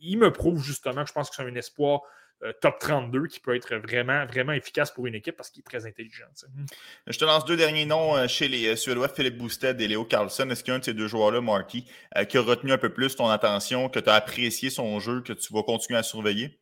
[0.01, 2.01] il, me prouve justement je pense que c'est un espoir
[2.43, 5.63] euh, top 32 qui peut être vraiment, vraiment efficace pour une équipe parce qu'il est
[5.63, 6.25] très intelligent.
[7.05, 10.05] Je te lance deux derniers noms euh, chez les euh, Suédois, Philippe Bousted et Léo
[10.05, 10.49] Carlson.
[10.49, 11.85] Est-ce qu'il y a un de ces deux joueurs-là, Marky,
[12.29, 15.33] qui a retenu un peu plus ton attention, que tu as apprécié son jeu, que
[15.33, 16.59] tu vas continuer à surveiller?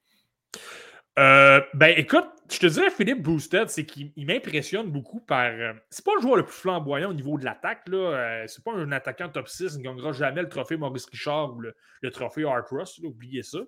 [1.18, 5.52] ben écoute, je te dirais Philippe Boosted, c'est qu'il m'impressionne beaucoup par.
[5.90, 7.90] c'est pas le joueur le plus flamboyant au niveau de l'attaque.
[7.90, 8.46] là.
[8.48, 11.60] c'est pas un attaquant top 6, il ne gagnera jamais le trophée Maurice Richard ou
[11.60, 13.60] le, trophée Art Ross, oubliez ça.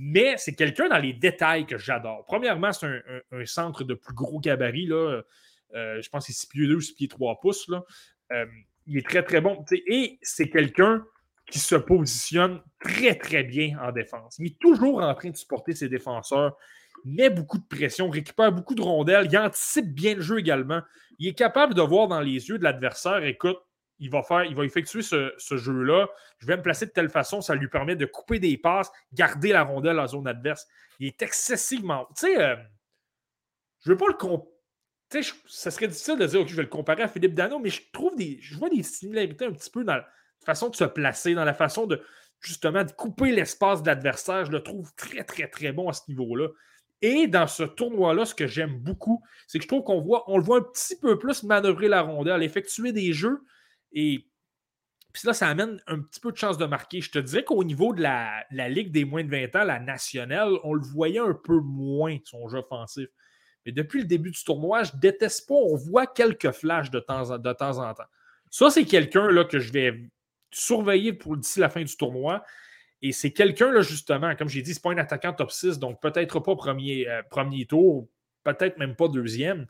[0.00, 2.24] Mais c'est quelqu'un dans les détails que j'adore.
[2.24, 4.88] Premièrement, c'est un, centre de plus gros gabarit.
[4.92, 5.22] Euh,
[5.74, 7.68] je pense que c'est 6 pieds 2, 6 pieds 3 pouces.
[8.30, 8.46] Euh,
[8.86, 9.64] il est très, très bon.
[9.88, 11.04] Et c'est quelqu'un
[11.50, 14.36] qui se positionne très, très bien en défense.
[14.38, 16.56] Il est toujours en train de supporter ses défenseurs,
[17.04, 20.80] met beaucoup de pression, récupère beaucoup de rondelles, il anticipe bien le jeu également.
[21.18, 23.58] Il est capable de voir dans les yeux de l'adversaire, écoute,
[23.98, 26.08] il va, faire, il va effectuer ce, jeu-là.
[26.38, 29.52] Je vais me placer de telle façon, ça lui permet de couper des passes, garder
[29.52, 30.66] la rondelle en zone adverse.
[30.98, 32.06] Il est excessivement.
[32.16, 32.56] Tu sais, euh,
[33.84, 34.52] je veux pas le comparer.
[35.46, 37.82] Ça serait difficile de dire que je vais le comparer à Philippe Dano, mais je
[37.92, 38.38] trouve des.
[38.40, 40.06] Je vois des similarités un petit peu dans la
[40.44, 42.02] façon de se placer, dans la façon de
[42.40, 44.44] justement de couper l'espace de l'adversaire.
[44.44, 46.48] Je le trouve très, très, très bon à ce niveau-là.
[47.00, 50.36] Et dans ce tournoi-là, ce que j'aime beaucoup, c'est que je trouve qu'on voit, on
[50.36, 53.40] le voit un petit peu plus manœuvrer la rondelle, effectuer des jeux
[53.92, 54.26] et
[55.12, 57.00] puis là, ça amène un petit peu de chance de marquer.
[57.00, 60.52] Je te dirais qu'au niveau de la, Ligue des moins de 20 ans, la nationale,
[60.64, 63.08] on le voyait un peu moins, son jeu offensif.
[63.64, 65.54] Mais depuis le début du tournoi, je déteste pas.
[65.54, 68.04] On voit quelques flashs de temps en, de temps, en temps.
[68.50, 70.08] Ça, c'est quelqu'un que je vais
[70.50, 72.44] surveiller pour d'ici la fin du tournoi.
[73.02, 76.00] Et c'est quelqu'un, là, justement, comme j'ai dit, c'est pas un attaquant top 6, donc
[76.00, 78.08] peut-être pas premier, euh, premier tour,
[78.44, 79.66] peut-être même pas deuxième.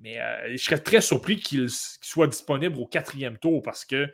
[0.00, 4.06] Mais euh, je serais très surpris qu'il soit disponible au quatrième tour parce que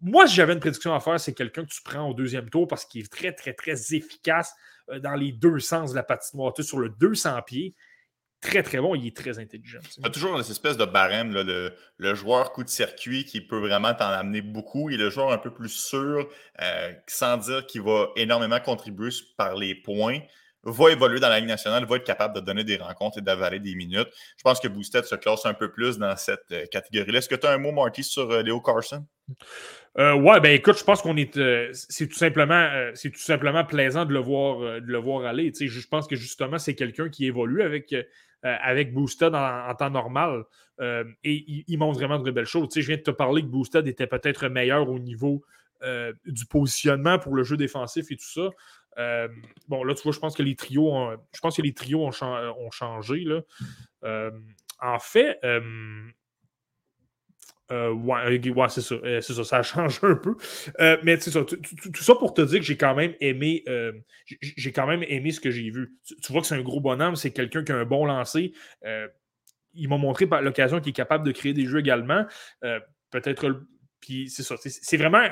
[0.00, 2.66] moi, si j'avais une prédiction à faire, c'est quelqu'un que tu prends au deuxième tour
[2.66, 4.54] parce qu'il est très, très, très efficace
[4.90, 6.52] euh, dans les deux sens de la patinoire.
[6.60, 7.74] sur le 200 pieds,
[8.40, 8.94] très, très bon.
[8.94, 9.78] Il est très intelligent.
[9.98, 13.94] Y a toujours cette espèce de barème, le, joueur coup de circuit qui peut vraiment
[13.94, 16.28] t'en amener beaucoup et le joueur un peu plus sûr,
[16.60, 20.20] euh, sans dire qu'il va énormément contribuer par les points
[20.62, 23.60] va évoluer dans la Ligue nationale, va être capable de donner des rencontres et d'avaler
[23.60, 24.08] des minutes.
[24.36, 27.18] Je pense que Boosted se classe un peu plus dans cette euh, catégorie-là.
[27.18, 29.06] Est-ce que tu as un mot, Marty, sur euh, Léo Carson?
[29.98, 31.38] Euh, ouais, ben écoute, je pense qu'on est.
[31.72, 35.52] c'est tout simplement c'est tout simplement plaisant de le voir, de le voir aller.
[35.58, 37.94] je pense que justement, c'est quelqu'un qui évolue avec,
[38.42, 40.44] avec Boosted en, temps normal.
[40.80, 42.68] et il, montre vraiment de belles choses.
[42.74, 45.44] je viens de te parler que Boosted était peut-être meilleur au niveau
[46.24, 48.50] du positionnement pour le jeu défensif et tout ça.
[48.98, 49.28] Euh,
[49.68, 52.04] bon, là, tu vois, je pense que les trios ont, je pense que les trios
[52.04, 53.20] ont, changé.
[53.20, 53.42] Là.
[54.04, 54.30] Euh,
[54.80, 56.02] en fait, euh,
[57.92, 60.36] ouais, c'est ça, ça, ça a changé un peu.
[61.02, 63.64] mais c'est ça, tout, ça pour te dire que j'ai quand même aimé,
[64.40, 65.94] j'ai quand même aimé ce que j'ai vu.
[66.22, 68.52] Tu, vois que c'est un gros bonhomme, c'est quelqu'un qui a un bon lancer.
[69.74, 72.24] il m'a montré par l'occasion qu'il est capable de créer des jeux également.
[73.10, 73.62] Peut-être,
[74.00, 75.22] puis c'est ça, c'est vraiment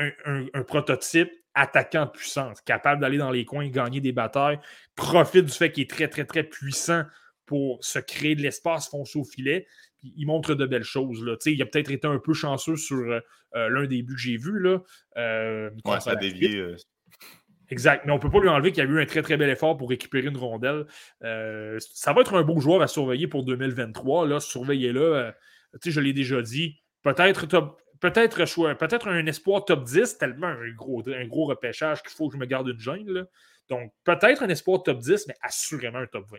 [0.55, 4.61] un prototype attaquant de puissance, capable d'aller dans les coins, gagner des batailles,
[4.95, 7.03] profite du fait qu'il est très, très, très puissant
[7.47, 9.67] pour se créer de l'espace, foncer au filet.
[10.03, 11.25] il montre de belles choses.
[11.25, 11.37] Là.
[11.47, 13.21] Il a peut-être été un peu chanceux sur euh,
[13.57, 14.61] euh, l'un des buts que j'ai vus.
[14.61, 14.83] Là.
[15.17, 16.77] Euh, ça a dévié.
[17.71, 18.07] Exact.
[18.07, 19.51] Mais on ne peut pas lui enlever qu'il y a eu un très, très bel
[19.51, 20.87] effort pour récupérer une rondelle.
[21.21, 24.41] ça va être un beau joueur à surveiller pour 2023.
[24.41, 25.33] Surveillez-le.
[25.85, 26.77] je l'ai déjà dit.
[27.03, 27.47] Peut-être
[28.01, 32.35] peut-être peut-être un espoir top 10, tellement un gros, un gros repêchage qu'il faut que
[32.35, 33.27] je me garde une gêne.
[33.69, 36.39] Donc, peut-être un espoir top 10, mais assurément un top 20.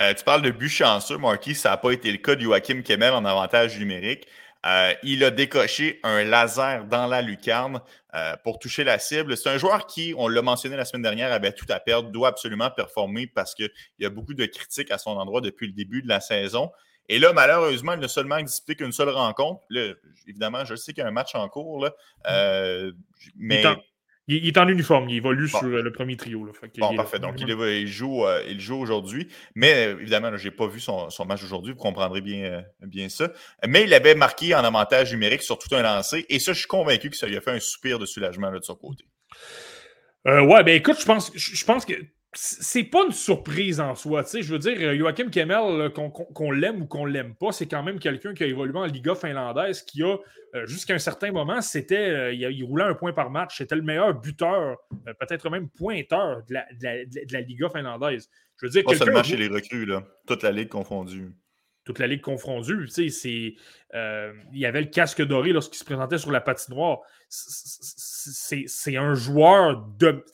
[0.00, 1.54] Euh, tu parles de but chanceux, Marky.
[1.54, 4.26] Ça n'a pas été le cas de Joachim Kemel en avantage numérique.
[4.64, 7.80] Euh, il a décoché un laser dans la lucarne
[8.14, 9.36] euh, pour toucher la cible.
[9.36, 12.28] C'est un joueur qui, on l'a mentionné la semaine dernière, avait tout à perdre, doit
[12.28, 16.02] absolument performer parce qu'il y a beaucoup de critiques à son endroit depuis le début
[16.02, 16.72] de la saison.
[17.08, 19.62] Et là, malheureusement, il n'a seulement disputé qu'une seule rencontre.
[20.26, 21.92] évidemment, je sais qu'il y a un match en cours, là,
[22.28, 22.92] euh,
[23.36, 23.62] mais.
[24.28, 26.44] Il est, en, uniforme, il évolue sur euh, le premier trio.
[26.44, 27.20] Là, bon, parfait.
[27.20, 29.28] Donc, il, joue, euh, joue aujourd'hui.
[29.54, 31.74] Mais évidemment, je n'ai pas vu son, match aujourd'hui.
[31.74, 33.30] Vous comprendrez bien, bien ça.
[33.68, 36.26] Mais il avait marqué en avantage numérique sur tout un lancé.
[36.28, 38.60] Et ça, je suis convaincu que ça lui a fait un soupir de soulagement de
[38.60, 39.04] son côté.
[40.24, 41.94] ouais, ben écoute, je pense, je pense que
[42.36, 44.22] c'est pas une surprise en soi.
[44.32, 48.34] Je veux dire, Joachim Kemmel, qu'on l'aime ou qu'on l'aime pas, c'est quand même quelqu'un
[48.34, 50.16] qui a évolué en Liga finlandaise, qui a,
[50.54, 53.58] euh, jusqu'à un certain moment, c'était euh, il, roulait un point par match.
[53.58, 54.76] C'était le meilleur buteur,
[55.06, 58.28] euh, peut-être même pointeur de la, Liga finlandaise.
[58.60, 60.02] Je veux dire, pas seulement chez les recrues, là.
[60.26, 61.32] toute la Ligue confondue
[61.86, 62.88] toute la ligue confondue.
[63.94, 66.98] Euh, il y avait le casque doré lorsqu'il se présentait sur la patinoire.
[67.28, 70.24] C'est un joueur de.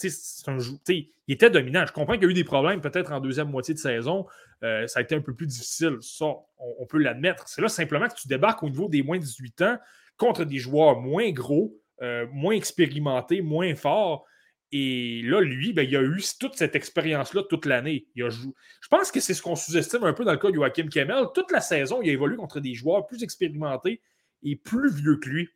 [0.88, 1.84] Il était dominant.
[1.86, 4.26] Je comprends qu'il y a eu des problèmes peut-être en deuxième moitié de saison.
[4.64, 5.98] Euh, ça a été un peu plus difficile.
[6.00, 6.24] Ça,
[6.58, 7.46] on, peut l'admettre.
[7.48, 9.78] C'est là simplement que tu débarques au niveau des moins de 18 ans
[10.16, 14.24] contre des joueurs moins gros, euh, moins expérimentés, moins forts.
[14.72, 18.06] Et là, lui, ben, il a eu toute cette expérience-là toute l'année.
[18.16, 21.26] Je pense que c'est ce qu'on sous-estime un peu dans le cas de Joachim Kemmel.
[21.34, 24.00] Toute la saison, il a évolué contre des joueurs plus expérimentés
[24.42, 25.48] et plus vieux que lui.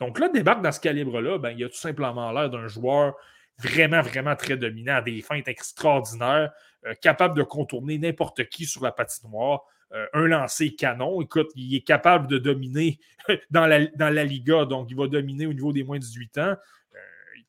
[0.00, 3.14] Donc là, débarque dans ce calibre-là, ben, il a tout simplement l'air d'un joueur
[3.58, 6.52] vraiment, vraiment très dominant, des feintes extraordinaires,
[6.86, 9.62] euh, capable de contourner n'importe qui sur la patinoire.
[9.92, 11.22] Euh, un lancer canon.
[11.22, 12.98] Écoute, il est capable de dominer
[13.50, 16.38] dans la, dans la Liga, donc il va dominer au niveau des moins de 18
[16.38, 16.56] ans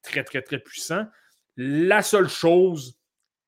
[0.02, 1.06] très, très, très puissant.
[1.56, 2.98] La seule chose,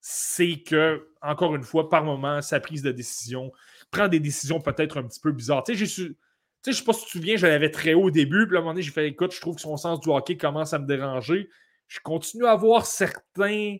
[0.01, 3.51] c'est que, encore une fois, par moment, sa prise de décision
[3.91, 5.63] prend des décisions peut-être un petit peu bizarres.
[5.63, 8.11] Tu sais, je ne sais pas si tu te souviens, je l'avais très haut au
[8.11, 10.09] début, puis à un moment donné, j'ai fait écoute, je trouve que son sens du
[10.09, 11.49] hockey commence à me déranger.
[11.87, 13.77] Je continue à avoir certains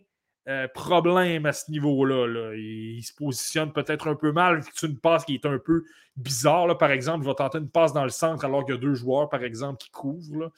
[0.48, 2.54] euh, problème à ce niveau-là.
[2.56, 5.84] Il, se positionne peut-être un peu mal, c'est une passe qui est un peu
[6.16, 6.76] bizarre.
[6.78, 8.94] Par exemple, il va tenter une passe dans le centre alors qu'il y a deux
[8.94, 10.50] joueurs, par exemple, qui couvrent.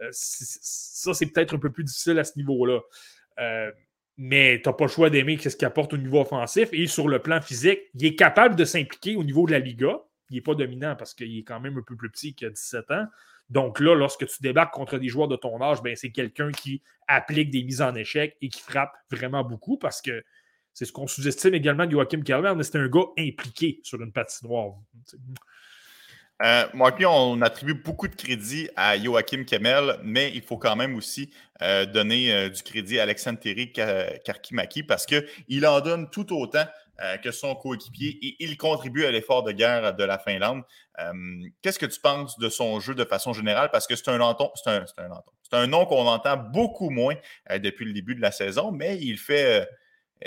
[0.00, 2.80] Euh, ça, c'est peut-être un peu plus difficile à ce niveau-là.
[3.38, 3.70] Euh,
[4.16, 6.70] mais tu n'as pas le choix d'aimer ce qu'il apporte au niveau offensif.
[6.72, 10.00] Et sur le plan physique, il est capable de s'impliquer au niveau de la Liga.
[10.30, 12.50] Il n'est pas dominant parce qu'il est quand même un peu plus petit qu'il a
[12.50, 13.06] 17 ans.
[13.50, 16.82] Donc là, lorsque tu débarques contre des joueurs de ton âge, ben, c'est quelqu'un qui
[17.06, 20.24] applique des mises en échec et qui frappe vraiment beaucoup parce que
[20.74, 24.12] C'est ce qu'on sous-estime également de Joachim Kerber, mais c'est un gars impliqué sur une
[24.12, 24.74] patinoire.
[26.42, 31.30] Euh, on attribue beaucoup de crédit à Joachim Kemel, mais il faut quand même aussi
[31.62, 36.66] euh, donner euh, du crédit à Alexandre Terry Karkimaki parce qu'il en donne tout autant
[37.00, 40.62] euh, que son coéquipier et il contribue à l'effort de guerre de la Finlande.
[41.62, 43.70] Qu'est-ce que tu penses de son jeu de façon générale?
[43.70, 44.20] Parce que c'est un,
[45.52, 47.14] un, nom qu'on entend beaucoup moins
[47.50, 49.18] depuis le début de la saison, mais il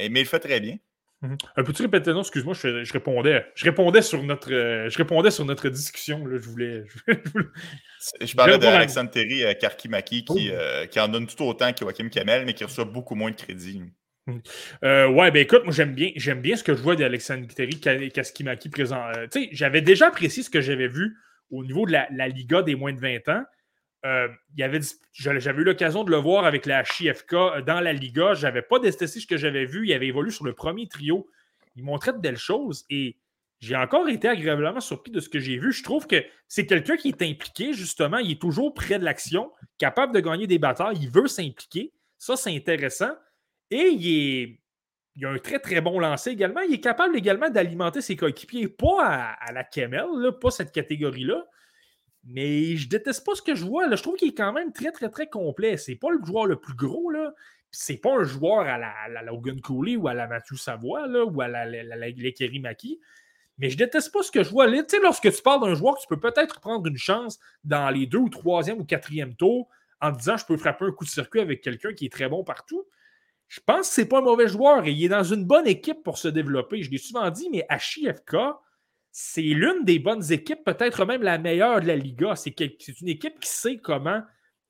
[0.09, 0.77] mais il fait très bien.
[1.21, 1.37] Mhm.
[1.57, 2.21] Un Peux-tu répéter non?
[2.21, 3.45] Excuse-moi, je, répondais.
[3.53, 6.25] Je répondais sur notre, euh, je répondais sur notre discussion.
[6.25, 6.83] Là, je voulais.
[8.21, 10.53] Je, parlais d'Alexandre Terry euh, Karkimaki qui, oh.
[10.53, 13.35] euh, qui, en donne tout autant que Joachim Kamel, mais qui reçoit beaucoup moins de
[13.35, 13.81] crédit.
[14.27, 14.41] Mhm.
[15.15, 18.69] ouais, ben écoute, moi j'aime bien, j'aime bien ce que je vois d'Alexandre Terry Karkimaki
[18.69, 19.03] présent.
[19.31, 21.17] tu sais, j'avais déjà apprécié ce que j'avais vu
[21.51, 23.43] au niveau de la, la, Liga des moins de 20 ans.
[24.05, 28.33] Euh, j'avais eu l'occasion de le voir avec la HIFK euh, dans la Liga.
[28.33, 29.87] Je n'avais pas ce que j'avais vu.
[29.87, 31.27] Il avait évolué sur le premier trio.
[31.75, 33.17] Il montrait de belles choses et
[33.59, 35.73] j'ai encore été agréablement surpris de ce que j'ai vu.
[35.73, 38.17] Je trouve que c'est quelqu'un qui est impliqué, justement.
[38.17, 40.97] Il est toujours près de l'action, capable de gagner des batailles.
[41.01, 41.91] Il veut s'impliquer.
[42.17, 43.11] Ça, c'est intéressant.
[43.69, 44.57] Et
[45.15, 46.61] il, a un très, très bon lancer également.
[46.61, 50.07] Il est capable également d'alimenter ses coéquipiers, pas à, la Kemel,
[50.41, 51.45] pas cette catégorie-là,
[52.25, 53.87] mais je déteste pas ce que je vois.
[53.87, 53.95] Là.
[53.95, 55.77] Je trouve qu'il est quand même très, très, très complet.
[55.77, 57.09] C'est pas le joueur le plus gros.
[57.09, 57.33] là.
[57.71, 61.47] C'est pas un joueur à la, Logan Cooley ou à la Mathieu Savoie ou à
[61.47, 61.95] la, la,
[62.61, 62.99] Maki.
[63.59, 64.67] Mais je déteste pas ce que je vois.
[64.67, 68.07] Là, lorsque tu parles d'un joueur que tu peux peut-être prendre une chance dans les
[68.07, 69.69] deux ou troisième ou quatrième tours
[70.01, 72.43] en disant je peux frapper un coup de circuit avec quelqu'un qui est très bon
[72.43, 72.85] partout,
[73.47, 76.03] je pense que c'est pas un mauvais joueur et il est dans une bonne équipe
[76.03, 76.83] pour se développer.
[76.83, 77.79] Je l'ai souvent dit, mais à
[79.11, 82.35] c'est l'une des bonnes équipes, peut-être même la meilleure de la Liga.
[82.35, 84.21] C'est une équipe qui sait comment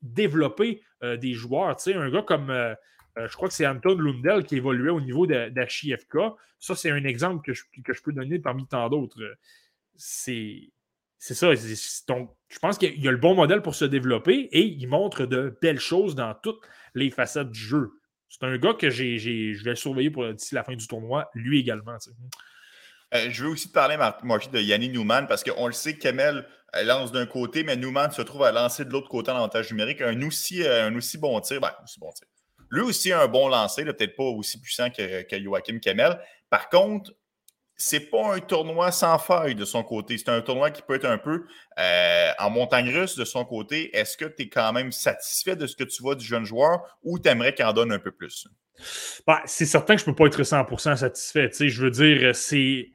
[0.02, 1.76] développer euh, des joueurs.
[1.76, 2.74] Tu un gars comme, euh,
[3.18, 6.18] euh, je crois que c'est Anton Lundell qui évoluait au niveau d'HIFK.
[6.60, 9.20] Ça, c'est un exemple que je, que je, peux donner parmi tant d'autres.
[9.95, 10.72] C'est
[11.20, 11.52] ça.
[12.07, 15.26] Donc, je pense qu'il y a le bon modèle pour se développer et il montre
[15.26, 16.61] de belles choses dans toutes
[16.95, 17.91] les facettes du jeu.
[18.30, 21.98] C'est un gars que je vais surveiller d'ici la fin du tournoi, lui également.
[23.14, 26.45] Euh, je veux aussi te parler, Marty, de Yannick Newman, parce qu'on le sait, Kemel
[26.84, 30.02] lance d'un côté, mais Newman se trouve à lancer de l'autre côté en avantage numérique.
[30.02, 31.60] Un aussi, euh, un aussi bon tir.
[31.60, 32.27] Ben, aussi bon tir.
[32.69, 36.19] Lui aussi a un bon lancer, peut-être pas aussi puissant que, que Joachim Kemel.
[36.52, 37.11] Par contre,
[37.76, 40.18] c'est pas un tournoi sans faille de son côté.
[40.18, 41.45] C'est un tournoi qui peut être un peu
[41.80, 43.95] euh, en montagne russe de son côté.
[43.98, 46.99] Est-ce que tu es quand même satisfait de ce que tu vois du jeune joueur
[47.03, 48.48] ou tu aimerais qu'il en donne un peu plus?
[49.26, 51.49] Ben, c'est certain que je ne peux pas être 100% satisfait.
[51.52, 52.91] je veux dire, c'est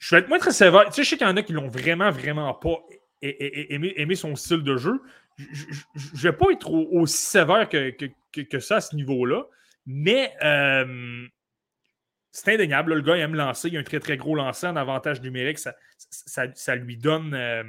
[0.00, 0.86] je vais être moins très sévère.
[0.86, 2.78] Tu sais, je sais qu'il y en a qui l'ont vraiment, vraiment pas
[3.22, 5.00] aimé, son style de jeu.
[5.36, 7.94] Je ne vais pas être aussi sévère que,
[8.32, 9.44] que, ça à ce niveau-là,
[9.86, 11.26] mais euh,
[12.32, 12.94] c'est indéniable.
[12.94, 13.68] le gars il aime lancer.
[13.68, 15.58] Il a un très, très gros lancer en avantage numérique.
[15.58, 15.74] Ça,
[16.54, 17.34] ça, lui donne.
[17.34, 17.62] Euh,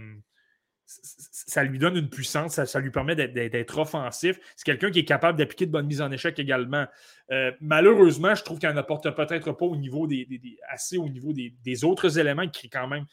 [1.32, 4.40] ça lui donne une puissance, ça, lui permet d'être offensif.
[4.56, 6.86] C'est quelqu'un qui est capable d'appliquer de bonnes mises en échec également.
[7.32, 10.28] Euh, malheureusement, je trouve qu'il n'en apporte peut-être pas au niveau des,
[10.70, 12.44] assez au niveau des, autres éléments.
[12.44, 13.06] Il crée quand même.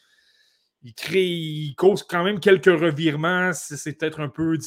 [0.81, 3.51] Il crée, il cause quand même quelques revirements.
[3.53, 4.57] C'est peut-être un peu,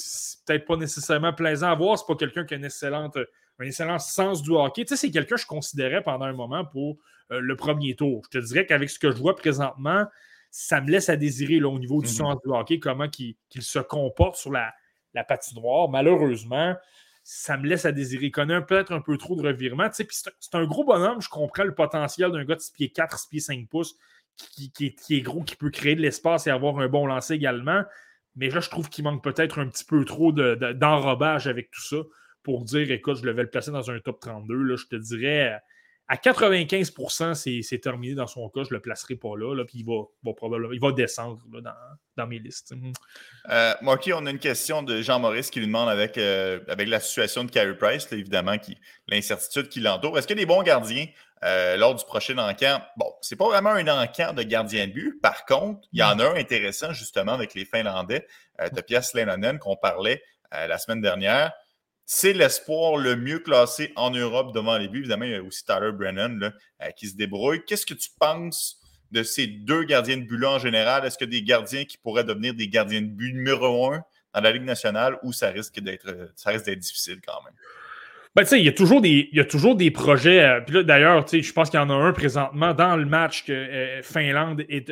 [0.46, 1.98] peut-être pas nécessairement plaisant à voir.
[1.98, 4.84] C'est pas quelqu'un qui a un excellent sens du hockey.
[4.84, 6.98] Tu sais, c'est quelqu'un que je considérais pendant un moment pour
[7.30, 8.22] euh, le premier tour.
[8.30, 10.06] Je te dirais qu'avec ce que je vois présentement,
[10.52, 12.14] ça me laisse à désirer là, au niveau du mhm.
[12.14, 14.72] sens du hockey, comment il, se comporte sur la,
[15.14, 15.88] la, patinoire.
[15.88, 16.76] Malheureusement,
[17.24, 18.26] ça me laisse à désirer.
[18.26, 19.88] Il connaît peut-être un peu trop de revirements.
[19.92, 23.28] c'est un gros bonhomme, je comprends le potentiel d'un gars de 6 pieds 4, 6
[23.28, 23.96] pieds 5 pouces,
[24.36, 27.82] qui, est, gros, qui peut créer de l'espace et avoir un bon lancer également.
[28.36, 31.96] Mais là, je trouve qu'il manque peut-être un petit peu trop d'enrobage avec tout ça
[32.42, 34.54] pour dire, écoute, je devais le placer dans un top 32.
[34.54, 35.58] Là, je te dirais,
[36.08, 38.62] à 95% c'est terminé dans son cas.
[38.64, 39.64] Je ne le placerai pas là.
[39.64, 41.40] puis il va, probablement il va descendre
[42.16, 42.72] dans, mes listes.
[42.72, 42.92] Mhm.
[43.48, 47.00] Euh, Marky, on a une question de Jean-Maurice qui lui demande avec, euh, avec la
[47.00, 48.56] situation de Carey Price, évidemment,
[49.08, 50.18] l'incertitude qui l'entoure.
[50.18, 51.06] Est-ce a des bons gardiens
[51.44, 52.82] euh, lors du prochain encamp?
[52.96, 55.20] Bon, c'est pas vraiment un encamp de gardien de but.
[55.20, 58.26] Par contre, il y en a un intéressant justement avec les Finlandais,
[58.60, 60.22] de Pias Leinonen qu'on parlait
[60.52, 61.52] la semaine dernière
[62.14, 64.98] c'est l'espoir le mieux classé en Europe devant les buts.
[64.98, 67.64] Évidemment, il y a aussi Tyler Brennan euh, qui se débrouille.
[67.64, 68.78] Qu'est-ce que tu penses
[69.12, 71.06] de ces deux gardiens de but-là en général?
[71.06, 74.52] Est-ce que des gardiens qui pourraient devenir des gardiens de but numéro un dans la
[74.52, 77.54] Ligue nationale ou ça risque d'être euh, difficile quand même?
[78.34, 80.44] Ben, il y, a toujours des, il y a toujours des projets.
[80.44, 84.66] Euh, d'ailleurs, je pense qu'il y en a un présentement dans le match que Finlande
[84.68, 84.84] et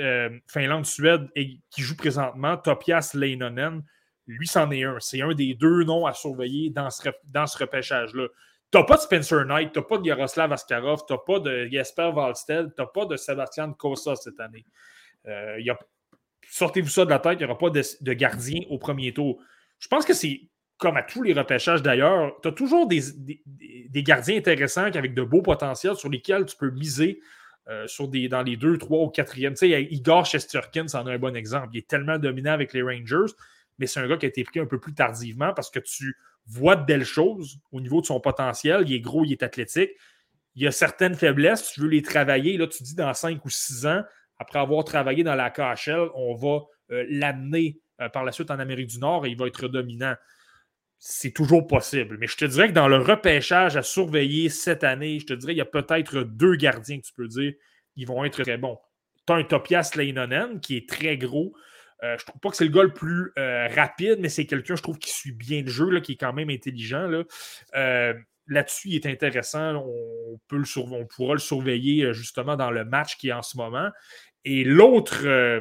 [0.47, 3.83] Finlande-Suède qui joue présentement, Topias Leinonen
[4.31, 4.97] lui, c'en est un.
[5.01, 8.29] C'est un des deux noms à surveiller dans ce, dans ce repêchage-là.
[8.75, 11.69] n'as pas de Spencer Knight, tu n'as pas de Yaroslav Askarov, tu n'as pas de
[11.71, 14.65] Jesper Wallstedt, tu n'as pas de Sébastien Kosa cette année.
[15.27, 15.59] Euh,
[16.49, 19.43] sortez-vous ça de la tête, il n'y aura pas de, gardien au premier tour.
[19.79, 20.43] Je pense que c'est
[20.79, 23.03] comme à tous les repêchages d'ailleurs, tu as toujours des,
[24.03, 27.21] gardiens intéressants avec de beaux potentiels sur lesquels tu peux miser
[27.69, 29.53] euh, des, dans les deux, trois ou quatrième.
[29.53, 31.69] Tu sais, Igor Shesterkin, c'en est un bon exemple.
[31.75, 33.33] Il est tellement dominant avec les Rangers,
[33.81, 36.15] mais c'est un gars qui a été pris un peu plus tardivement parce que tu
[36.47, 38.85] vois de belles choses au niveau de son potentiel.
[38.87, 39.91] Il est gros, il est athlétique.
[40.55, 42.57] Il a certaines faiblesses, tu veux les travailler.
[42.57, 44.03] Là, tu dis dans cinq ou six ans,
[44.39, 48.59] après avoir travaillé dans la KHL, on va euh, l'amener euh, par la suite en
[48.59, 50.15] Amérique du Nord et il va être dominant.
[50.99, 52.19] C'est toujours possible.
[52.19, 55.53] Mais je te dirais que dans le repêchage à surveiller cette année, je te dirais
[55.53, 57.55] qu'il y a peut-être deux gardiens que tu peux dire
[57.97, 58.79] ils vont être très bons.
[59.27, 61.55] Tu as un Topias Leinonen qui est très gros.
[62.03, 64.83] Euh, je trouve pas que c'est le gars le plus rapide, mais c'est quelqu'un, je
[64.83, 67.07] trouve, qui suit bien le jeu, là, qui est quand même intelligent.
[67.07, 67.25] Là.
[68.49, 69.77] Là-dessus, il est intéressant.
[69.77, 73.91] On, peut on pourra le surveiller justement dans le match qui est en ce moment.
[74.45, 75.61] Et l'autre, euh,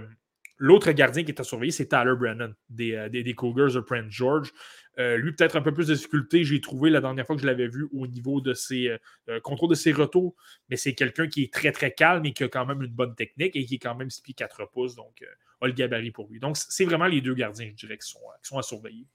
[0.58, 4.10] l'autre gardien qui est à surveiller, c'est Tyler Brennan des, euh, des, Cougars de Prince
[4.10, 4.52] George.
[4.98, 7.48] Euh, lui, peut-être un peu plus de difficulté, j'ai trouvé la dernière fois que je
[7.48, 8.98] l'avais vu au niveau de ses
[9.44, 10.36] contrôles de ses retours,
[10.70, 13.16] mais c'est quelqu'un qui est très très calme et qui a quand même une bonne
[13.16, 15.24] technique et qui est quand même 6 pieds 4 pouces, donc
[15.62, 16.40] a le gabarit pour lui.
[16.40, 19.06] Donc, c'est vraiment les deux gardiens, je dirais, qui sont, qui sont à surveiller.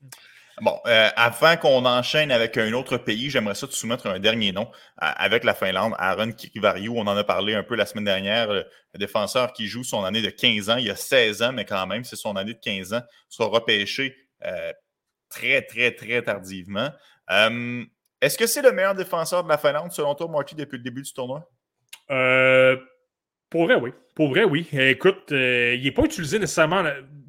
[0.60, 4.52] Bon, euh, avant qu'on enchaîne avec un autre pays, j'aimerais ça te soumettre un dernier
[4.52, 4.70] nom
[5.02, 6.90] euh, avec la Finlande, Aaron Kirivariu.
[6.90, 8.52] On en a parlé un peu la semaine dernière.
[8.52, 8.64] Le
[8.94, 11.84] défenseur qui joue son année de 15 ans, il y a 16 ans, mais quand
[11.86, 14.72] même, c'est son année de 15 ans, sera repêché euh,
[15.28, 16.90] très, très, très tardivement.
[18.20, 21.02] Est-ce que c'est le meilleur défenseur de la Finlande, selon toi, Marty, depuis le début
[21.02, 21.50] du tournoi?
[23.50, 23.90] pour vrai, oui.
[24.14, 24.68] Pour vrai, oui.
[24.72, 26.82] Écoute, il n'est pas utilisé nécessairement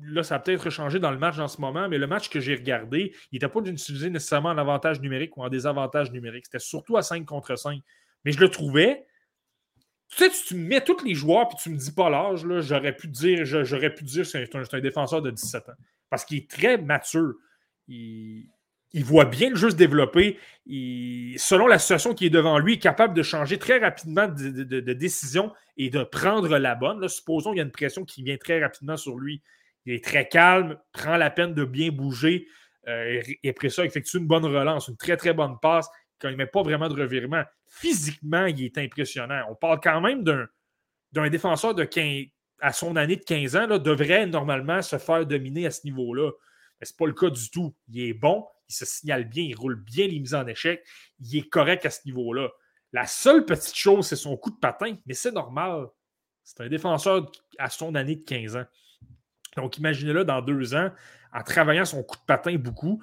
[0.08, 2.40] là, ça a peut-être changé dans le match en ce moment, mais le match que
[2.40, 6.46] j'ai regardé, il n'était pas utilisé nécessairement en avantage numérique ou en désavantage numérique.
[6.46, 7.80] C'était surtout à 5 contre 5.
[8.24, 9.06] Mais je le trouvais.
[10.10, 13.08] Tu sais, tu mets tous les joueurs et tu me dis pas l'âge, j'aurais pu
[13.08, 15.74] dire, j'aurais pu dire que c'est un, défenseur de 17 ans.
[16.10, 17.34] Parce qu'il est très mature.
[17.88, 18.48] Il,
[19.04, 20.38] voit bien le jeu se développer.
[20.68, 24.94] selon la situation qui est devant lui, il est capable de changer très rapidement de,
[24.94, 27.08] décision et de prendre la bonne.
[27.08, 29.42] supposons qu'il y a une pression qui vient très rapidement sur lui.
[29.86, 32.48] Il est très calme, prend la peine de bien bouger
[32.88, 35.90] euh, et après ça, effectue une bonne relance, une très, très bonne passe
[36.20, 37.44] quand il ne met pas vraiment de revirement.
[37.66, 39.44] Physiquement, il est impressionnant.
[39.50, 42.26] On parle quand même d'un défenseur de 15,
[42.62, 46.32] à son année de 15 ans, là, devrait normalement se faire dominer à ce niveau-là.
[46.80, 47.76] Mais ce n'est pas le cas du tout.
[47.90, 50.86] Il est bon, il se signale bien, il roule bien les mises en échec,
[51.20, 52.50] il est correct à ce niveau-là.
[52.92, 55.88] La seule petite chose, c'est son coup de patin, mais c'est normal.
[56.44, 58.66] C'est un défenseur à son année de 15 ans.
[59.58, 60.92] Donc, imaginez-le dans deux ans,
[61.34, 63.02] en travaillant son coup de patin beaucoup,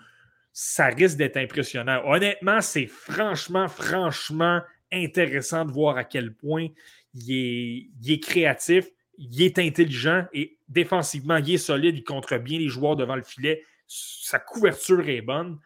[0.52, 2.02] ça risque d'être impressionnant.
[2.04, 4.60] Honnêtement, c'est franchement, franchement
[4.92, 6.68] intéressant de voir à quel point
[7.14, 8.86] il est, créatif,
[9.18, 13.22] il est intelligent et défensivement, il est solide, il contre bien les joueurs devant le
[13.22, 13.64] filet.
[13.92, 15.58] Sa couverture est bonne.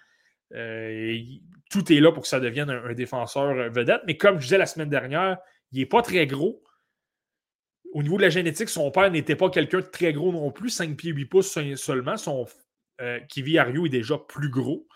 [0.55, 1.19] Euh,
[1.71, 4.03] tout est là pour que ça devienne un, défenseur vedette.
[4.07, 5.39] Mais comme je disais la semaine dernière,
[5.73, 6.63] il n'est pas très gros.
[7.93, 10.71] Au niveau de la génétique, son père n'était pas quelqu'un de très gros non plus,
[10.71, 12.17] 5 pieds 8 pouces seulement.
[12.17, 12.47] Son
[13.01, 14.87] euh, Kivi Ario est déjà plus gros.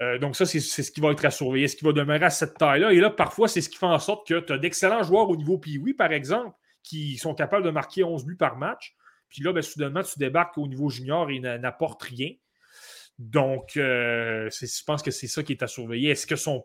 [0.00, 2.30] Euh, donc, ça, c'est ce qui va être à surveiller, ce qui va demeurer à
[2.30, 2.92] cette taille-là?
[2.92, 5.36] Et là, parfois, c'est ce qui fait en sorte que tu as d'excellents joueurs au
[5.36, 8.96] niveau Pee-Wee, par exemple, qui sont capables de marquer 11 buts par match.
[9.28, 12.30] Puis là, ben, soudainement, tu débarques au niveau junior et n'apporte rien.
[13.18, 16.10] Donc, euh, je pense que c'est ça qui est à surveiller.
[16.10, 16.64] Est-ce que son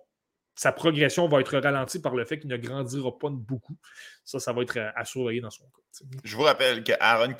[0.55, 3.77] sa progression va être ralentie par le fait qu'il ne grandira pas beaucoup?
[4.25, 6.05] Ça, ça va être à, surveiller dans son cas.
[6.23, 7.33] Je vous rappelle que Aaron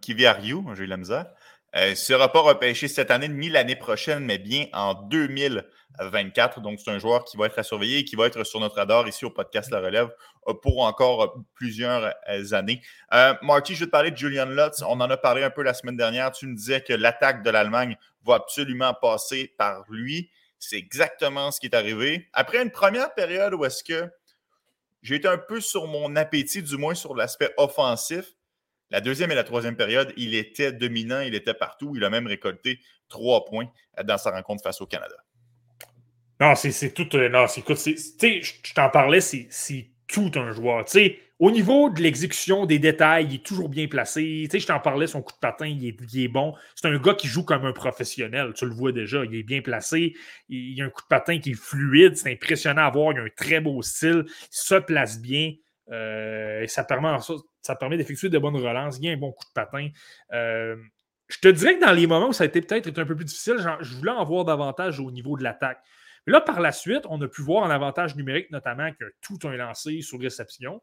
[0.00, 1.26] Kiviariou, j'ai eu la misère,
[1.74, 6.60] ne euh, sera pas repêché cette année ni l'année prochaine, mais bien en 2024.
[6.60, 8.76] Donc, c'est un joueur qui va être à surveiller et qui va être sur notre
[8.76, 10.10] radar ici au podcast La Relève
[10.48, 12.80] euh, pour encore plusieurs euh, années.
[13.42, 14.82] Marty, je vais te parler de Julian Lutz.
[14.82, 16.32] On en a parlé un peu la semaine dernière.
[16.32, 20.30] Tu me disais que l'attaque de l'Allemagne va absolument passer par lui.
[20.58, 22.28] C'est exactement ce qui est arrivé.
[22.32, 24.10] Après une première période où est-ce que
[25.02, 28.34] j'ai été un peu sur mon appétit, du moins sur l'aspect offensif,
[28.90, 31.92] la deuxième et la troisième période, il était dominant, il était partout.
[31.96, 33.68] Il a même récolté trois points
[34.04, 35.16] dans sa rencontre face au Canada.
[36.40, 37.16] Non, c'est tout.
[37.16, 40.88] Euh, non, c'est je t'en parlais, c'est tout un joueur.
[40.88, 44.42] sais, au niveau de l'exécution des détails, il est toujours bien placé.
[44.44, 46.54] Tu sais, je t'en parlais, son coup de patin, il est, bon.
[46.74, 48.52] C'est un gars qui joue comme un professionnel.
[48.54, 49.24] Tu le vois déjà.
[49.24, 50.14] Il est bien placé.
[50.50, 52.16] Il, a un coup de patin qui est fluide.
[52.16, 53.12] C'est impressionnant à voir.
[53.12, 54.24] Il a un très beau style.
[54.26, 55.54] Il se place bien.
[55.90, 57.16] Euh, et ça permet,
[57.62, 58.98] ça permet d'effectuer de bonnes relances.
[59.00, 59.88] Il a un bon coup de patin.
[60.32, 60.76] Euh,
[61.28, 63.24] je te dirais que dans les moments où ça a été peut-être un peu plus
[63.24, 65.78] difficile, je voulais en voir davantage au niveau de l'attaque.
[66.26, 69.38] Mais là, par la suite, on a pu voir en avantage numérique, notamment, que tout
[69.44, 70.82] un lancé sur réception.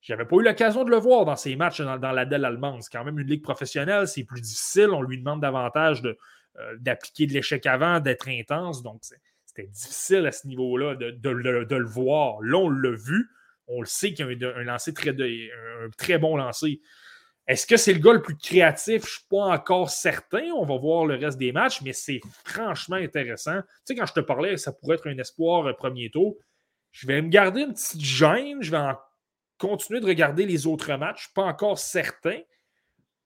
[0.00, 2.82] J'avais pas eu l'occasion de le voir dans ces matchs dans, la DEL allemande.
[2.82, 4.90] C'est quand même une ligue professionnelle, c'est plus difficile.
[4.90, 8.82] On lui demande davantage euh, d'appliquer de, l'échec avant, d'être intense.
[8.82, 9.00] Donc,
[9.46, 12.42] c'était difficile à ce niveau-là de, le voir.
[12.42, 13.30] Là, on l'a vu.
[13.66, 15.14] On le sait qu'il y a un, lancer très,
[15.96, 16.80] très bon lancer.
[17.46, 19.02] Est-ce que c'est le gars le plus créatif?
[19.02, 20.50] Je ne suis pas encore certain.
[20.56, 23.60] On va voir le reste des matchs, mais c'est franchement intéressant.
[23.60, 26.36] Tu sais, quand je te parlais, ça pourrait être un espoir euh, premier tour.
[26.90, 28.62] Je vais me garder une petite gêne.
[28.62, 28.82] Je vais
[29.58, 31.18] continuer de regarder les autres matchs.
[31.18, 32.40] Je ne suis pas encore certain.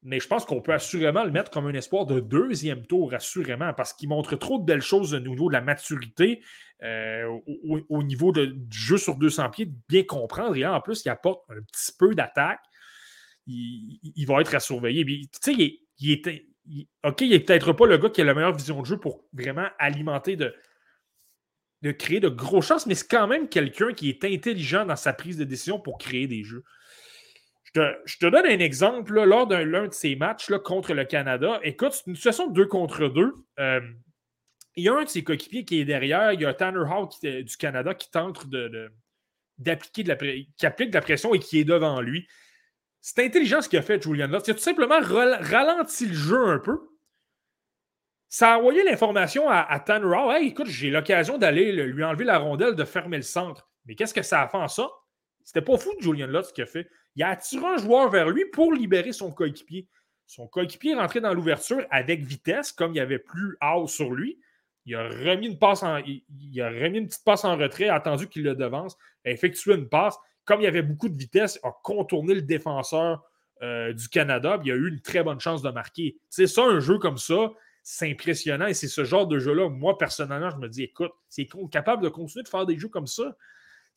[0.03, 3.75] Mais je pense qu'on peut assurément le mettre comme un espoir de deuxième tour, assurément,
[3.75, 6.43] parce qu'il montre trop de belles choses au niveau de la maturité,
[6.85, 7.27] euh,
[7.89, 10.57] au, niveau du jeu sur 200 pieds, de bien comprendre.
[10.57, 12.61] Et en plus, il apporte un petit peu d'attaque
[13.49, 15.05] il, va être à surveiller.
[15.05, 16.47] Tu sais, il, est,
[17.05, 19.25] OK, il n'est peut-être pas le gars qui a la meilleure vision de jeu pour
[19.33, 20.55] vraiment alimenter de,
[21.83, 25.13] de créer de grosses chances, mais c'est quand même quelqu'un qui est intelligent dans sa
[25.13, 26.65] prise de décision pour créer des jeux.
[27.75, 31.61] Je te, donne un exemple lors d'un l'un de ces matchs là, contre le Canada.
[31.63, 33.35] Écoute, c'est une situation de deux contre deux.
[33.59, 33.81] Euh,
[34.77, 36.33] il y a un de ses coéquipiers qui est derrière.
[36.33, 38.91] Il y a Tanner Hall du Canada qui tente de,
[39.59, 42.27] d'appliquer de la, qui applique de la pression et qui est devant lui.
[43.01, 44.47] C'est intelligent ce qu'il a fait, Julian Lutz.
[44.47, 46.79] Il a tout simplement ralenti le jeu un peu.
[48.29, 52.75] Ça a envoyé l'information à, Tanner Hey, écoute, j'ai l'occasion d'aller lui enlever la rondelle,
[52.75, 53.69] de fermer le centre.
[53.87, 54.89] Mais qu'est-ce que ça a fait en ça?
[55.49, 56.91] C'était pas fou de Julian Lutz ce qu'il a fait.
[57.17, 59.89] Il a attiré un joueur vers lui pour libérer son coéquipier.
[60.27, 64.13] Son coéquipier est rentré dans l'ouverture avec vitesse, comme il n'y avait plus out sur
[64.13, 64.39] lui.
[64.85, 68.29] Il a remis une passe en, il, a remis une petite passe en retrait, attendu
[68.29, 71.71] qu'il le devance, a effectué une passe comme il y avait beaucoup de vitesse, a
[71.83, 73.25] contourné le défenseur
[73.63, 74.61] euh, du Canada.
[74.63, 76.19] il a eu une très bonne chance de marquer.
[76.29, 77.53] C'est ça, un jeu comme ça,
[77.83, 78.67] c'est impressionnant.
[78.67, 82.11] Et c'est ce genre de jeu-là, moi, personnellement, je me dis, écoute, c'est capable de
[82.11, 83.35] continuer de faire des jeux comme ça?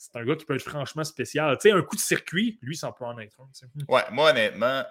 [0.01, 1.55] C'est un gars qui peut être franchement spécial.
[1.59, 3.47] Tu sais, un coup de circuit, lui, ça peut en être un.
[3.87, 4.83] Ouais, moi, honnêtement,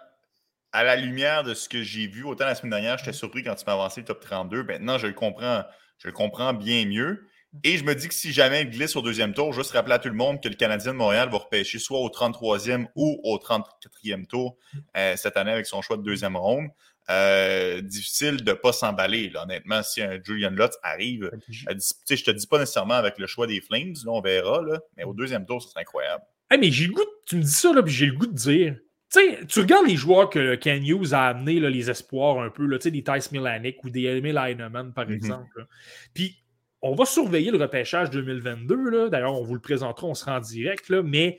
[0.70, 3.56] à la lumière de ce que j'ai vu, autant la semaine dernière, j'étais surpris quand
[3.56, 4.62] tu m'as avancé le top 32.
[4.62, 5.64] Maintenant, je le comprends,
[5.98, 7.26] je le comprends bien mieux.
[7.64, 9.98] Et je me dis que si jamais il glisse au deuxième tour, juste rappeler à
[9.98, 13.36] tout le monde que le Canadien de Montréal va repêcher soit au 33e ou au
[13.38, 14.56] 34e tour
[14.96, 16.68] euh, cette année avec son choix de deuxième ronde.
[17.10, 21.24] Euh, difficile de ne pas s'emballer, honnêtement, si un Julian Lutz arrive.
[21.24, 21.74] Euh,
[22.08, 25.12] je te dis pas nécessairement avec le choix des Flames, on verra, là, mais au
[25.12, 26.22] deuxième tour, c'est incroyable.
[26.50, 28.76] mais j'ai le goût, tu me dis ça, là, puis j'ai le goût de dire.
[29.12, 32.78] tu regardes les joueurs que Ken Hughes a amenés, là, les espoirs un peu, là,
[32.78, 35.14] des Tice Milanic ou des Emil Heinemann, par mm-hmm.
[35.14, 35.66] exemple.
[36.14, 36.36] Puis
[36.82, 39.10] on va surveiller le repêchage 2022.
[39.10, 40.88] D'ailleurs, on vous le présentera, on sera en direct.
[40.88, 41.38] Là, mais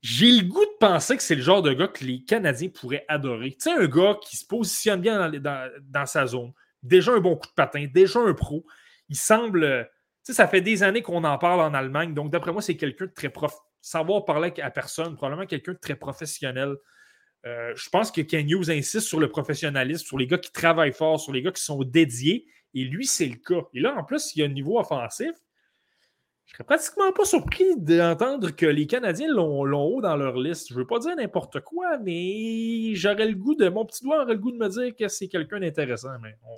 [0.00, 3.04] j'ai le goût de penser que c'est le genre de gars que les Canadiens pourraient
[3.08, 3.50] adorer.
[3.52, 6.52] Tu sais, un gars qui se positionne bien dans, sa zone,
[6.82, 8.64] déjà un bon coup de patin, déjà un pro.
[9.08, 9.88] Il semble.
[10.24, 12.14] Tu sais, ça fait des années qu'on en parle en Allemagne.
[12.14, 13.54] Donc, d'après moi, c'est quelqu'un de très prof.
[13.80, 16.76] Savoir parler à personne, probablement quelqu'un de très professionnel.
[17.46, 21.20] Euh, je pense que Ken insiste sur le professionnalisme, sur les gars qui travaillent fort,
[21.20, 22.46] sur les gars qui sont dédiés.
[22.74, 23.66] Et lui, c'est le cas.
[23.74, 25.30] Et là, en plus, il y a un niveau offensif.
[26.48, 30.68] Je serais pratiquement pas surpris d'entendre que les Canadiens l'ont haut dans leur liste.
[30.70, 33.68] Je ne veux pas dire n'importe quoi, mais j'aurais le goût de.
[33.68, 36.08] Mon petit doigt aurait le goût de me dire que c'est quelqu'un d'intéressant.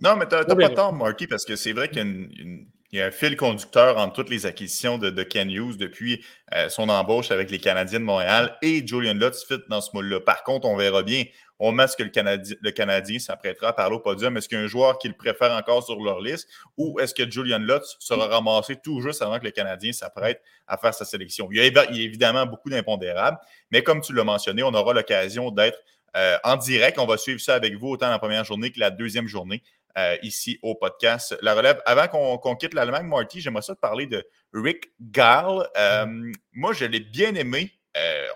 [0.02, 2.66] Non, mais tu n'as pas tort, Marky, parce que c'est vrai qu'il y a une
[2.92, 6.24] il y a un fil conducteur entre toutes les acquisitions de, de Ken Hughes depuis
[6.54, 10.20] euh, son embauche avec les Canadiens de Montréal et Julian Lutz fit dans ce moule-là.
[10.20, 11.24] Par contre, on verra bien.
[11.62, 14.34] On met ce que le Canadien, s'apprêtera à parler au podium.
[14.36, 16.48] Est-ce qu'il y a un joueur qu'il préfère encore sur leur liste?
[16.78, 20.78] Ou est-ce que Julian Lutz sera ramassé tout juste avant que le Canadien s'apprête à
[20.78, 21.48] faire sa sélection?
[21.52, 23.36] Il y a, évidemment beaucoup d'impondérables,
[23.70, 25.78] mais comme tu l'as mentionné, on aura l'occasion d'être
[26.16, 26.98] euh, en direct.
[26.98, 29.62] On va suivre ça avec vous autant la première journée que la deuxième journée
[29.98, 31.82] euh, ici au podcast La Relève.
[31.84, 32.08] Avant
[32.38, 35.68] qu'on quitte l'Allemagne, Marty, j'aimerais ça te parler de Rick Gall.
[35.76, 36.06] Euh,
[36.52, 37.70] moi, je l'ai bien aimé.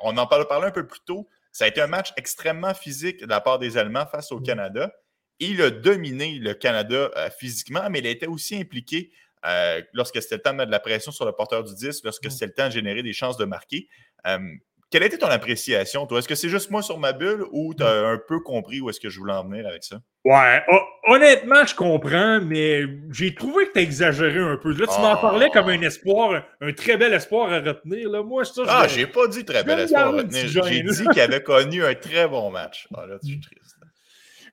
[0.02, 1.26] On en parle, parlé un peu plus tôt.
[1.55, 4.93] Ça a été un match extrêmement physique de la part des Allemands face au Canada.
[5.39, 9.12] Il a dominé le Canada physiquement, mais il a été aussi impliqué
[9.93, 12.28] lorsque c'était le temps de mettre de la pression sur le porteur du disque, lorsque
[12.28, 13.89] c'était le temps de générer des chances de marquer.
[14.90, 16.18] Quelle a été ton appréciation, toi?
[16.18, 18.90] Est-ce que c'est juste moi sur ma bulle ou tu as un peu compris où
[18.90, 20.01] est-ce que je voulais en venir avec ça?
[20.24, 20.62] Ouais,
[21.06, 24.72] honnêtement, je comprends, mais j'ai trouvé que tu exagéré un peu.
[24.72, 28.09] Là, tu m'en parlais comme un espoir, un très bel espoir à retenir.
[28.09, 28.22] Là.
[28.22, 30.48] Moi, ça, ah, j'ai pas dit très bel espoir à retenir.
[30.48, 32.88] J'ai dit qu'il avait connu un très bon match.
[32.96, 33.76] Ah, là, tu es triste.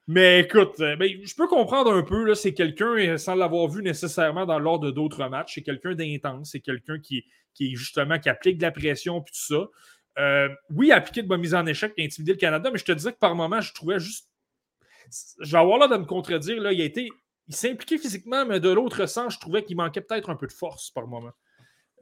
[0.07, 2.33] Mais écoute, euh, ben, je peux comprendre un peu.
[2.33, 6.49] C'est quelqu'un, euh, sans l'avoir vu nécessairement dans l'ordre d'autres matchs, c'est quelqu'un d'intense.
[6.51, 7.23] C'est quelqu'un qui,
[7.53, 9.67] qui, justement, qui applique de la pression et tout ça.
[10.19, 12.91] Euh, oui, appliquer de bonne mise en échec et intimider le Canada, mais je te
[12.91, 14.27] disais que par moment, je trouvais juste.
[15.39, 16.61] Je vais avoir là de me contredire.
[16.61, 17.09] Là, il, a été,
[17.47, 20.53] il s'impliquait physiquement, mais de l'autre sens, je trouvais qu'il manquait peut-être un peu de
[20.53, 21.31] force par moment.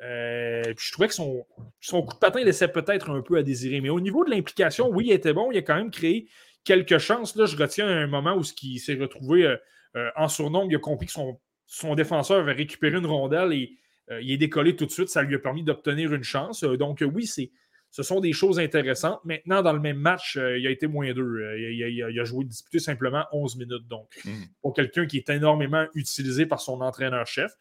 [0.01, 1.45] Euh, puis je trouvais que son,
[1.81, 3.81] son coup de patin laissait peut-être un peu à désirer.
[3.81, 5.51] Mais au niveau de l'implication, oui, il était bon.
[5.51, 6.29] Il a quand même créé
[6.63, 7.35] quelques chances.
[7.35, 9.57] Là, je retiens un moment où il s'est retrouvé euh,
[9.95, 10.67] euh, en surnombre.
[10.71, 13.75] Il a compris que son, son défenseur avait récupéré une rondelle et
[14.21, 15.09] il est décollé tout de suite.
[15.09, 16.63] Ça lui a permis d'obtenir une chance.
[16.63, 17.51] donc oui, c'est
[17.91, 19.19] ce sont des choses intéressantes.
[19.25, 21.23] Maintenant, dans le même match, euh, il a été moins deux.
[21.23, 23.87] Euh, il, a joué disputé simplement 11 minutes.
[23.87, 24.43] Donc, mm.
[24.61, 27.51] pour quelqu'un qui est énormément utilisé par son entraîneur-chef.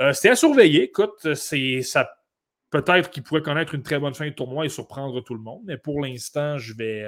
[0.00, 0.84] Euh, c'était à surveiller.
[0.84, 2.08] Écoute, c'est ça.
[2.70, 5.62] Peut-être qu'il pourrait connaître une très bonne fin de tournoi et surprendre tout le monde,
[5.64, 7.06] mais pour l'instant, je vais,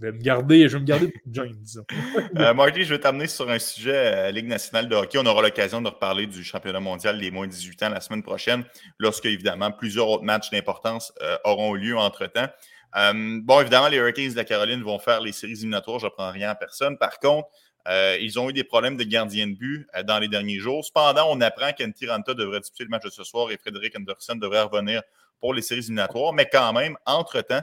[0.00, 1.64] je vais me garder, je vais me garder pour James.
[2.38, 5.18] euh, Marty, je vais t'amener sur un sujet euh, Ligue nationale de hockey.
[5.18, 8.22] On aura l'occasion de reparler du championnat mondial des moins de 18 ans la semaine
[8.22, 8.64] prochaine,
[8.98, 12.48] lorsque, évidemment, plusieurs autres matchs d'importance euh, auront lieu entre-temps.
[12.94, 15.98] Bon, évidemment, les Hurricanes de la Caroline vont faire les séries éliminatoires.
[15.98, 16.96] Je n'apprends rien à personne.
[16.96, 17.48] Par contre,
[17.86, 20.84] ils ont eu des problèmes de gardien de but dans les derniers jours.
[20.84, 24.34] Cependant, on apprend qu'Antti Ranta devrait disputer le match de ce soir et Frédéric Anderson
[24.34, 25.02] devrait revenir
[25.38, 26.32] pour les séries éliminatoires.
[26.32, 27.62] Mais quand même, entre-temps,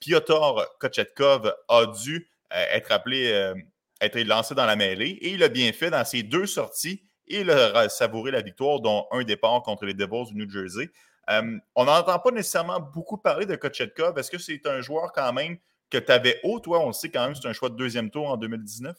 [0.00, 3.54] Piotr Kochetkov a dû euh, être appelé, euh,
[4.00, 7.02] être lancé dans la mêlée et il a bien fait dans ses deux sorties.
[7.26, 10.90] Et il a savouré la victoire, dont un départ contre les Devils du New Jersey.
[11.30, 14.18] Euh, on n'entend pas nécessairement beaucoup parler de Kochetkov.
[14.18, 15.56] Est-ce que c'est un joueur quand même
[15.88, 16.80] que tu avais haut, toi?
[16.80, 18.94] On le sait quand même, c'est un choix de deuxième tour en 2019.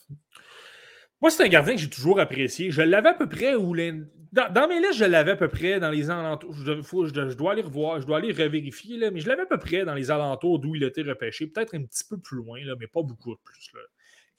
[1.22, 2.72] Moi, c'est un gardien que j'ai toujours apprécié.
[2.72, 3.94] Je l'avais à peu près où les...
[4.32, 6.54] dans, mes listes, je l'avais à peu près dans les alentours.
[6.54, 9.86] Je, dois aller revoir, je dois aller revérifier, là, mais je l'avais à peu près
[9.86, 11.48] dans les alentours d'où il été repêché.
[11.48, 13.72] Peut-être un petit peu plus loin, là, mais pas beaucoup plus.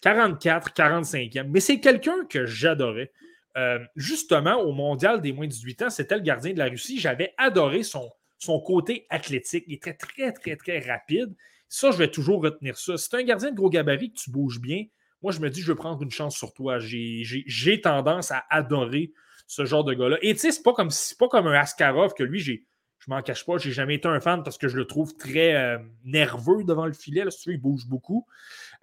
[0.03, 1.49] 44, 45e.
[1.49, 3.11] Mais c'est quelqu'un que j'adorais.
[3.57, 7.01] Euh, justement, au mondial des moins de 18 ans, c'était le gardien de la Russie.
[7.01, 9.65] J'avais adoré son, son côté athlétique.
[9.67, 11.35] Il était très, très, très rapide.
[11.69, 12.99] Ça, je vais toujours retenir ça.
[12.99, 14.85] C'est un gardien de gros gabarit que tu bouges bien
[15.27, 16.79] moi, je me dis, je veux prendre une chance sur toi.
[16.79, 19.13] J'ai tendance à adorer
[19.49, 20.19] ce genre de gars-là.
[20.23, 22.65] Et tu sais, c'est pas comme pas comme un Askarov que lui, j'ai.
[23.01, 25.57] Je m'en cache pas, j'ai jamais été un fan parce que je le trouve très
[25.57, 27.25] euh, nerveux devant le filet.
[27.25, 28.25] Là, si tu veux, il bouge beaucoup.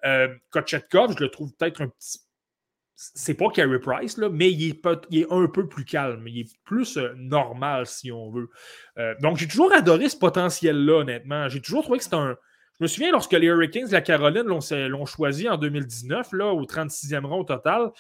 [0.04, 2.20] Euh, Kochetkov, je le trouve peut-être un petit.
[2.96, 6.28] C'est pas Carey Price, là, mais il est, il est, un peu plus calme.
[6.28, 8.50] Il est plus euh, normal, si on veut.
[9.22, 11.48] donc, j'ai toujours adoré ce potentiel-là, honnêtement.
[11.48, 12.38] J'ai toujours trouvé que c'est un,
[12.80, 17.26] je me souviens lorsque les Hurricanes la Caroline l'ont choisi en 2019, là, au 36e
[17.26, 17.92] rang au total,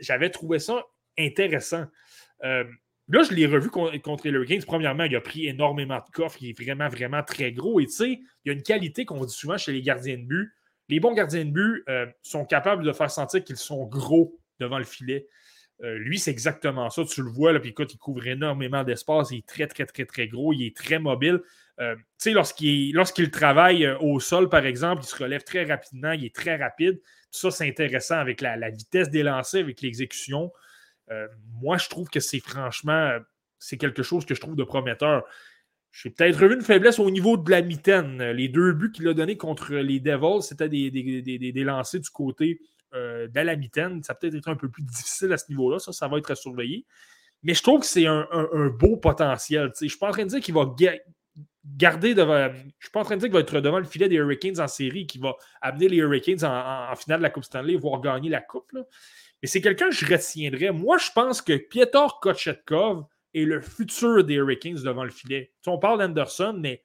[0.00, 0.84] j'avais trouvé ça
[1.18, 1.84] intéressant.
[2.44, 2.64] Euh,
[3.08, 4.64] là, je l'ai revu contre les Hurricanes.
[4.66, 6.38] Premièrement, il a pris énormément de coffres.
[6.40, 7.80] Il est vraiment, vraiment très gros.
[7.80, 8.10] Et tu sais,
[8.44, 10.52] il y a une qualité qu'on dit souvent chez les gardiens de but.
[10.88, 14.78] Les bons gardiens de but euh, sont capables de faire sentir qu'ils sont gros devant
[14.78, 15.28] le filet.
[15.82, 17.04] Euh, lui, c'est exactement ça.
[17.04, 19.30] Tu le vois, là, puis écoute, il couvre énormément d'espace.
[19.30, 20.52] Il est très, très, très, très gros.
[20.52, 21.40] Il est très mobile.
[21.80, 21.96] Euh,
[22.26, 26.56] lorsqu'il travaille euh, au sol, par exemple, il se relève très rapidement, il est très
[26.56, 27.00] rapide.
[27.30, 30.52] Ça, c'est intéressant avec la, vitesse des lancers, avec l'exécution.
[31.10, 31.26] Euh,
[31.60, 33.18] moi, je trouve que c'est franchement,
[33.78, 35.24] quelque chose que je trouve de prometteur.
[35.92, 38.22] J'ai peut-être revu une faiblesse au niveau de la mitaine.
[38.32, 42.60] Les deux buts qu'il a donnés contre les Devils, c'était des, des, lancers du côté
[42.92, 44.00] de la mitaine.
[44.04, 45.80] Ça peut-être être un peu plus difficile à ce niveau-là.
[45.80, 46.34] Ça, ça va être à.
[47.42, 48.26] Mais je trouve que c'est un,
[48.78, 49.72] beau potentiel.
[49.76, 50.66] Je ne suis pas en train de dire qu'il va
[51.64, 52.48] garder devant.
[52.52, 54.16] Je ne suis pas en train de dire qu'il va être devant le filet des
[54.16, 58.00] Hurricanes en série, qui va amener les Hurricanes en, finale de la Coupe Stanley, voire
[58.00, 58.72] gagner la Coupe.
[58.72, 60.70] Mais c'est quelqu'un que je retiendrai.
[60.70, 63.04] Moi, je pense que Piotr Kochetkov
[63.34, 65.52] est le futur des Hurricanes devant le filet.
[65.66, 66.82] on parle d'Anderson, mais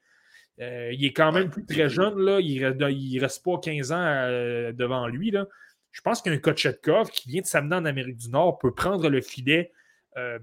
[0.60, 2.18] euh, il est quand même plus très jeune.
[2.18, 2.40] Là.
[2.40, 5.30] Il ne reste pas 15 ans euh, devant lui.
[5.30, 5.46] Là.
[5.90, 9.20] Je pense qu'un Kochetkov qui vient de s'amener en Amérique du Nord peut prendre le
[9.20, 9.72] filet.
[10.16, 10.38] Euh,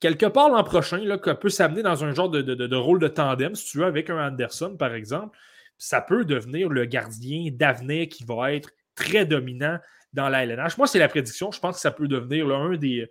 [0.00, 3.72] quelque part l'an prochain, là, peut s'amener dans un genre de, rôle de tandem, si
[3.72, 5.38] tu veux, avec un Anderson, par exemple.
[5.76, 9.78] Ça peut devenir le gardien d'avenir qui va être très dominant
[10.12, 10.76] dans la LNH.
[10.76, 11.52] Moi, c'est la prédiction.
[11.52, 13.10] Je pense que ça peut devenir un, des,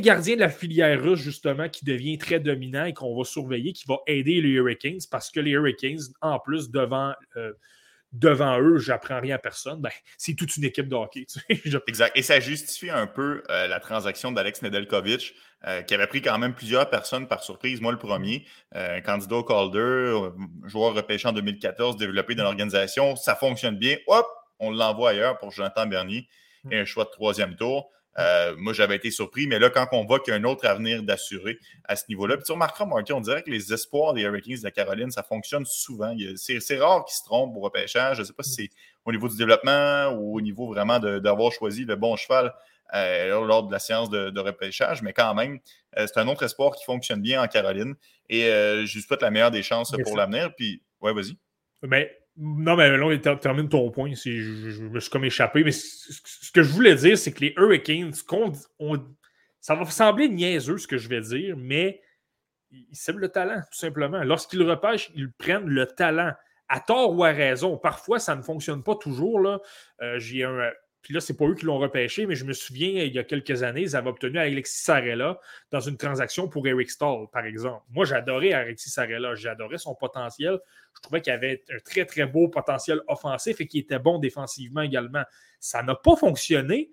[0.00, 3.84] gardiens de la filière russe, justement, qui devient très dominant et qu'on va surveiller, qui
[3.86, 7.12] va aider les Hurricanes parce que les Hurricanes, en plus, devant.
[7.36, 7.52] Euh,
[8.12, 11.26] devant eux, j'apprends rien à personne, ben, c'est toute une équipe de hockey.
[11.86, 12.16] exact.
[12.16, 15.34] Et ça justifie un peu euh, la transaction d'Alex Nedeljkovic,
[15.66, 17.80] euh, qui avait pris quand même plusieurs personnes par surprise.
[17.80, 20.30] Moi, le premier, euh, candidat Calder,
[20.64, 23.16] joueur repêché en 2014, développé dans l'organisation.
[23.16, 23.96] Ça fonctionne bien.
[24.06, 24.26] Hop,
[24.58, 26.28] on l'envoie ailleurs pour Jonathan Bernier
[26.70, 27.90] et un choix de troisième tour.
[28.18, 30.66] Euh, moi, j'avais été surpris, mais là, quand on voit qu'il y a un autre
[30.66, 34.22] avenir d'assurer à ce niveau-là, puis tu remarqueras, Marty, on dirait que les espoirs des
[34.22, 36.14] Hurricanes de la Caroline, ça fonctionne souvent.
[36.36, 38.16] C'est rare qu'ils se trompent au repêchage.
[38.16, 38.70] Je ne sais pas si c'est
[39.04, 42.52] au niveau du développement ou au niveau vraiment d'avoir choisi le bon cheval
[42.94, 45.60] euh, lors de la séance de, repêchage, mais quand même,
[45.98, 47.94] euh, c'est un autre espoir qui fonctionne bien en Caroline.
[48.28, 50.52] Et je lui souhaite la meilleure des chances pour l'avenir.
[50.56, 51.38] Puis, ouais, vas-y.
[51.82, 54.12] Mais Non, mais là, termine ton point.
[54.14, 55.64] Je, me suis comme échappé.
[55.64, 58.12] Mais ce que je voulais dire, c'est que les Hurricanes,
[59.60, 62.00] ça va sembler niaiseux ce que je vais dire, mais
[62.70, 64.22] ils ciblent le talent, tout simplement.
[64.22, 66.32] Lorsqu'ils repêchent, ils prennent le talent.
[66.70, 67.78] À tort ou à raison.
[67.78, 69.40] Parfois, ça ne fonctionne pas toujours.
[70.02, 70.70] Euh, j'ai un,
[71.02, 73.24] puis là, c'est pas eux qui l'ont repêché, mais je me souviens, il y a
[73.24, 75.38] quelques années, ils avaient obtenu Alexis Sarella
[75.70, 77.84] dans une transaction pour Eric Stahl, par exemple.
[77.90, 79.34] Moi, j'adorais Alexis Sarella.
[79.34, 80.58] J'adorais son potentiel.
[80.96, 84.82] Je trouvais qu'il avait un très, très beau potentiel offensif et qu'il était bon défensivement
[84.82, 85.22] également.
[85.60, 86.90] Ça n'a pas fonctionné,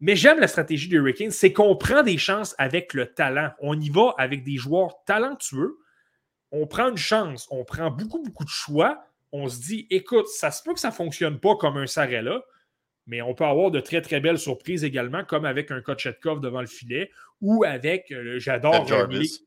[0.00, 1.30] mais j'aime la stratégie de Hurricanes.
[1.30, 3.52] C'est qu'on prend des chances avec le talent.
[3.60, 5.78] On y va avec des joueurs talentueux.
[6.50, 7.46] On prend une chance.
[7.50, 9.04] On prend beaucoup, beaucoup de choix.
[9.30, 12.42] On se dit, écoute, ça se peut que ça ne fonctionne pas comme un Sarella
[13.06, 16.60] mais on peut avoir de très, très belles surprises également, comme avec un Kochetkov devant
[16.60, 17.10] le filet
[17.40, 18.86] ou avec, euh, j'adore.
[18.86, 19.42] Jarvis.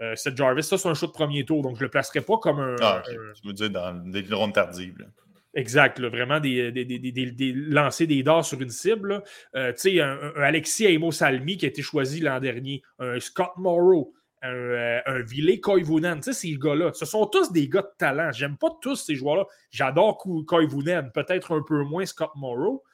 [0.00, 2.20] Euh, Seth Jarvis, ça, c'est un show de premier tour, donc je ne le placerai
[2.20, 2.76] pas comme un.
[2.80, 3.02] Ah,
[3.44, 5.06] veux dire dans des rondes tardives.
[5.54, 9.22] Exact, vraiment des, des, lancer des dards sur une cible.
[9.54, 13.52] Euh, tu sais, un, Alexis Aimo Salmi qui a été choisi l'an dernier, un Scott
[13.56, 14.12] Morrow,
[14.44, 16.20] un, euh, un Ville Koivunen.
[16.20, 18.30] Tu sais, ces gars-là, ce sont tous des gars de talent.
[18.32, 19.46] J'aime pas tous ces joueurs-là.
[19.70, 22.84] J'adore Koivunen, peut-être un peu moins Scott Morrow,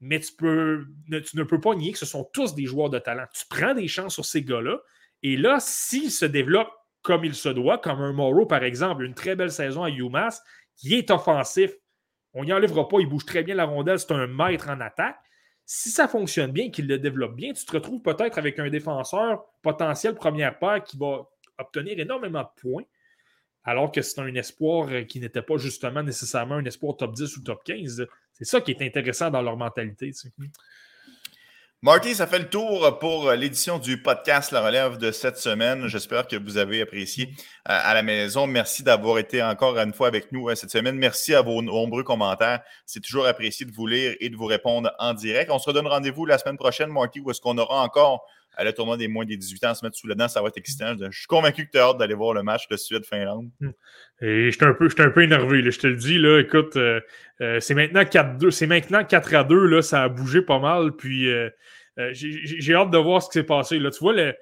[0.00, 3.24] mais tu ne peux pas nier que ce sont tous des joueurs de talent.
[3.32, 4.78] Tu prends des chances sur ces gars-là,
[5.22, 9.14] et là, s'ils se développent comme il se doit, comme un Morrow, par exemple, une
[9.14, 10.42] très belle saison à UMass,
[10.76, 11.72] qui est offensif,
[12.32, 15.16] on n'y enlèvera pas, il bouge très bien la rondelle, c'est un maître en attaque
[15.66, 19.44] si ça fonctionne bien, qu'il le développe bien, tu te retrouves peut-être avec un défenseur
[19.62, 21.26] potentiel première paire qui va
[21.58, 22.84] obtenir énormément de points,
[23.64, 27.42] alors que c'est un espoir qui n'était pas justement nécessairement un espoir top 10 ou
[27.42, 28.06] top 15.
[28.32, 30.12] C'est ça qui est intéressant dans leur mentalité.
[31.84, 35.86] Marty, ça fait le tour pour l'édition du podcast La Relève de cette semaine.
[35.86, 37.34] J'espère que vous avez apprécié
[37.68, 38.46] euh, à la maison.
[38.46, 40.96] Merci d'avoir été encore une fois avec nous euh, cette semaine.
[40.96, 42.62] Merci à vos nombreux commentaires.
[42.86, 45.50] C'est toujours apprécié de vous lire et de vous répondre en direct.
[45.50, 48.72] On se redonne rendez-vous la semaine prochaine, Marty, où est-ce qu'on aura encore euh, le
[48.72, 50.28] tournoi des moins des 18 ans se mettre sous le dent.
[50.28, 50.94] Ça va être excitant.
[50.98, 53.50] Je suis convaincu que tu as hâte d'aller voir le match de Suède-Finlande.
[53.60, 53.70] Hmm.
[54.20, 55.68] Et je suis un, peu, un peu énervé.
[55.70, 56.78] Je te le dis, là, écoute,
[57.60, 58.50] c'est maintenant 4-2.
[58.50, 59.66] C'est maintenant 4 à 2.
[59.66, 60.92] Là, ça a bougé pas mal.
[60.92, 61.32] Puis.
[61.98, 63.78] Euh, j'ai hâte de voir ce qui s'est passé.
[63.78, 63.90] Là.
[63.90, 64.34] Tu vois, le,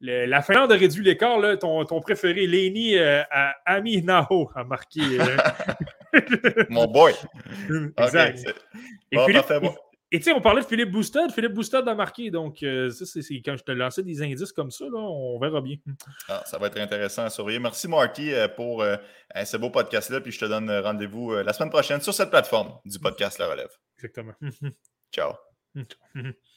[0.00, 1.38] la Finlande a réduit l'écart.
[1.58, 3.22] Ton, ton préféré, euh,
[3.66, 5.00] Ami Naho, a marqué.
[5.18, 6.14] Euh,
[6.70, 7.12] Mon boy.
[7.98, 8.54] exact.
[9.12, 9.16] et,
[10.18, 11.30] tu sais, on parlait de Philippe Boustad.
[11.32, 12.30] Philippe Boustad a marqué.
[12.30, 15.76] Donc, ça, c'est quand je te lançais des indices comme ça, là, on verra bien.
[16.28, 17.58] Ah, ça va être intéressant à surveiller.
[17.60, 18.84] Merci, Marty, pour
[19.44, 20.20] ce beau podcast-là.
[20.20, 23.70] Puis je te donne rendez-vous la semaine prochaine sur cette plateforme du podcast La Relève.
[23.96, 24.34] Exactement.
[25.12, 25.34] Ciao.